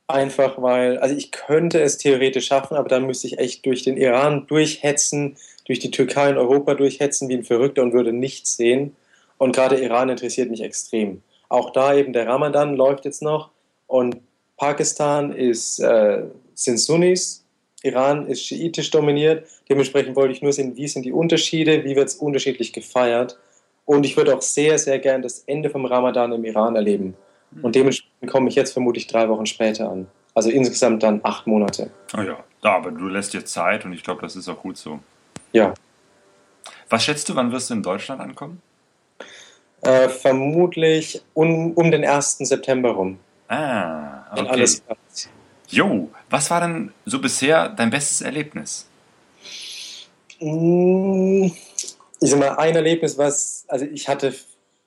Einfach 0.07 0.61
weil, 0.61 0.97
also 0.99 1.15
ich 1.15 1.31
könnte 1.31 1.81
es 1.81 1.97
theoretisch 1.97 2.47
schaffen, 2.47 2.77
aber 2.77 2.87
dann 2.87 3.05
müsste 3.05 3.27
ich 3.27 3.39
echt 3.39 3.65
durch 3.65 3.83
den 3.83 3.97
Iran 3.97 4.47
durchhetzen, 4.47 5.35
durch 5.65 5.79
die 5.79 5.91
Türkei 5.91 6.29
und 6.29 6.37
Europa 6.37 6.75
durchhetzen 6.75 7.27
wie 7.27 7.35
ein 7.35 7.43
Verrückter 7.43 7.83
und 7.83 7.93
würde 7.93 8.13
nichts 8.13 8.55
sehen. 8.55 8.95
Und 9.37 9.53
gerade 9.53 9.77
Iran 9.77 10.09
interessiert 10.09 10.49
mich 10.49 10.61
extrem. 10.61 11.21
Auch 11.49 11.71
da 11.71 11.93
eben 11.93 12.13
der 12.13 12.25
Ramadan 12.25 12.75
läuft 12.75 13.05
jetzt 13.05 13.21
noch 13.21 13.51
und 13.85 14.17
Pakistan 14.57 15.31
ist, 15.31 15.79
äh, 15.79 16.23
sind 16.55 16.79
Sunnis, 16.79 17.45
Iran 17.83 18.27
ist 18.27 18.43
schiitisch 18.43 18.89
dominiert. 18.89 19.47
Dementsprechend 19.69 20.15
wollte 20.15 20.33
ich 20.33 20.41
nur 20.41 20.51
sehen, 20.51 20.75
wie 20.75 20.87
sind 20.87 21.03
die 21.05 21.11
Unterschiede, 21.11 21.83
wie 21.83 21.95
wird 21.95 22.09
es 22.09 22.15
unterschiedlich 22.15 22.73
gefeiert. 22.73 23.37
Und 23.85 24.05
ich 24.05 24.17
würde 24.17 24.35
auch 24.35 24.41
sehr, 24.41 24.77
sehr 24.79 24.99
gern 24.99 25.21
das 25.21 25.43
Ende 25.45 25.69
vom 25.69 25.85
Ramadan 25.85 26.33
im 26.33 26.43
Iran 26.43 26.75
erleben. 26.75 27.15
Und 27.61 27.75
dementsprechend 27.75 28.29
komme 28.29 28.49
ich 28.49 28.55
jetzt 28.55 28.73
vermutlich 28.73 29.07
drei 29.07 29.29
Wochen 29.29 29.45
später 29.45 29.89
an. 29.89 30.07
Also 30.33 30.49
insgesamt 30.49 31.03
dann 31.03 31.21
acht 31.23 31.47
Monate. 31.47 31.89
Oh 32.15 32.21
ja, 32.21 32.37
ja 32.63 32.75
aber 32.75 32.91
du 32.91 33.07
lässt 33.07 33.33
dir 33.33 33.45
Zeit 33.45 33.85
und 33.85 33.93
ich 33.93 34.03
glaube, 34.03 34.21
das 34.21 34.35
ist 34.35 34.49
auch 34.49 34.61
gut 34.61 34.77
so. 34.77 34.99
Ja. 35.53 35.73
Was 36.89 37.03
schätzt 37.03 37.29
du, 37.29 37.35
wann 37.35 37.51
wirst 37.51 37.69
du 37.69 37.75
in 37.75 37.83
Deutschland 37.83 38.21
ankommen? 38.21 38.61
Äh, 39.81 40.09
vermutlich 40.09 41.21
um, 41.33 41.71
um 41.73 41.91
den 41.91 42.03
1. 42.03 42.39
September 42.39 42.91
rum. 42.91 43.19
Ah, 43.47 44.16
okay. 44.31 44.47
alles 44.47 44.83
Jo, 45.69 46.09
was 46.29 46.49
war 46.49 46.61
denn 46.61 46.93
so 47.05 47.19
bisher 47.19 47.69
dein 47.69 47.89
bestes 47.89 48.21
Erlebnis? 48.21 48.87
Mm, 50.39 51.45
ich 52.21 52.29
sag 52.29 52.39
mal, 52.39 52.55
ein 52.55 52.75
Erlebnis, 52.75 53.17
was, 53.17 53.65
also 53.67 53.85
ich 53.85 54.07
hatte 54.07 54.33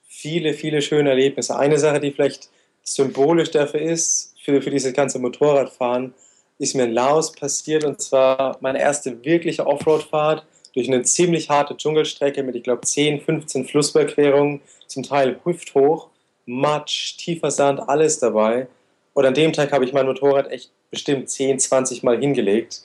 viele, 0.08 0.54
viele 0.54 0.80
schöne 0.80 1.10
Erlebnisse. 1.10 1.56
Eine 1.56 1.78
Sache, 1.78 2.00
die 2.00 2.12
vielleicht 2.12 2.48
symbolisch 2.82 3.50
dafür 3.50 3.80
ist, 3.80 4.34
für, 4.42 4.62
für 4.62 4.70
dieses 4.70 4.94
ganze 4.94 5.18
Motorradfahren, 5.18 6.14
ist 6.58 6.74
mir 6.74 6.84
in 6.84 6.92
Laos 6.92 7.32
passiert 7.32 7.84
und 7.84 8.00
zwar 8.00 8.56
meine 8.60 8.80
erste 8.80 9.24
wirkliche 9.24 9.66
Offroad-Fahrt 9.66 10.44
durch 10.74 10.88
eine 10.88 11.02
ziemlich 11.02 11.50
harte 11.50 11.76
Dschungelstrecke 11.76 12.42
mit, 12.42 12.54
ich 12.54 12.62
glaube, 12.62 12.82
10, 12.82 13.20
15 13.20 13.66
Flussüberquerungen, 13.66 14.60
zum 14.86 15.02
Teil 15.02 15.40
hüfthoch. 15.44 16.08
Matsch, 16.46 17.16
tiefer 17.16 17.50
Sand, 17.50 17.80
alles 17.88 18.18
dabei. 18.18 18.66
Und 19.14 19.26
an 19.26 19.34
dem 19.34 19.52
Tag 19.52 19.72
habe 19.72 19.84
ich 19.84 19.92
mein 19.92 20.06
Motorrad 20.06 20.50
echt 20.50 20.70
bestimmt 20.90 21.28
10, 21.28 21.58
20 21.58 22.02
Mal 22.02 22.18
hingelegt. 22.18 22.82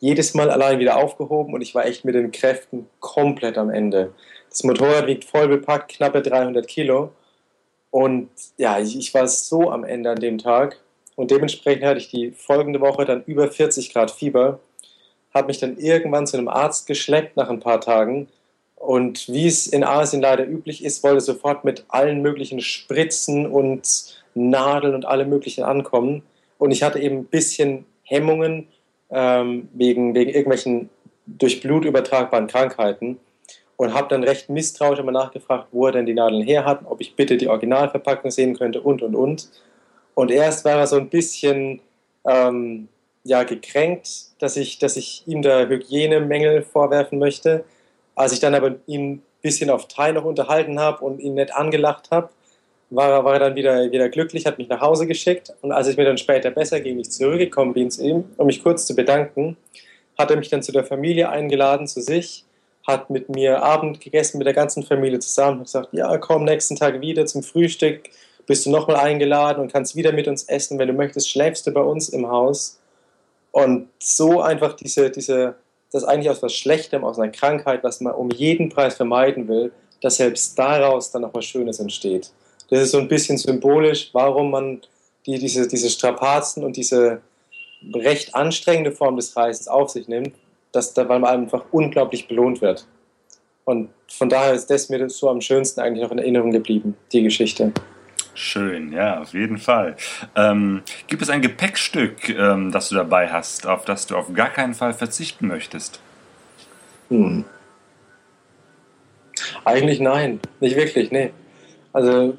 Jedes 0.00 0.34
Mal 0.34 0.50
allein 0.50 0.78
wieder 0.78 0.96
aufgehoben 0.96 1.54
und 1.54 1.60
ich 1.60 1.74
war 1.74 1.86
echt 1.86 2.04
mit 2.04 2.14
den 2.14 2.30
Kräften 2.30 2.86
komplett 3.00 3.58
am 3.58 3.70
Ende. 3.70 4.12
Das 4.48 4.64
Motorrad 4.64 5.06
wiegt 5.06 5.24
voll 5.24 5.48
bepackt, 5.48 5.92
knappe 5.92 6.22
300 6.22 6.66
Kilo. 6.66 7.12
Und 7.90 8.28
ja, 8.56 8.78
ich, 8.78 8.96
ich 8.96 9.12
war 9.14 9.26
so 9.26 9.70
am 9.70 9.84
Ende 9.84 10.10
an 10.10 10.20
dem 10.20 10.38
Tag. 10.38 10.78
Und 11.16 11.30
dementsprechend 11.30 11.84
hatte 11.84 11.98
ich 11.98 12.10
die 12.10 12.30
folgende 12.30 12.80
Woche 12.80 13.04
dann 13.04 13.24
über 13.24 13.50
40 13.50 13.92
Grad 13.92 14.10
Fieber. 14.10 14.60
hat 15.34 15.46
mich 15.46 15.58
dann 15.58 15.76
irgendwann 15.76 16.26
zu 16.26 16.36
einem 16.36 16.48
Arzt 16.48 16.86
geschleppt 16.86 17.36
nach 17.36 17.50
ein 17.50 17.60
paar 17.60 17.80
Tagen. 17.80 18.28
Und 18.78 19.28
wie 19.28 19.46
es 19.46 19.66
in 19.66 19.84
Asien 19.84 20.22
leider 20.22 20.46
üblich 20.46 20.84
ist, 20.84 21.02
wollte 21.02 21.20
sofort 21.20 21.64
mit 21.64 21.84
allen 21.88 22.22
möglichen 22.22 22.60
Spritzen 22.60 23.46
und 23.46 24.22
Nadeln 24.34 24.94
und 24.94 25.04
allem 25.04 25.28
Möglichen 25.28 25.64
ankommen. 25.64 26.22
Und 26.58 26.70
ich 26.70 26.82
hatte 26.82 26.98
eben 27.00 27.18
ein 27.18 27.24
bisschen 27.24 27.84
Hemmungen 28.04 28.68
ähm, 29.10 29.68
wegen, 29.74 30.14
wegen 30.14 30.30
irgendwelchen 30.30 30.90
durch 31.26 31.60
Blut 31.60 31.84
übertragbaren 31.84 32.46
Krankheiten 32.46 33.18
und 33.76 33.94
habe 33.94 34.08
dann 34.08 34.24
recht 34.24 34.48
misstrauisch 34.48 34.98
immer 34.98 35.12
nachgefragt, 35.12 35.68
wo 35.72 35.86
er 35.86 35.92
denn 35.92 36.06
die 36.06 36.14
Nadeln 36.14 36.42
her 36.42 36.64
hat, 36.64 36.80
ob 36.84 37.00
ich 37.00 37.14
bitte 37.14 37.36
die 37.36 37.48
Originalverpackung 37.48 38.30
sehen 38.30 38.56
könnte 38.56 38.80
und 38.80 39.02
und 39.02 39.14
und. 39.14 39.48
Und 40.14 40.30
erst 40.30 40.64
war 40.64 40.78
er 40.78 40.86
so 40.86 40.96
ein 40.96 41.08
bisschen 41.08 41.80
ähm, 42.26 42.88
ja, 43.24 43.44
gekränkt, 43.44 44.08
dass 44.40 44.56
ich, 44.56 44.78
dass 44.78 44.96
ich 44.96 45.22
ihm 45.26 45.42
da 45.42 45.66
Hygienemängel 45.66 46.62
vorwerfen 46.62 47.18
möchte. 47.18 47.64
Als 48.18 48.32
ich 48.32 48.40
dann 48.40 48.52
aber 48.56 48.74
ihn 48.86 49.12
ein 49.12 49.22
bisschen 49.42 49.70
auf 49.70 49.86
Thai 49.86 50.10
noch 50.10 50.24
unterhalten 50.24 50.80
habe 50.80 51.04
und 51.04 51.20
ihn 51.20 51.34
nett 51.34 51.54
angelacht 51.54 52.10
habe, 52.10 52.30
war 52.90 53.10
er, 53.10 53.24
war 53.24 53.34
er 53.34 53.38
dann 53.38 53.54
wieder, 53.54 53.92
wieder 53.92 54.08
glücklich, 54.08 54.44
hat 54.44 54.58
mich 54.58 54.68
nach 54.68 54.80
Hause 54.80 55.06
geschickt. 55.06 55.54
Und 55.60 55.70
als 55.70 55.86
es 55.86 55.96
mir 55.96 56.04
dann 56.04 56.18
später 56.18 56.50
besser 56.50 56.80
ging, 56.80 56.98
ich 56.98 57.10
zurückgekommen 57.10 57.74
bin 57.74 57.92
zu 57.92 58.02
ihm, 58.02 58.24
um 58.36 58.46
mich 58.46 58.60
kurz 58.60 58.86
zu 58.86 58.96
bedanken, 58.96 59.56
hat 60.18 60.32
er 60.32 60.36
mich 60.36 60.48
dann 60.48 60.64
zu 60.64 60.72
der 60.72 60.82
Familie 60.82 61.28
eingeladen, 61.28 61.86
zu 61.86 62.00
sich, 62.00 62.44
hat 62.84 63.08
mit 63.08 63.28
mir 63.28 63.62
Abend 63.62 64.00
gegessen, 64.00 64.38
mit 64.38 64.48
der 64.48 64.54
ganzen 64.54 64.82
Familie 64.82 65.20
zusammen, 65.20 65.58
hat 65.58 65.66
gesagt, 65.66 65.88
ja, 65.92 66.18
komm 66.18 66.44
nächsten 66.44 66.74
Tag 66.74 67.00
wieder 67.00 67.24
zum 67.24 67.44
Frühstück, 67.44 68.10
bist 68.48 68.66
du 68.66 68.70
nochmal 68.70 68.96
eingeladen 68.96 69.60
und 69.60 69.72
kannst 69.72 69.94
wieder 69.94 70.10
mit 70.10 70.26
uns 70.26 70.42
essen. 70.42 70.80
Wenn 70.80 70.88
du 70.88 70.94
möchtest, 70.94 71.30
schläfst 71.30 71.68
du 71.68 71.70
bei 71.70 71.82
uns 71.82 72.08
im 72.08 72.28
Haus. 72.28 72.80
Und 73.52 73.90
so 74.00 74.40
einfach 74.40 74.74
diese, 74.74 75.08
diese, 75.08 75.54
das 75.92 76.04
eigentlich 76.04 76.30
aus 76.30 76.42
was 76.42 76.54
Schlechtem, 76.54 77.04
aus 77.04 77.18
einer 77.18 77.32
Krankheit, 77.32 77.82
was 77.82 78.00
man 78.00 78.14
um 78.14 78.30
jeden 78.30 78.68
Preis 78.68 78.96
vermeiden 78.96 79.48
will, 79.48 79.72
dass 80.00 80.16
selbst 80.16 80.58
daraus 80.58 81.10
dann 81.10 81.22
noch 81.22 81.34
was 81.34 81.44
Schönes 81.44 81.80
entsteht. 81.80 82.30
Das 82.70 82.80
ist 82.80 82.90
so 82.90 82.98
ein 82.98 83.08
bisschen 83.08 83.38
symbolisch, 83.38 84.10
warum 84.12 84.50
man 84.50 84.80
die, 85.26 85.38
diese, 85.38 85.66
diese 85.66 85.88
Strapazen 85.88 86.64
und 86.64 86.76
diese 86.76 87.20
recht 87.94 88.34
anstrengende 88.34 88.92
Form 88.92 89.16
des 89.16 89.36
Reisens 89.36 89.68
auf 89.68 89.90
sich 89.90 90.08
nimmt, 90.08 90.34
dass, 90.72 90.96
weil 90.96 91.06
man 91.06 91.24
einfach 91.24 91.64
unglaublich 91.72 92.28
belohnt 92.28 92.60
wird. 92.60 92.86
Und 93.64 93.90
von 94.08 94.28
daher 94.28 94.54
ist 94.54 94.70
das 94.70 94.88
mir 94.88 95.08
so 95.10 95.28
am 95.28 95.40
schönsten 95.40 95.80
eigentlich 95.80 96.02
noch 96.02 96.10
in 96.10 96.18
Erinnerung 96.18 96.50
geblieben, 96.50 96.96
die 97.12 97.22
Geschichte. 97.22 97.72
Schön, 98.38 98.92
ja, 98.92 99.20
auf 99.20 99.32
jeden 99.32 99.58
Fall. 99.58 99.96
Ähm, 100.36 100.82
gibt 101.08 101.22
es 101.22 101.28
ein 101.28 101.42
Gepäckstück, 101.42 102.28
ähm, 102.28 102.70
das 102.70 102.88
du 102.88 102.94
dabei 102.94 103.28
hast, 103.30 103.66
auf 103.66 103.84
das 103.84 104.06
du 104.06 104.16
auf 104.16 104.32
gar 104.32 104.50
keinen 104.50 104.74
Fall 104.74 104.94
verzichten 104.94 105.48
möchtest? 105.48 106.00
Hm. 107.08 107.44
Eigentlich 109.64 109.98
nein, 109.98 110.38
nicht 110.60 110.76
wirklich, 110.76 111.10
nee. 111.10 111.32
Also 111.92 112.36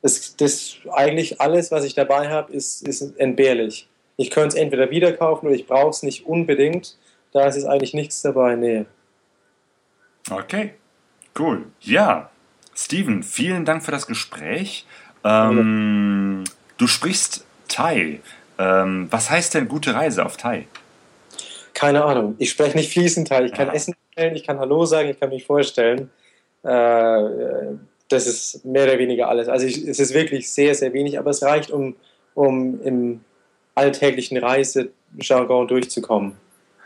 das, 0.00 0.36
das 0.36 0.76
eigentlich 0.92 1.40
alles, 1.40 1.72
was 1.72 1.82
ich 1.82 1.96
dabei 1.96 2.28
habe, 2.28 2.52
ist, 2.52 2.86
ist 2.86 3.18
entbehrlich. 3.18 3.88
Ich 4.16 4.30
könnte 4.30 4.54
es 4.56 4.62
entweder 4.62 4.92
wieder 4.92 5.10
kaufen 5.12 5.46
oder 5.46 5.56
ich 5.56 5.66
brauche 5.66 5.90
es 5.90 6.04
nicht 6.04 6.24
unbedingt. 6.24 6.96
Da 7.32 7.48
ist 7.48 7.56
es 7.56 7.64
eigentlich 7.64 7.94
nichts 7.94 8.22
dabei, 8.22 8.54
nee. 8.54 8.86
Okay, 10.30 10.74
cool. 11.36 11.66
Ja, 11.80 12.30
Steven, 12.76 13.22
vielen 13.22 13.64
Dank 13.64 13.82
für 13.82 13.90
das 13.90 14.06
Gespräch. 14.06 14.86
Ähm, 15.26 16.44
du 16.78 16.86
sprichst 16.86 17.44
Thai. 17.68 18.20
Ähm, 18.58 19.08
was 19.10 19.28
heißt 19.30 19.54
denn 19.54 19.68
gute 19.68 19.94
Reise 19.94 20.24
auf 20.24 20.36
Thai? 20.36 20.66
Keine 21.74 22.04
Ahnung. 22.04 22.36
Ich 22.38 22.50
spreche 22.50 22.76
nicht 22.76 22.92
fließend 22.92 23.28
Thai. 23.28 23.44
Ich 23.44 23.52
kann 23.52 23.68
ja. 23.68 23.74
Essen 23.74 23.94
stellen, 24.12 24.36
ich 24.36 24.46
kann 24.46 24.58
Hallo 24.58 24.86
sagen, 24.86 25.10
ich 25.10 25.20
kann 25.20 25.30
mich 25.30 25.44
vorstellen. 25.44 26.10
Äh, 26.62 27.22
das 28.08 28.26
ist 28.26 28.64
mehr 28.64 28.84
oder 28.84 28.98
weniger 28.98 29.28
alles. 29.28 29.48
Also 29.48 29.66
ich, 29.66 29.86
es 29.86 29.98
ist 29.98 30.14
wirklich 30.14 30.50
sehr, 30.50 30.74
sehr 30.74 30.92
wenig, 30.92 31.18
aber 31.18 31.30
es 31.30 31.42
reicht, 31.42 31.70
um, 31.70 31.96
um 32.34 32.80
im 32.82 33.20
alltäglichen 33.74 34.38
Reisejargon 34.38 35.68
durchzukommen. 35.68 36.34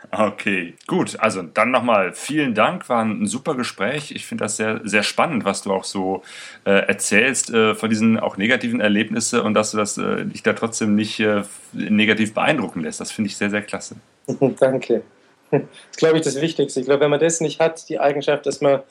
Okay, 0.09 0.73
gut. 0.87 1.19
Also 1.19 1.43
dann 1.43 1.71
nochmal 1.71 2.13
vielen 2.13 2.55
Dank, 2.55 2.89
war 2.89 3.03
ein 3.03 3.27
super 3.27 3.55
Gespräch. 3.55 4.11
Ich 4.11 4.25
finde 4.25 4.45
das 4.45 4.57
sehr, 4.57 4.81
sehr 4.83 5.03
spannend, 5.03 5.45
was 5.45 5.61
du 5.61 5.71
auch 5.71 5.83
so 5.83 6.23
äh, 6.65 6.71
erzählst 6.71 7.51
äh, 7.51 7.75
von 7.75 7.89
diesen 7.89 8.19
auch 8.19 8.35
negativen 8.35 8.81
Erlebnissen 8.81 9.41
und 9.41 9.53
dass 9.53 9.71
du 9.71 9.77
das 9.77 9.97
äh, 9.97 10.25
dich 10.25 10.43
da 10.43 10.53
trotzdem 10.53 10.95
nicht 10.95 11.19
äh, 11.19 11.43
negativ 11.73 12.33
beeindrucken 12.33 12.81
lässt. 12.81 12.99
Das 12.99 13.11
finde 13.11 13.29
ich 13.29 13.37
sehr, 13.37 13.51
sehr 13.51 13.61
klasse. 13.61 13.95
Danke. 14.59 15.03
Das 15.51 15.61
ist, 15.91 15.97
glaube 15.97 16.17
ich, 16.17 16.23
das 16.23 16.41
Wichtigste. 16.41 16.79
Ich 16.79 16.85
glaube, 16.85 17.01
wenn 17.01 17.11
man 17.11 17.19
das 17.19 17.41
nicht 17.41 17.59
hat, 17.59 17.87
die 17.89 17.99
Eigenschaft, 17.99 18.45
dass 18.45 18.61
man 18.61 18.81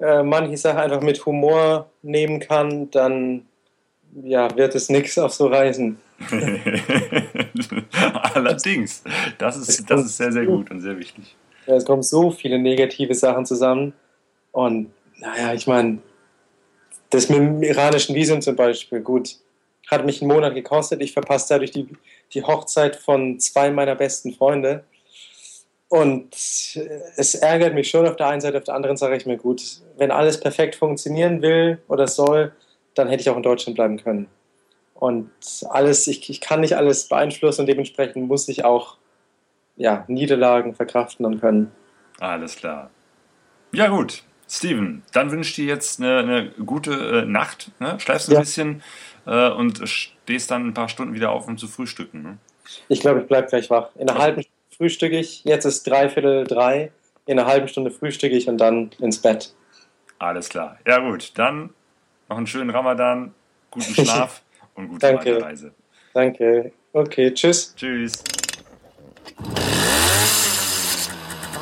äh, 0.00 0.22
manche 0.22 0.56
Sachen 0.56 0.78
einfach 0.78 1.00
mit 1.00 1.24
Humor 1.26 1.90
nehmen 2.02 2.40
kann, 2.40 2.90
dann 2.90 3.46
ja, 4.22 4.54
wird 4.56 4.74
es 4.74 4.88
nichts 4.88 5.18
auf 5.18 5.32
so 5.32 5.48
Reisen. 5.48 5.98
Allerdings, 8.34 9.02
das 9.38 9.56
ist, 9.56 9.90
das 9.90 10.04
ist 10.04 10.16
sehr, 10.16 10.32
sehr 10.32 10.46
gut 10.46 10.70
und 10.70 10.80
sehr 10.80 10.98
wichtig. 10.98 11.36
Ja, 11.66 11.74
es 11.76 11.84
kommen 11.84 12.02
so 12.02 12.30
viele 12.30 12.58
negative 12.58 13.14
Sachen 13.14 13.46
zusammen. 13.46 13.92
Und 14.52 14.90
naja, 15.18 15.54
ich 15.54 15.66
meine, 15.66 15.98
das 17.10 17.28
mit 17.28 17.38
dem 17.38 17.62
iranischen 17.62 18.14
Visum 18.14 18.40
zum 18.42 18.56
Beispiel, 18.56 19.00
gut, 19.00 19.36
hat 19.90 20.04
mich 20.04 20.22
einen 20.22 20.30
Monat 20.30 20.54
gekostet. 20.54 21.02
Ich 21.02 21.12
verpasse 21.12 21.46
dadurch 21.50 21.70
die, 21.70 21.88
die 22.32 22.42
Hochzeit 22.42 22.96
von 22.96 23.38
zwei 23.40 23.70
meiner 23.70 23.94
besten 23.94 24.32
Freunde. 24.32 24.84
Und 25.88 26.34
es 26.34 27.34
ärgert 27.34 27.74
mich 27.74 27.88
schon 27.88 28.06
auf 28.08 28.16
der 28.16 28.28
einen 28.28 28.40
Seite, 28.40 28.58
auf 28.58 28.64
der 28.64 28.74
anderen 28.74 28.96
sage 28.96 29.16
ich 29.16 29.26
mir, 29.26 29.36
gut, 29.36 29.62
wenn 29.96 30.10
alles 30.10 30.40
perfekt 30.40 30.74
funktionieren 30.74 31.42
will 31.42 31.78
oder 31.88 32.08
soll, 32.08 32.52
dann 32.94 33.08
hätte 33.08 33.20
ich 33.20 33.30
auch 33.30 33.36
in 33.36 33.42
Deutschland 33.42 33.76
bleiben 33.76 34.02
können. 34.02 34.26
Und 34.94 35.30
alles, 35.68 36.06
ich, 36.06 36.30
ich 36.30 36.40
kann 36.40 36.60
nicht 36.60 36.76
alles 36.76 37.08
beeinflussen 37.08 37.62
und 37.62 37.66
dementsprechend 37.66 38.28
muss 38.28 38.48
ich 38.48 38.64
auch 38.64 38.96
ja, 39.76 40.04
Niederlagen 40.06 40.74
verkraften 40.74 41.26
und 41.26 41.40
können. 41.40 41.72
Alles 42.20 42.56
klar. 42.56 42.90
Ja, 43.72 43.88
gut. 43.88 44.22
Steven, 44.48 45.02
dann 45.12 45.32
wünsche 45.32 45.50
ich 45.50 45.56
dir 45.56 45.64
jetzt 45.64 46.00
eine, 46.00 46.18
eine 46.18 46.50
gute 46.64 46.92
äh, 46.92 47.24
Nacht. 47.24 47.72
Ne? 47.80 47.98
Schläfst 47.98 48.28
ein 48.28 48.34
ja. 48.34 48.40
bisschen 48.40 48.82
äh, 49.26 49.50
und 49.50 49.86
stehst 49.88 50.50
dann 50.50 50.68
ein 50.68 50.74
paar 50.74 50.88
Stunden 50.88 51.14
wieder 51.14 51.30
auf, 51.30 51.48
um 51.48 51.58
zu 51.58 51.66
frühstücken. 51.66 52.22
Ne? 52.22 52.38
Ich 52.88 53.00
glaube, 53.00 53.20
ich 53.20 53.26
bleibe 53.26 53.48
gleich 53.48 53.70
wach. 53.70 53.90
In 53.96 54.08
einer 54.08 54.20
halben 54.20 54.42
Stunde 54.42 54.76
frühstücke 54.76 55.18
ich. 55.18 55.44
Jetzt 55.44 55.64
ist 55.64 55.84
dreiviertel 55.84 56.44
drei. 56.44 56.92
In 57.26 57.38
einer 57.38 57.48
halben 57.48 57.68
Stunde 57.68 57.90
frühstücke 57.90 58.36
ich 58.36 58.48
und 58.48 58.58
dann 58.58 58.90
ins 59.00 59.20
Bett. 59.20 59.54
Alles 60.18 60.48
klar. 60.48 60.78
Ja, 60.86 60.98
gut. 60.98 61.32
Dann 61.36 61.70
noch 62.28 62.36
einen 62.36 62.46
schönen 62.46 62.70
Ramadan, 62.70 63.34
guten 63.70 63.94
Schlaf 63.94 64.43
und 64.74 64.88
gute 64.88 65.00
Danke. 65.00 65.42
Reise. 65.42 65.72
Danke. 66.12 66.72
Okay, 66.92 67.32
tschüss. 67.32 67.74
Tschüss. 67.74 68.22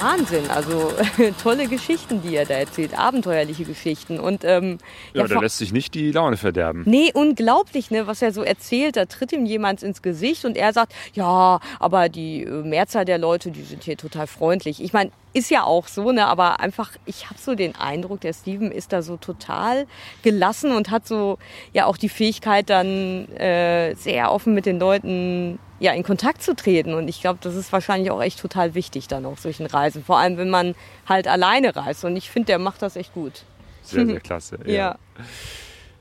Wahnsinn, 0.02 0.50
also 0.50 0.92
tolle 1.42 1.68
Geschichten, 1.68 2.22
die 2.22 2.34
er 2.34 2.44
da 2.44 2.54
erzählt, 2.54 2.98
abenteuerliche 2.98 3.64
Geschichten. 3.64 4.18
Und, 4.18 4.44
ähm, 4.44 4.78
ja, 5.14 5.22
ja 5.22 5.28
da 5.28 5.40
lässt 5.40 5.58
sich 5.58 5.72
nicht 5.72 5.94
die 5.94 6.10
Laune 6.10 6.36
verderben. 6.36 6.82
Nee, 6.86 7.10
unglaublich, 7.14 7.90
ne, 7.90 8.06
was 8.06 8.20
er 8.20 8.32
so 8.32 8.42
erzählt. 8.42 8.96
Da 8.96 9.06
tritt 9.06 9.32
ihm 9.32 9.46
jemand 9.46 9.82
ins 9.82 10.02
Gesicht 10.02 10.44
und 10.44 10.56
er 10.56 10.72
sagt, 10.72 10.92
ja, 11.14 11.60
aber 11.78 12.08
die 12.08 12.42
äh, 12.42 12.62
Mehrzahl 12.62 13.04
der 13.04 13.18
Leute, 13.18 13.50
die 13.50 13.62
sind 13.62 13.84
hier 13.84 13.96
total 13.96 14.26
freundlich. 14.26 14.82
Ich 14.82 14.92
meine, 14.92 15.12
ist 15.34 15.50
ja 15.50 15.64
auch 15.64 15.88
so, 15.88 16.12
ne? 16.12 16.26
aber 16.26 16.60
einfach, 16.60 16.90
ich 17.06 17.30
habe 17.30 17.38
so 17.38 17.54
den 17.54 17.74
Eindruck, 17.76 18.20
der 18.20 18.32
Steven 18.32 18.70
ist 18.70 18.92
da 18.92 19.02
so 19.02 19.16
total 19.16 19.86
gelassen 20.22 20.72
und 20.72 20.90
hat 20.90 21.06
so 21.06 21.38
ja 21.72 21.86
auch 21.86 21.96
die 21.96 22.08
Fähigkeit, 22.08 22.68
dann 22.68 23.28
äh, 23.36 23.94
sehr 23.94 24.30
offen 24.32 24.52
mit 24.54 24.66
den 24.66 24.78
Leuten 24.78 25.58
ja, 25.82 25.92
in 25.92 26.04
Kontakt 26.04 26.42
zu 26.42 26.54
treten. 26.54 26.94
Und 26.94 27.08
ich 27.08 27.20
glaube, 27.20 27.40
das 27.42 27.56
ist 27.56 27.72
wahrscheinlich 27.72 28.12
auch 28.12 28.22
echt 28.22 28.38
total 28.38 28.74
wichtig 28.74 29.08
dann 29.08 29.26
auf 29.26 29.40
solchen 29.40 29.66
Reisen. 29.66 30.04
Vor 30.04 30.16
allem, 30.16 30.36
wenn 30.36 30.48
man 30.48 30.76
halt 31.08 31.26
alleine 31.26 31.74
reist. 31.74 32.04
Und 32.04 32.16
ich 32.16 32.30
finde, 32.30 32.46
der 32.46 32.60
macht 32.60 32.82
das 32.82 32.94
echt 32.94 33.12
gut. 33.12 33.42
Sehr, 33.82 34.06
sehr 34.06 34.20
klasse. 34.28 34.58
ja. 34.64 34.96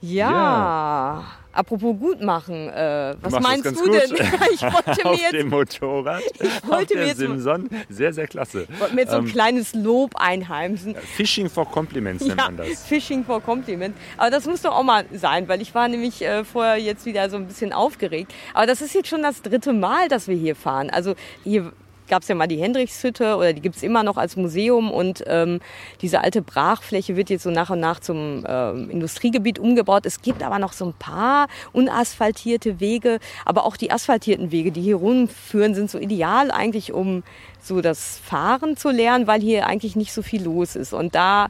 ja. 0.01 0.31
ja. 0.31 1.25
Apropos 1.53 1.97
gut 1.99 2.21
machen, 2.21 2.69
äh, 2.69 3.15
was 3.21 3.39
meinst 3.39 3.65
du 3.65 3.89
denn? 3.89 4.11
ich 4.53 4.61
wollte 4.61 5.03
mir 5.09 5.15
jetzt, 5.15 5.33
dem 5.33 5.49
Motorrad, 5.49 6.21
ich 6.39 6.69
wollte 6.69 6.95
mir 6.95 7.07
jetzt 7.07 7.17
Simson, 7.17 7.69
sehr, 7.89 8.13
sehr 8.13 8.27
klasse. 8.27 8.67
Ich 8.69 8.79
wollte 8.79 8.95
mir 8.95 9.01
jetzt 9.01 9.11
so 9.11 9.17
ein 9.17 9.25
ähm, 9.25 9.31
kleines 9.31 9.73
Lob 9.73 10.15
einheimsen. 10.15 10.95
Fishing 11.15 11.49
for 11.49 11.69
Compliments 11.69 12.23
nennt 12.23 12.39
ja, 12.39 12.45
man 12.45 12.57
das. 12.57 12.85
Fishing 12.85 13.25
for 13.25 13.41
Compliments. 13.41 13.99
Aber 14.17 14.29
das 14.29 14.45
muss 14.45 14.61
doch 14.61 14.73
auch 14.73 14.83
mal 14.83 15.05
sein, 15.11 15.47
weil 15.47 15.61
ich 15.61 15.75
war 15.75 15.87
nämlich 15.87 16.21
äh, 16.21 16.45
vorher 16.45 16.77
jetzt 16.77 17.05
wieder 17.05 17.29
so 17.29 17.35
ein 17.35 17.47
bisschen 17.47 17.73
aufgeregt. 17.73 18.33
Aber 18.53 18.65
das 18.65 18.81
ist 18.81 18.95
jetzt 18.95 19.09
schon 19.09 19.21
das 19.21 19.41
dritte 19.41 19.73
Mal, 19.73 20.07
dass 20.07 20.27
wir 20.27 20.35
hier 20.35 20.55
fahren. 20.55 20.89
Also 20.89 21.15
hier 21.43 21.73
gab 22.11 22.23
es 22.23 22.27
ja 22.27 22.35
mal 22.35 22.47
die 22.47 22.57
Hendrichshütte 22.57 23.37
oder 23.37 23.53
die 23.53 23.61
gibt 23.61 23.77
es 23.77 23.83
immer 23.83 24.03
noch 24.03 24.17
als 24.17 24.35
Museum 24.35 24.91
und 24.91 25.23
ähm, 25.27 25.61
diese 26.01 26.19
alte 26.19 26.41
Brachfläche 26.41 27.15
wird 27.15 27.29
jetzt 27.29 27.43
so 27.43 27.51
nach 27.51 27.69
und 27.69 27.79
nach 27.79 28.01
zum 28.01 28.45
ähm, 28.45 28.89
Industriegebiet 28.89 29.59
umgebaut. 29.59 30.05
Es 30.05 30.21
gibt 30.21 30.43
aber 30.43 30.59
noch 30.59 30.73
so 30.73 30.85
ein 30.85 30.93
paar 30.93 31.47
unasphaltierte 31.71 32.81
Wege, 32.81 33.19
aber 33.45 33.65
auch 33.65 33.77
die 33.77 33.91
asphaltierten 33.91 34.51
Wege, 34.51 34.73
die 34.73 34.81
hier 34.81 34.97
rumführen, 34.97 35.73
sind 35.73 35.89
so 35.89 35.97
ideal 35.97 36.51
eigentlich, 36.51 36.91
um 36.91 37.23
so 37.61 37.79
das 37.79 38.19
Fahren 38.19 38.75
zu 38.75 38.89
lernen, 38.89 39.25
weil 39.25 39.39
hier 39.39 39.65
eigentlich 39.65 39.95
nicht 39.95 40.11
so 40.11 40.21
viel 40.21 40.43
los 40.43 40.75
ist. 40.75 40.93
Und 40.93 41.15
da 41.15 41.47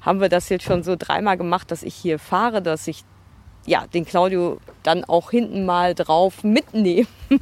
haben 0.00 0.20
wir 0.20 0.28
das 0.28 0.48
jetzt 0.48 0.64
schon 0.64 0.84
so 0.84 0.94
dreimal 0.96 1.36
gemacht, 1.36 1.72
dass 1.72 1.82
ich 1.82 1.94
hier 1.94 2.20
fahre, 2.20 2.62
dass 2.62 2.86
ich 2.86 3.04
ja, 3.66 3.86
den 3.86 4.04
Claudio 4.04 4.58
dann 4.82 5.02
auch 5.04 5.30
hinten 5.30 5.64
mal 5.64 5.94
drauf 5.94 6.44
mitnehmen. 6.44 7.08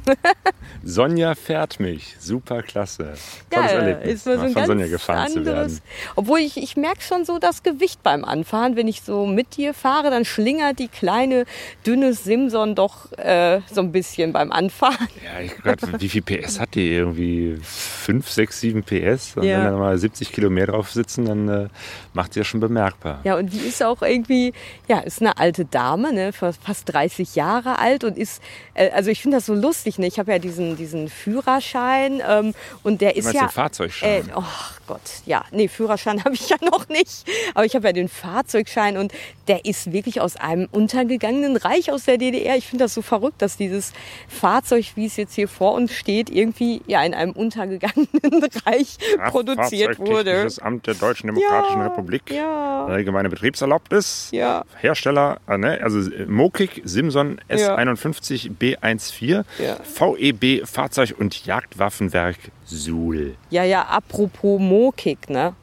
Sonja 0.83 1.35
fährt 1.35 1.79
mich. 1.79 2.15
Super 2.19 2.63
klasse. 2.63 3.13
Tolles 3.49 3.71
ja, 3.71 3.77
Erlebnis, 3.79 4.13
ist 4.13 4.25
mal 4.25 4.37
so 4.37 4.45
ein 4.45 4.53
von 4.53 4.65
Sonja 4.65 4.87
gefahren 4.87 5.17
anderes, 5.27 5.43
zu 5.43 5.45
werden. 5.45 5.81
Obwohl 6.15 6.39
ich, 6.39 6.57
ich 6.57 6.77
merke 6.77 7.01
schon 7.01 7.25
so 7.25 7.39
das 7.39 7.63
Gewicht 7.63 8.01
beim 8.01 8.23
Anfahren. 8.23 8.77
Wenn 8.77 8.87
ich 8.87 9.01
so 9.01 9.25
mit 9.25 9.57
dir 9.57 9.73
fahre, 9.73 10.09
dann 10.09 10.23
schlingert 10.23 10.79
die 10.79 10.87
kleine, 10.87 11.45
dünne 11.85 12.13
Simson 12.13 12.75
doch 12.75 13.11
äh, 13.17 13.59
so 13.71 13.81
ein 13.81 13.91
bisschen 13.91 14.31
beim 14.31 14.51
Anfahren. 14.51 15.09
Ja, 15.23 15.41
ich 15.41 15.55
grad, 15.57 16.01
wie 16.01 16.09
viel 16.09 16.21
PS 16.21 16.59
hat 16.59 16.75
die? 16.75 16.93
Irgendwie 16.93 17.57
5, 17.61 18.29
6, 18.29 18.59
7 18.61 18.83
PS. 18.83 19.35
Und 19.35 19.43
ja. 19.43 19.57
wenn 19.57 19.65
da 19.65 19.77
mal 19.77 19.97
70 19.97 20.31
Kilo 20.31 20.49
mehr 20.49 20.67
drauf 20.67 20.91
sitzen, 20.91 21.25
dann 21.25 21.49
äh, 21.49 21.67
macht 22.13 22.33
sie 22.33 22.39
ja 22.39 22.43
schon 22.45 22.61
bemerkbar. 22.61 23.19
Ja, 23.25 23.35
und 23.35 23.51
die 23.51 23.59
ist 23.59 23.83
auch 23.83 24.01
irgendwie, 24.01 24.53
ja, 24.87 24.99
ist 24.99 25.21
eine 25.21 25.37
alte 25.37 25.65
Dame, 25.65 26.12
ne, 26.13 26.33
fast 26.33 26.93
30 26.93 27.35
Jahre 27.35 27.79
alt 27.79 28.03
und 28.03 28.17
ist, 28.17 28.41
äh, 28.73 28.89
also 28.91 29.09
ich 29.09 29.21
finde 29.21 29.37
das 29.37 29.45
so 29.45 29.53
lustig, 29.53 29.99
ne? 29.99 30.07
Ich 30.07 30.19
habe 30.19 30.31
ja 30.31 30.39
diesen, 30.39 30.75
diesen 30.77 31.09
Führerschein 31.09 32.21
ähm, 32.27 32.53
und 32.83 33.01
der 33.01 33.15
ist 33.15 33.33
ja. 33.33 33.41
Den 33.41 33.49
Fahrzeugschein. 33.49 34.29
Äh, 34.29 34.31
oh 34.35 34.43
Gott, 34.87 35.01
ja, 35.25 35.45
nee, 35.51 35.67
Führerschein 35.67 36.23
habe 36.25 36.35
ich 36.35 36.49
ja 36.49 36.57
noch 36.61 36.89
nicht, 36.89 37.25
aber 37.53 37.65
ich 37.65 37.75
habe 37.75 37.87
ja 37.87 37.93
den 37.93 38.09
Fahrzeugschein 38.09 38.97
und 38.97 39.13
der 39.47 39.65
ist 39.65 39.91
wirklich 39.91 40.21
aus 40.21 40.35
einem 40.35 40.67
untergegangenen 40.71 41.57
Reich 41.57 41.91
aus 41.91 42.05
der 42.05 42.17
DDR. 42.17 42.55
Ich 42.57 42.67
finde 42.67 42.85
das 42.85 42.93
so 42.93 43.01
verrückt, 43.01 43.41
dass 43.41 43.57
dieses 43.57 43.93
Fahrzeug, 44.27 44.85
wie 44.95 45.05
es 45.05 45.17
jetzt 45.17 45.35
hier 45.35 45.47
vor 45.47 45.73
uns 45.73 45.93
steht, 45.93 46.29
irgendwie 46.29 46.81
ja 46.87 47.03
in 47.03 47.13
einem 47.13 47.31
untergegangenen 47.31 48.09
Reich 48.65 48.97
ja, 49.17 49.29
produziert 49.29 49.99
wurde. 49.99 50.43
Das 50.43 50.59
Amt 50.59 50.87
der 50.87 50.95
Deutschen 50.95 51.27
Demokratischen 51.27 51.79
ja, 51.79 51.87
Republik, 51.87 52.29
ja. 52.29 52.85
allgemeine 52.85 53.29
Betriebserlaubnis, 53.29 54.29
ja. 54.31 54.63
Hersteller, 54.79 55.39
äh, 55.47 55.57
ne, 55.57 55.79
also 55.81 56.02
Mokik 56.27 56.81
Simson 56.83 57.39
S51 57.49 58.51
B14, 58.59 59.43
VEB 59.83 60.65
Fahrzeug- 60.65 61.15
und 61.17 61.45
Jagdwaffenwerk 61.45 62.37
Suhl. 62.65 63.35
Ja, 63.49 63.63
ja, 63.63 63.83
apropos 63.83 64.59
Mokik, 64.59 65.29
ne? 65.29 65.55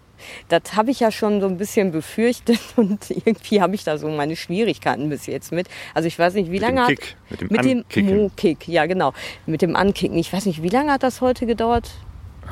Das 0.48 0.76
habe 0.76 0.90
ich 0.90 1.00
ja 1.00 1.10
schon 1.10 1.40
so 1.40 1.46
ein 1.46 1.56
bisschen 1.56 1.92
befürchtet 1.92 2.60
und 2.76 3.10
irgendwie 3.10 3.60
habe 3.60 3.74
ich 3.74 3.84
da 3.84 3.98
so 3.98 4.08
meine 4.08 4.36
Schwierigkeiten 4.36 5.08
bis 5.08 5.26
jetzt 5.26 5.52
mit. 5.52 5.68
Also 5.94 6.08
ich 6.08 6.18
weiß 6.18 6.34
nicht, 6.34 6.48
wie 6.48 6.60
mit 6.60 6.62
lange 6.62 6.86
dem 6.86 6.96
Kick, 6.96 7.16
hat 7.30 7.40
mit 7.50 7.64
dem, 7.64 7.76
mit 7.78 7.96
dem 7.96 8.16
Mo-Kick, 8.16 8.68
ja 8.68 8.86
genau, 8.86 9.12
mit 9.46 9.62
dem 9.62 9.76
Ankicken. 9.76 10.18
Ich 10.18 10.32
weiß 10.32 10.46
nicht, 10.46 10.62
wie 10.62 10.68
lange 10.68 10.92
hat 10.92 11.02
das 11.02 11.20
heute 11.20 11.46
gedauert? 11.46 11.90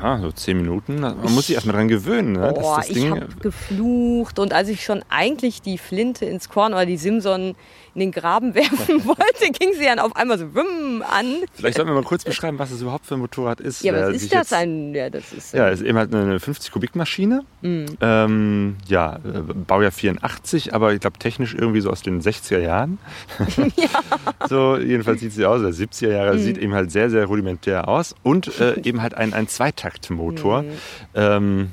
Ah, 0.01 0.19
so 0.19 0.31
zehn 0.31 0.57
Minuten. 0.57 0.99
Man 0.99 1.17
muss 1.33 1.47
sich 1.47 1.55
erstmal 1.55 1.75
dran 1.75 1.87
gewöhnen. 1.87 2.33
Ne? 2.33 2.53
Boah, 2.53 2.77
das 2.77 2.89
ich 2.89 3.09
habe 3.09 3.27
geflucht 3.41 4.39
und 4.39 4.53
als 4.53 4.69
ich 4.69 4.83
schon 4.83 5.03
eigentlich 5.09 5.61
die 5.61 5.77
Flinte 5.77 6.25
ins 6.25 6.49
Korn 6.49 6.73
oder 6.73 6.85
die 6.85 6.97
Simson 6.97 7.55
in 7.95 7.99
den 7.99 8.11
Graben 8.11 8.55
werfen 8.55 9.05
wollte, 9.05 9.51
ging 9.57 9.73
sie 9.73 9.85
dann 9.85 9.99
auf 9.99 10.15
einmal 10.15 10.37
so 10.37 10.55
wumm 10.55 11.03
an. 11.03 11.43
Vielleicht 11.53 11.77
sollten 11.77 11.91
wir 11.91 11.95
mal 11.95 12.03
kurz 12.03 12.23
beschreiben, 12.23 12.59
was 12.59 12.69
das 12.69 12.81
überhaupt 12.81 13.05
für 13.05 13.15
ein 13.15 13.19
Motorrad 13.19 13.59
ist. 13.59 13.83
Ja, 13.83 13.93
was 13.93 14.15
ist 14.15 14.33
das? 14.33 14.49
Jetzt, 14.49 14.53
ein, 14.53 14.93
ja, 14.93 15.09
das 15.09 15.33
ist, 15.33 15.53
ja, 15.53 15.69
ist 15.69 15.81
eben 15.81 15.97
halt 15.97 16.13
eine 16.13 16.39
50 16.39 16.71
Kubik 16.71 16.95
Maschine. 16.95 17.43
Mhm. 17.61 17.85
Ähm, 18.01 18.77
ja, 18.87 19.17
äh, 19.17 19.41
Baujahr 19.67 19.91
84, 19.91 20.73
aber 20.73 20.93
ich 20.93 21.01
glaube 21.01 21.19
technisch 21.19 21.53
irgendwie 21.53 21.81
so 21.81 21.89
aus 21.89 22.01
den 22.01 22.21
60er 22.21 22.59
Jahren. 22.59 22.99
ja. 23.75 24.47
So, 24.47 24.77
jedenfalls 24.77 25.19
sieht 25.19 25.33
sie 25.33 25.45
aus, 25.45 25.59
oder 25.59 25.69
70er 25.69 26.11
Jahre, 26.11 26.33
mhm. 26.35 26.39
sieht 26.39 26.57
eben 26.57 26.73
halt 26.73 26.91
sehr, 26.91 27.09
sehr 27.09 27.25
rudimentär 27.25 27.87
aus 27.87 28.15
und 28.23 28.59
äh, 28.59 28.79
eben 28.83 29.01
halt 29.01 29.15
ein, 29.15 29.33
ein 29.33 29.47
Zweitaktmotor. 29.89 30.63
Mhm. 30.63 30.71
Ähm, 31.15 31.69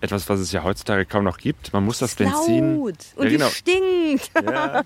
etwas, 0.00 0.28
was 0.28 0.38
es 0.38 0.52
ja 0.52 0.62
heutzutage 0.62 1.06
kaum 1.06 1.24
noch 1.24 1.38
gibt. 1.38 1.72
Man 1.72 1.82
muss 1.82 1.98
das 1.98 2.10
ist 2.10 2.18
Benzin. 2.18 2.76
Laut. 2.76 2.94
Und 3.16 3.24
ja, 3.24 3.30
genau. 3.30 3.48
stinkt. 3.48 4.30
Ja. 4.34 4.82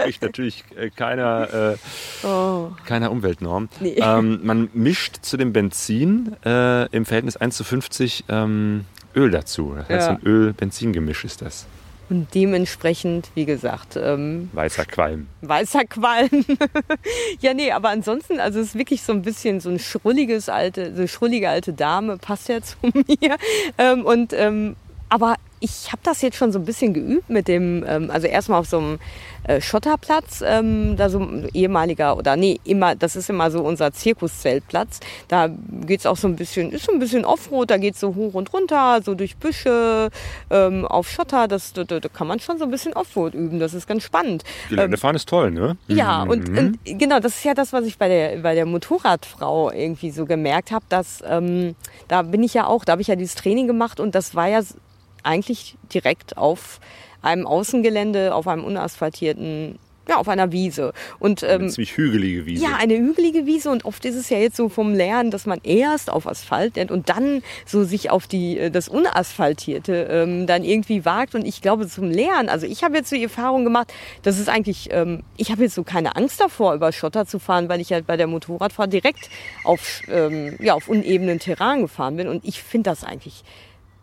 Spricht 0.00 0.22
natürlich 0.22 0.64
äh, 0.74 0.88
keiner, 0.88 1.76
äh, 2.22 2.26
oh. 2.26 2.70
keiner 2.86 3.10
Umweltnorm. 3.10 3.68
Nee. 3.78 3.96
Ähm, 3.98 4.40
man 4.42 4.70
mischt 4.72 5.18
zu 5.20 5.36
dem 5.36 5.52
Benzin 5.52 6.34
äh, 6.46 6.86
im 6.96 7.04
Verhältnis 7.04 7.36
1 7.36 7.54
zu 7.54 7.64
50 7.64 8.24
ähm, 8.30 8.86
Öl 9.14 9.30
dazu. 9.30 9.74
Das 9.76 9.88
heißt, 9.90 10.08
ja. 10.08 10.14
ein 10.14 10.22
Öl-Benzin-Gemisch 10.24 11.24
ist 11.24 11.42
das. 11.42 11.66
Und 12.10 12.34
dementsprechend, 12.34 13.30
wie 13.36 13.44
gesagt. 13.44 13.96
Ähm, 13.96 14.50
weißer 14.52 14.84
Qualm. 14.84 15.28
Weißer 15.42 15.84
Qualm. 15.84 16.44
ja, 17.40 17.54
nee, 17.54 17.70
aber 17.70 17.90
ansonsten, 17.90 18.40
also 18.40 18.58
es 18.58 18.68
ist 18.68 18.74
wirklich 18.74 19.02
so 19.02 19.12
ein 19.12 19.22
bisschen 19.22 19.60
so 19.60 19.70
ein 19.70 19.78
schrulliges 19.78 20.48
alte, 20.48 20.90
so 20.92 20.98
eine 20.98 21.08
schrullige 21.08 21.48
alte 21.48 21.72
Dame, 21.72 22.18
passt 22.18 22.48
ja 22.48 22.60
zu 22.60 22.76
mir. 22.82 23.36
Ähm, 23.78 24.04
und 24.04 24.32
ähm, 24.32 24.74
aber 25.08 25.36
ich 25.60 25.92
habe 25.92 26.00
das 26.02 26.22
jetzt 26.22 26.36
schon 26.36 26.52
so 26.52 26.58
ein 26.58 26.64
bisschen 26.64 26.94
geübt 26.94 27.28
mit 27.28 27.46
dem, 27.46 27.84
ähm, 27.86 28.10
also 28.10 28.26
erstmal 28.26 28.60
auf 28.60 28.66
so 28.66 28.78
einem 28.78 28.98
äh, 29.44 29.60
Schotterplatz, 29.60 30.42
ähm, 30.44 30.96
da 30.96 31.10
so 31.10 31.20
ein 31.20 31.48
ehemaliger, 31.52 32.16
oder 32.16 32.36
nee, 32.36 32.58
immer, 32.64 32.94
das 32.94 33.14
ist 33.14 33.28
immer 33.28 33.50
so 33.50 33.62
unser 33.62 33.92
Zirkuszeltplatz. 33.92 35.00
Da 35.28 35.48
geht's 35.86 36.06
auch 36.06 36.16
so 36.16 36.28
ein 36.28 36.36
bisschen, 36.36 36.72
ist 36.72 36.86
so 36.86 36.92
ein 36.92 36.98
bisschen 36.98 37.24
Offroad, 37.24 37.70
da 37.70 37.76
geht's 37.76 38.00
so 38.00 38.14
hoch 38.14 38.34
und 38.34 38.52
runter, 38.52 39.00
so 39.04 39.14
durch 39.14 39.36
Büsche, 39.36 40.10
ähm, 40.50 40.86
auf 40.86 41.10
Schotter, 41.10 41.46
das, 41.46 41.74
da, 41.74 41.84
da, 41.84 42.00
kann 42.00 42.26
man 42.26 42.40
schon 42.40 42.58
so 42.58 42.64
ein 42.64 42.70
bisschen 42.70 42.94
Offroad 42.94 43.34
üben, 43.34 43.60
das 43.60 43.74
ist 43.74 43.86
ganz 43.86 44.02
spannend. 44.02 44.44
Geländefahren 44.70 45.14
ähm, 45.14 45.16
ist 45.16 45.28
toll, 45.28 45.50
ne? 45.50 45.76
Ja, 45.88 46.24
mhm. 46.24 46.30
und, 46.30 46.58
und, 46.58 46.78
genau, 46.84 47.20
das 47.20 47.36
ist 47.36 47.44
ja 47.44 47.54
das, 47.54 47.72
was 47.72 47.84
ich 47.84 47.98
bei 47.98 48.08
der, 48.08 48.38
bei 48.38 48.54
der 48.54 48.64
Motorradfrau 48.64 49.70
irgendwie 49.70 50.10
so 50.10 50.24
gemerkt 50.24 50.70
habe, 50.70 50.84
dass 50.88 51.22
ähm, 51.26 51.76
da 52.08 52.22
bin 52.22 52.42
ich 52.42 52.54
ja 52.54 52.66
auch, 52.66 52.84
da 52.84 52.92
habe 52.92 53.02
ich 53.02 53.08
ja 53.08 53.16
dieses 53.16 53.34
Training 53.34 53.66
gemacht 53.66 54.00
und 54.00 54.14
das 54.14 54.34
war 54.34 54.48
ja 54.48 54.62
eigentlich 55.22 55.76
direkt 55.92 56.36
auf 56.36 56.80
einem 57.22 57.46
Außengelände, 57.46 58.34
auf 58.34 58.46
einem 58.48 58.64
unasphaltierten 58.64 59.78
ja, 60.10 60.16
auf 60.16 60.28
einer 60.28 60.50
Wiese. 60.50 60.92
Und, 61.20 61.44
ähm, 61.44 61.62
eine 61.62 61.68
ziemlich 61.68 61.96
hügelige 61.96 62.44
Wiese. 62.44 62.64
Ja, 62.64 62.76
eine 62.76 62.96
hügelige 62.96 63.46
Wiese. 63.46 63.70
Und 63.70 63.84
oft 63.84 64.04
ist 64.04 64.16
es 64.16 64.28
ja 64.28 64.38
jetzt 64.38 64.56
so 64.56 64.68
vom 64.68 64.92
Lernen, 64.92 65.30
dass 65.30 65.46
man 65.46 65.60
erst 65.62 66.10
auf 66.10 66.26
Asphalt 66.26 66.74
lernt 66.76 66.90
und 66.90 67.08
dann 67.08 67.42
so 67.64 67.84
sich 67.84 68.10
auf 68.10 68.26
die, 68.26 68.58
äh, 68.58 68.70
das 68.70 68.88
Unasphaltierte 68.88 70.08
ähm, 70.10 70.48
dann 70.48 70.64
irgendwie 70.64 71.04
wagt. 71.04 71.36
Und 71.36 71.46
ich 71.46 71.62
glaube, 71.62 71.86
zum 71.86 72.10
Lernen, 72.10 72.48
also 72.48 72.66
ich 72.66 72.82
habe 72.82 72.96
jetzt 72.96 73.10
so 73.10 73.16
die 73.16 73.22
Erfahrung 73.22 73.62
gemacht, 73.62 73.92
dass 74.22 74.40
es 74.40 74.48
eigentlich, 74.48 74.88
ähm, 74.90 75.22
ich 75.36 75.52
habe 75.52 75.62
jetzt 75.62 75.76
so 75.76 75.84
keine 75.84 76.16
Angst 76.16 76.40
davor, 76.40 76.74
über 76.74 76.90
Schotter 76.90 77.24
zu 77.24 77.38
fahren, 77.38 77.68
weil 77.68 77.80
ich 77.80 77.92
halt 77.92 78.08
bei 78.08 78.16
der 78.16 78.26
Motorradfahrt 78.26 78.92
direkt 78.92 79.30
auf, 79.62 80.02
ähm, 80.08 80.56
ja, 80.58 80.74
auf 80.74 80.88
unebenen 80.88 81.38
Terrain 81.38 81.82
gefahren 81.82 82.16
bin. 82.16 82.26
Und 82.26 82.44
ich 82.44 82.62
finde 82.62 82.90
das 82.90 83.04
eigentlich 83.04 83.44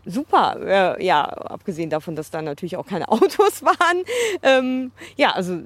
super. 0.08 0.96
Äh, 0.98 1.06
ja, 1.06 1.24
abgesehen 1.24 1.90
davon, 1.90 2.16
dass 2.16 2.32
da 2.32 2.42
natürlich 2.42 2.78
auch 2.78 2.88
keine 2.88 3.10
Autos 3.10 3.64
waren. 3.64 4.04
Ähm, 4.42 4.92
ja, 5.16 5.32
also 5.32 5.60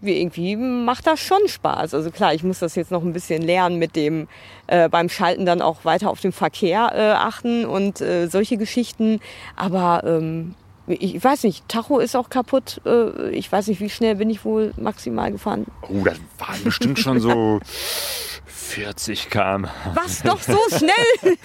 irgendwie 0.00 0.56
macht 0.56 1.06
das 1.06 1.20
schon 1.20 1.46
Spaß. 1.46 1.94
Also 1.94 2.10
klar, 2.10 2.34
ich 2.34 2.42
muss 2.42 2.58
das 2.58 2.74
jetzt 2.74 2.90
noch 2.90 3.02
ein 3.02 3.12
bisschen 3.12 3.42
lernen 3.42 3.78
mit 3.78 3.96
dem 3.96 4.28
äh, 4.66 4.88
beim 4.88 5.08
Schalten 5.08 5.46
dann 5.46 5.62
auch 5.62 5.84
weiter 5.84 6.10
auf 6.10 6.20
den 6.20 6.32
Verkehr 6.32 6.90
äh, 6.94 7.12
achten 7.12 7.64
und 7.64 8.00
äh, 8.00 8.26
solche 8.26 8.56
Geschichten. 8.56 9.20
Aber 9.56 10.02
ähm, 10.04 10.54
ich 10.86 11.22
weiß 11.22 11.44
nicht, 11.44 11.66
Tacho 11.68 11.98
ist 11.98 12.14
auch 12.14 12.28
kaputt. 12.28 12.80
Äh, 12.84 13.30
ich 13.30 13.50
weiß 13.50 13.68
nicht, 13.68 13.80
wie 13.80 13.90
schnell 13.90 14.16
bin 14.16 14.28
ich 14.30 14.44
wohl 14.44 14.72
maximal 14.76 15.32
gefahren. 15.32 15.66
Oh, 15.82 16.04
das 16.04 16.18
war 16.38 16.54
bestimmt 16.62 16.98
schon 16.98 17.20
so 17.20 17.60
40 18.56 19.30
km. 19.30 19.66
Was 19.94 20.22
doch 20.22 20.40
so 20.40 20.58
schnell? 20.70 21.36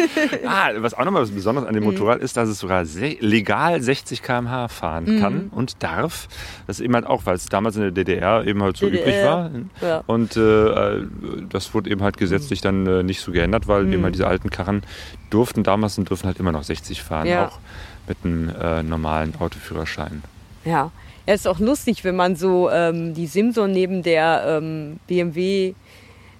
ah, 0.45 0.69
was 0.77 0.93
auch 0.93 1.03
nochmal 1.05 1.25
besonders 1.25 1.65
an 1.65 1.73
dem 1.73 1.83
mhm. 1.83 1.91
Motorrad 1.91 2.21
ist, 2.21 2.37
dass 2.37 2.47
es 2.47 2.59
sogar 2.59 2.85
legal 3.19 3.81
60 3.81 4.21
km/h 4.21 4.67
fahren 4.67 5.05
mhm. 5.05 5.19
kann 5.19 5.51
und 5.53 5.81
darf. 5.81 6.27
Das 6.67 6.79
ist 6.79 6.85
eben 6.85 6.93
halt 6.93 7.07
auch, 7.07 7.25
weil 7.25 7.35
es 7.35 7.45
damals 7.47 7.75
in 7.75 7.81
der 7.81 7.91
DDR 7.91 8.45
eben 8.45 8.61
halt 8.61 8.77
so 8.77 8.89
DDR, 8.89 9.01
üblich 9.01 9.23
war. 9.23 9.51
Ja. 9.81 10.03
Und 10.05 10.37
äh, 10.37 11.01
das 11.49 11.73
wurde 11.73 11.89
eben 11.89 12.03
halt 12.03 12.17
gesetzlich 12.17 12.61
dann 12.61 12.85
äh, 12.85 13.03
nicht 13.03 13.21
so 13.21 13.31
geändert, 13.31 13.67
weil 13.67 13.85
mhm. 13.85 13.93
eben 13.93 14.03
halt 14.03 14.13
diese 14.13 14.27
alten 14.27 14.51
Karren 14.51 14.83
durften 15.31 15.63
damals 15.63 15.97
und 15.97 16.09
dürfen 16.09 16.27
halt 16.27 16.39
immer 16.39 16.51
noch 16.51 16.63
60 16.63 17.01
fahren, 17.01 17.27
ja. 17.27 17.47
auch 17.47 17.59
mit 18.07 18.17
einem 18.23 18.49
äh, 18.49 18.83
normalen 18.83 19.33
Autoführerschein. 19.39 20.23
Ja. 20.63 20.91
Ja, 21.25 21.35
ist 21.35 21.47
auch 21.47 21.59
lustig, 21.59 22.03
wenn 22.03 22.15
man 22.15 22.35
so 22.35 22.71
ähm, 22.71 23.13
die 23.13 23.27
Simson 23.27 23.71
neben 23.71 24.01
der 24.01 24.45
ähm, 24.47 24.99
BMW 25.05 25.75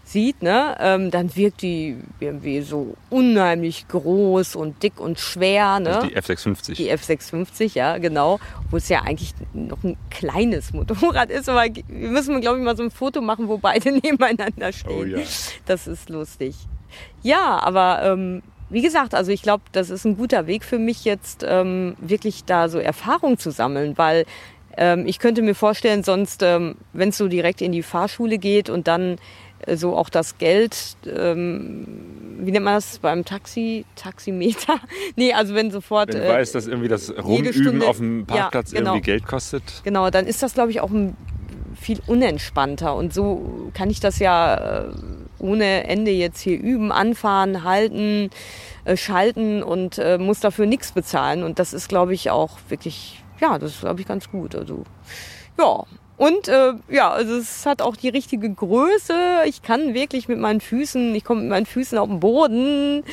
sieht, 0.10 0.42
ne, 0.42 0.76
ähm, 0.80 1.12
dann 1.12 1.36
wirkt 1.36 1.62
die 1.62 1.98
BMW 2.20 2.62
so 2.62 2.96
unheimlich 3.10 3.88
groß 3.88 4.56
und 4.56 4.82
dick 4.82 5.00
und 5.00 5.20
schwer. 5.20 5.80
Ne? 5.80 5.96
Also 5.96 6.08
die 6.08 6.18
F650. 6.18 6.76
Die 6.76 6.92
F650, 6.92 7.76
ja, 7.76 7.98
genau. 8.00 8.40
Wo 8.72 8.78
es 8.78 8.90
ja 8.90 9.02
eigentlich 9.02 9.34
noch 9.54 9.84
ein 9.84 9.98
kleines 10.10 10.74
Motorrad 10.74 11.30
ist. 11.30 11.48
Aber 11.48 11.64
wir 11.64 12.10
müssen, 12.10 12.42
glaube 12.42 12.58
ich, 12.58 12.66
mal 12.66 12.76
so 12.76 12.84
ein 12.84 12.92
Foto 12.92 13.22
machen, 13.22 13.48
wo 13.48 13.58
beide 13.58 13.92
nebeneinander 14.04 14.74
stehen. 14.74 15.00
Oh, 15.00 15.04
ja. 15.04 15.20
Das 15.66 15.88
ist 15.88 16.10
lustig. 16.10 16.56
Ja, 17.22 17.60
aber 17.62 18.02
ähm, 18.04 18.42
wie 18.70 18.82
gesagt, 18.82 19.14
also 19.14 19.32
ich 19.32 19.44
glaube, 19.44 19.64
das 19.72 19.90
ist 19.90 20.06
ein 20.06 20.18
guter 20.18 20.48
Weg 20.48 20.64
für 20.64 20.80
mich 20.80 21.06
jetzt 21.06 21.46
ähm, 21.48 21.96
wirklich 22.00 22.46
da 22.46 22.68
so 22.68 22.80
Erfahrung 22.80 23.38
zu 23.38 23.52
sammeln, 23.52 23.98
weil 23.98 24.26
ähm, 24.78 25.06
ich 25.06 25.20
könnte 25.20 25.42
mir 25.42 25.56
vorstellen, 25.56 26.04
sonst, 26.04 26.42
ähm, 26.42 26.76
wenn 26.94 27.10
es 27.10 27.18
so 27.18 27.28
direkt 27.28 27.62
in 27.62 27.72
die 27.72 27.84
Fahrschule 27.84 28.38
geht 28.38 28.70
und 28.70 28.88
dann 28.88 29.18
so 29.76 29.96
auch 29.96 30.10
das 30.10 30.38
Geld, 30.38 30.96
ähm, 31.06 31.86
wie 32.40 32.52
nennt 32.52 32.66
man 32.66 32.76
das 32.76 33.00
beim 33.00 33.26
Taxi, 33.26 33.86
Taximeter? 33.96 34.80
nee, 35.16 35.34
also 35.34 35.56
wenn 35.56 35.72
sofort. 35.72 36.14
Wenn 36.14 36.22
du 36.22 36.28
äh, 36.28 36.34
weißt, 36.34 36.56
dass 36.56 36.68
irgendwie 36.68 36.88
das 36.88 37.14
Rumüben 37.18 37.54
Stunde, 37.54 37.88
auf 37.88 37.98
dem 37.98 38.26
Parkplatz 38.26 38.72
ja, 38.72 38.80
genau. 38.80 38.92
irgendwie 38.92 39.06
Geld 39.06 39.26
kostet. 39.26 39.64
Genau, 39.84 40.10
dann 40.10 40.26
ist 40.26 40.42
das, 40.42 40.54
glaube 40.54 40.72
ich, 40.72 40.82
auch 40.82 40.92
viel 41.80 42.00
unentspannter. 42.08 42.96
Und 42.96 43.14
so 43.14 43.72
kann 43.74 43.90
ich 43.90 44.00
das 44.00 44.20
ja 44.20 44.86
äh, 44.86 44.94
ohne 45.40 45.88
Ende 45.88 46.12
jetzt 46.12 46.42
hier 46.42 46.60
üben, 46.60 46.92
anfahren, 46.92 47.64
halten, 47.64 48.30
äh, 48.86 48.98
schalten 48.98 49.64
und 49.64 49.98
äh, 49.98 50.18
muss 50.18 50.40
dafür 50.40 50.66
nichts 50.66 50.92
bezahlen. 50.92 51.44
Und 51.44 51.60
das 51.60 51.74
ist, 51.74 51.90
glaube 51.90 52.14
ich, 52.14 52.30
auch 52.30 52.58
wirklich, 52.70 53.24
ja, 53.40 53.58
das 53.58 53.72
ist, 53.72 53.82
glaube 53.82 54.02
ich, 54.02 54.08
ganz 54.08 54.30
gut. 54.30 54.56
Also, 54.56 54.84
ja. 55.58 55.84
Und 56.20 56.50
äh, 56.50 56.74
ja, 56.90 57.12
also 57.12 57.38
es 57.38 57.66
hat 57.66 57.82
auch 57.82 57.96
die 57.96 58.10
richtige 58.10 58.50
Größe. 58.54 59.14
Ich 59.46 59.62
kann 59.62 59.94
wirklich 59.94 60.28
mit 60.28 60.38
meinen 60.38 60.60
Füßen, 60.60 61.16
ich 61.16 61.24
komme 61.24 61.40
mit 61.40 61.50
meinen 61.50 61.66
Füßen 61.66 61.98
auf 61.98 62.10
den 62.10 62.20
Boden. 62.20 63.06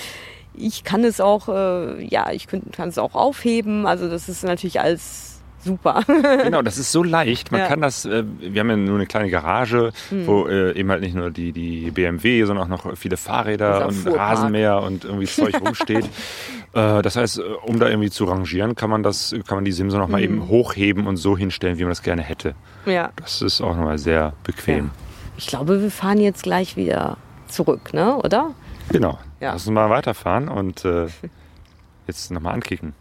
Ich 0.54 0.82
kann 0.82 1.04
es 1.04 1.20
auch, 1.20 1.48
äh, 1.48 2.04
ja, 2.04 2.32
ich 2.32 2.48
kann 2.48 2.88
es 2.88 2.98
auch 2.98 3.14
aufheben. 3.14 3.86
Also 3.86 4.11
das 4.11 4.28
ist 4.28 4.42
natürlich 4.42 4.80
als 4.80 5.36
super. 5.66 6.02
genau, 6.06 6.62
das 6.62 6.78
ist 6.78 6.92
so 6.92 7.02
leicht. 7.02 7.52
Man 7.52 7.60
ja. 7.60 7.66
kann 7.66 7.80
das, 7.80 8.04
äh, 8.04 8.24
wir 8.40 8.60
haben 8.60 8.70
ja 8.70 8.76
nur 8.76 8.96
eine 8.96 9.06
kleine 9.06 9.28
Garage, 9.28 9.92
hm. 10.08 10.26
wo 10.26 10.46
äh, 10.46 10.72
eben 10.78 10.90
halt 10.90 11.02
nicht 11.02 11.14
nur 11.14 11.30
die, 11.30 11.52
die 11.52 11.90
BMW, 11.90 12.44
sondern 12.44 12.64
auch 12.64 12.84
noch 12.84 12.96
viele 12.96 13.16
Fahrräder 13.16 13.86
und 13.86 13.92
Fuhrpark. 13.92 14.18
Rasenmäher 14.18 14.82
und 14.82 15.04
irgendwie 15.04 15.26
Zeug 15.26 15.60
rumsteht. 15.60 16.04
äh, 16.72 17.02
das 17.02 17.16
heißt, 17.16 17.38
äh, 17.38 17.42
um 17.64 17.78
da 17.78 17.88
irgendwie 17.88 18.10
zu 18.10 18.24
rangieren, 18.24 18.74
kann 18.74 18.88
man 18.88 19.02
das, 19.02 19.34
kann 19.46 19.58
man 19.58 19.64
die 19.64 19.72
Simson 19.72 20.00
noch 20.00 20.08
mal 20.08 20.22
hm. 20.22 20.24
eben 20.24 20.48
hochheben 20.48 21.06
und 21.06 21.16
so 21.16 21.36
hinstellen, 21.36 21.78
wie 21.78 21.82
man 21.82 21.90
das 21.90 22.02
gerne 22.02 22.22
hätte. 22.22 22.54
Ja. 22.86 23.10
Das 23.16 23.42
ist 23.42 23.60
auch 23.60 23.76
nochmal 23.76 23.98
sehr 23.98 24.32
bequem. 24.44 24.86
Ja. 24.86 24.90
Ich 25.38 25.46
glaube, 25.48 25.82
wir 25.82 25.90
fahren 25.90 26.18
jetzt 26.18 26.44
gleich 26.44 26.76
wieder 26.76 27.18
zurück, 27.48 27.92
ne? 27.92 28.16
Oder? 28.16 28.54
Genau. 28.88 29.18
Ja. 29.40 29.52
Lass 29.52 29.66
uns 29.66 29.74
mal 29.74 29.90
weiterfahren 29.90 30.48
und 30.48 30.84
äh, 30.84 31.08
jetzt 32.06 32.30
nochmal 32.30 32.54
ankicken 32.54 32.94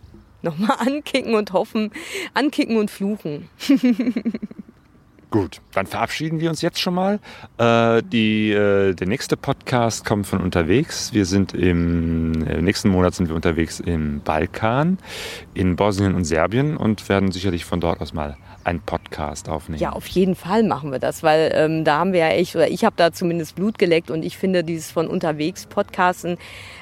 nochmal 0.45 0.77
ankicken 0.79 1.35
und 1.35 1.51
hoffen, 1.51 1.91
ankicken 2.33 2.77
und 2.77 2.89
fluchen. 2.89 3.49
Gut, 5.31 5.59
dann 5.73 5.85
verabschieden 5.85 6.39
wir 6.39 6.49
uns 6.49 6.61
jetzt 6.61 6.79
schon 6.79 6.93
mal. 6.93 7.19
Äh, 7.57 8.01
die, 8.03 8.51
äh, 8.51 8.93
der 8.93 9.07
nächste 9.07 9.35
Podcast 9.35 10.05
kommt 10.05 10.27
von 10.27 10.39
unterwegs. 10.39 11.11
Wir 11.11 11.25
sind 11.25 11.53
im 11.53 12.45
äh, 12.47 12.61
nächsten 12.61 12.87
Monat 12.87 13.15
sind 13.15 13.27
wir 13.27 13.35
unterwegs 13.35 13.81
im 13.81 14.21
Balkan, 14.21 14.97
in 15.53 15.75
Bosnien 15.75 16.15
und 16.15 16.23
Serbien 16.23 16.77
und 16.77 17.09
werden 17.09 17.33
sicherlich 17.33 17.65
von 17.65 17.81
dort 17.81 17.99
aus 17.99 18.13
mal 18.13 18.37
einen 18.65 18.81
Podcast 18.81 19.47
aufnehmen. 19.47 19.81
Ja, 19.81 19.91
auf 19.91 20.07
jeden 20.07 20.35
Fall 20.35 20.63
machen 20.63 20.91
wir 20.91 20.99
das, 20.99 21.23
weil 21.23 21.51
ähm, 21.55 21.85
da 21.85 21.99
haben 21.99 22.13
wir 22.13 22.21
ja 22.21 22.29
echt, 22.29 22.55
oder 22.55 22.67
ich 22.67 22.83
habe 22.83 22.95
da 22.97 23.13
zumindest 23.13 23.55
Blut 23.55 23.77
geleckt 23.77 24.09
und 24.09 24.25
ich 24.25 24.37
finde 24.37 24.63
dieses 24.63 24.91
von 24.91 25.07
unterwegs 25.07 25.67
Podcasten 25.67 26.37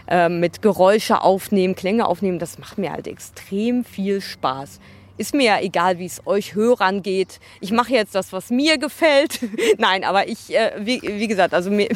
äh, 0.08 0.30
mit 0.30 0.62
Geräusche 0.62 1.22
aufnehmen, 1.22 1.76
Klänge 1.76 2.08
aufnehmen, 2.08 2.40
das 2.40 2.58
macht 2.58 2.78
mir 2.78 2.92
halt 2.92 3.08
extrem 3.08 3.84
viel 3.84 4.22
Spaß. 4.22 4.80
Ist 5.18 5.36
mir 5.36 5.44
ja 5.44 5.60
egal, 5.60 6.00
wie 6.00 6.06
es 6.06 6.26
euch 6.26 6.56
Hörern 6.56 7.04
geht. 7.04 7.40
Ich 7.60 7.72
mache 7.72 7.94
jetzt 7.94 8.16
das, 8.16 8.34
was 8.34 8.50
mir 8.50 8.78
gefällt. 8.78 9.40
Nein, 9.78 10.06
aber 10.06 10.28
ich, 10.28 10.56
äh, 10.56 10.72
wie, 10.80 11.02
wie 11.02 11.28
gesagt, 11.28 11.54
also 11.54 11.70
mir, 11.70 11.90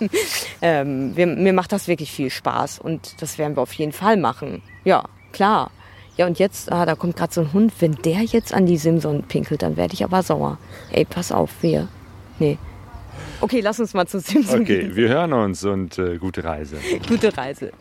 ähm, 0.62 1.14
mir, 1.14 1.26
mir 1.26 1.52
macht 1.52 1.72
das 1.72 1.88
wirklich 1.88 2.12
viel 2.12 2.30
Spaß 2.30 2.78
und 2.78 3.20
das 3.20 3.38
werden 3.38 3.56
wir 3.56 3.62
auf 3.62 3.72
jeden 3.72 3.92
Fall 3.92 4.16
machen. 4.16 4.62
Ja, 4.84 5.04
klar. 5.32 5.70
Ja, 6.22 6.28
und 6.28 6.38
jetzt, 6.38 6.70
ah, 6.70 6.86
da 6.86 6.94
kommt 6.94 7.16
gerade 7.16 7.34
so 7.34 7.40
ein 7.40 7.52
Hund. 7.52 7.72
Wenn 7.80 7.96
der 7.96 8.20
jetzt 8.20 8.54
an 8.54 8.64
die 8.64 8.76
Simson 8.76 9.24
pinkelt, 9.24 9.62
dann 9.62 9.76
werde 9.76 9.94
ich 9.94 10.04
aber 10.04 10.22
sauer. 10.22 10.56
Ey, 10.92 11.04
pass 11.04 11.32
auf, 11.32 11.50
wir. 11.62 11.88
Nee. 12.38 12.58
Okay, 13.40 13.58
lass 13.60 13.80
uns 13.80 13.92
mal 13.92 14.06
zu 14.06 14.20
Simson 14.20 14.60
okay, 14.60 14.82
gehen. 14.82 14.94
wir 14.94 15.08
hören 15.08 15.32
uns 15.32 15.64
und 15.64 15.98
äh, 15.98 16.18
gute 16.18 16.44
Reise. 16.44 16.76
Gute 17.08 17.36
Reise. 17.36 17.72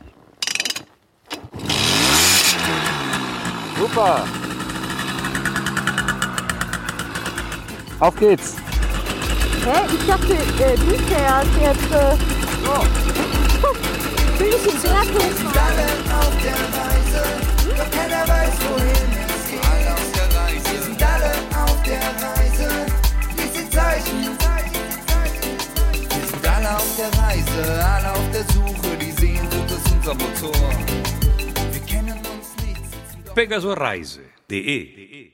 Super. 3.80 4.26
Auf 8.00 8.16
geht's. 8.16 8.56
Hä? 9.64 9.82
Ich 9.94 10.08
dachte, 10.08 10.34
äh, 10.34 10.76
du 10.78 10.98
fährst 10.98 11.50
jetzt. 11.62 11.92
Äh, 11.92 12.18
oh. 12.66 12.86
Bin 14.40 14.48
ich 14.48 14.66
im 14.66 14.82
Berg 14.82 15.06
auf 16.10 16.34
der 16.42 16.54
Reise. 16.54 17.51
Keiner 18.02 18.28
weiß, 18.28 18.58
wohin 18.68 19.12
es 19.28 19.52
geht. 19.52 19.64
Alle 19.64 19.94
auf 19.94 20.12
der 20.14 20.30
Reise. 20.40 20.72
Wir 20.72 20.82
sind 20.82 21.04
alle 21.04 21.32
auf 21.64 21.84
der 21.84 22.02
Reise. 22.26 22.68
Lies 23.38 23.54
die 23.54 23.70
Zeichen. 23.70 24.38
Wir 26.10 26.28
sind 26.28 26.48
alle 26.48 26.76
auf 26.78 26.96
der 26.98 27.12
Reise, 27.22 27.86
alle 27.86 28.12
auf 28.12 28.32
der 28.32 28.44
Suche. 28.54 28.98
Die 29.00 29.12
Sehnsucht 29.12 29.70
ist 29.70 29.92
unser 29.94 30.16
Motor. 30.16 30.72
Wir 31.72 31.82
kennen 31.82 32.18
uns 32.18 32.56
nicht. 32.66 33.36
Pegasoreise.de 33.36 35.31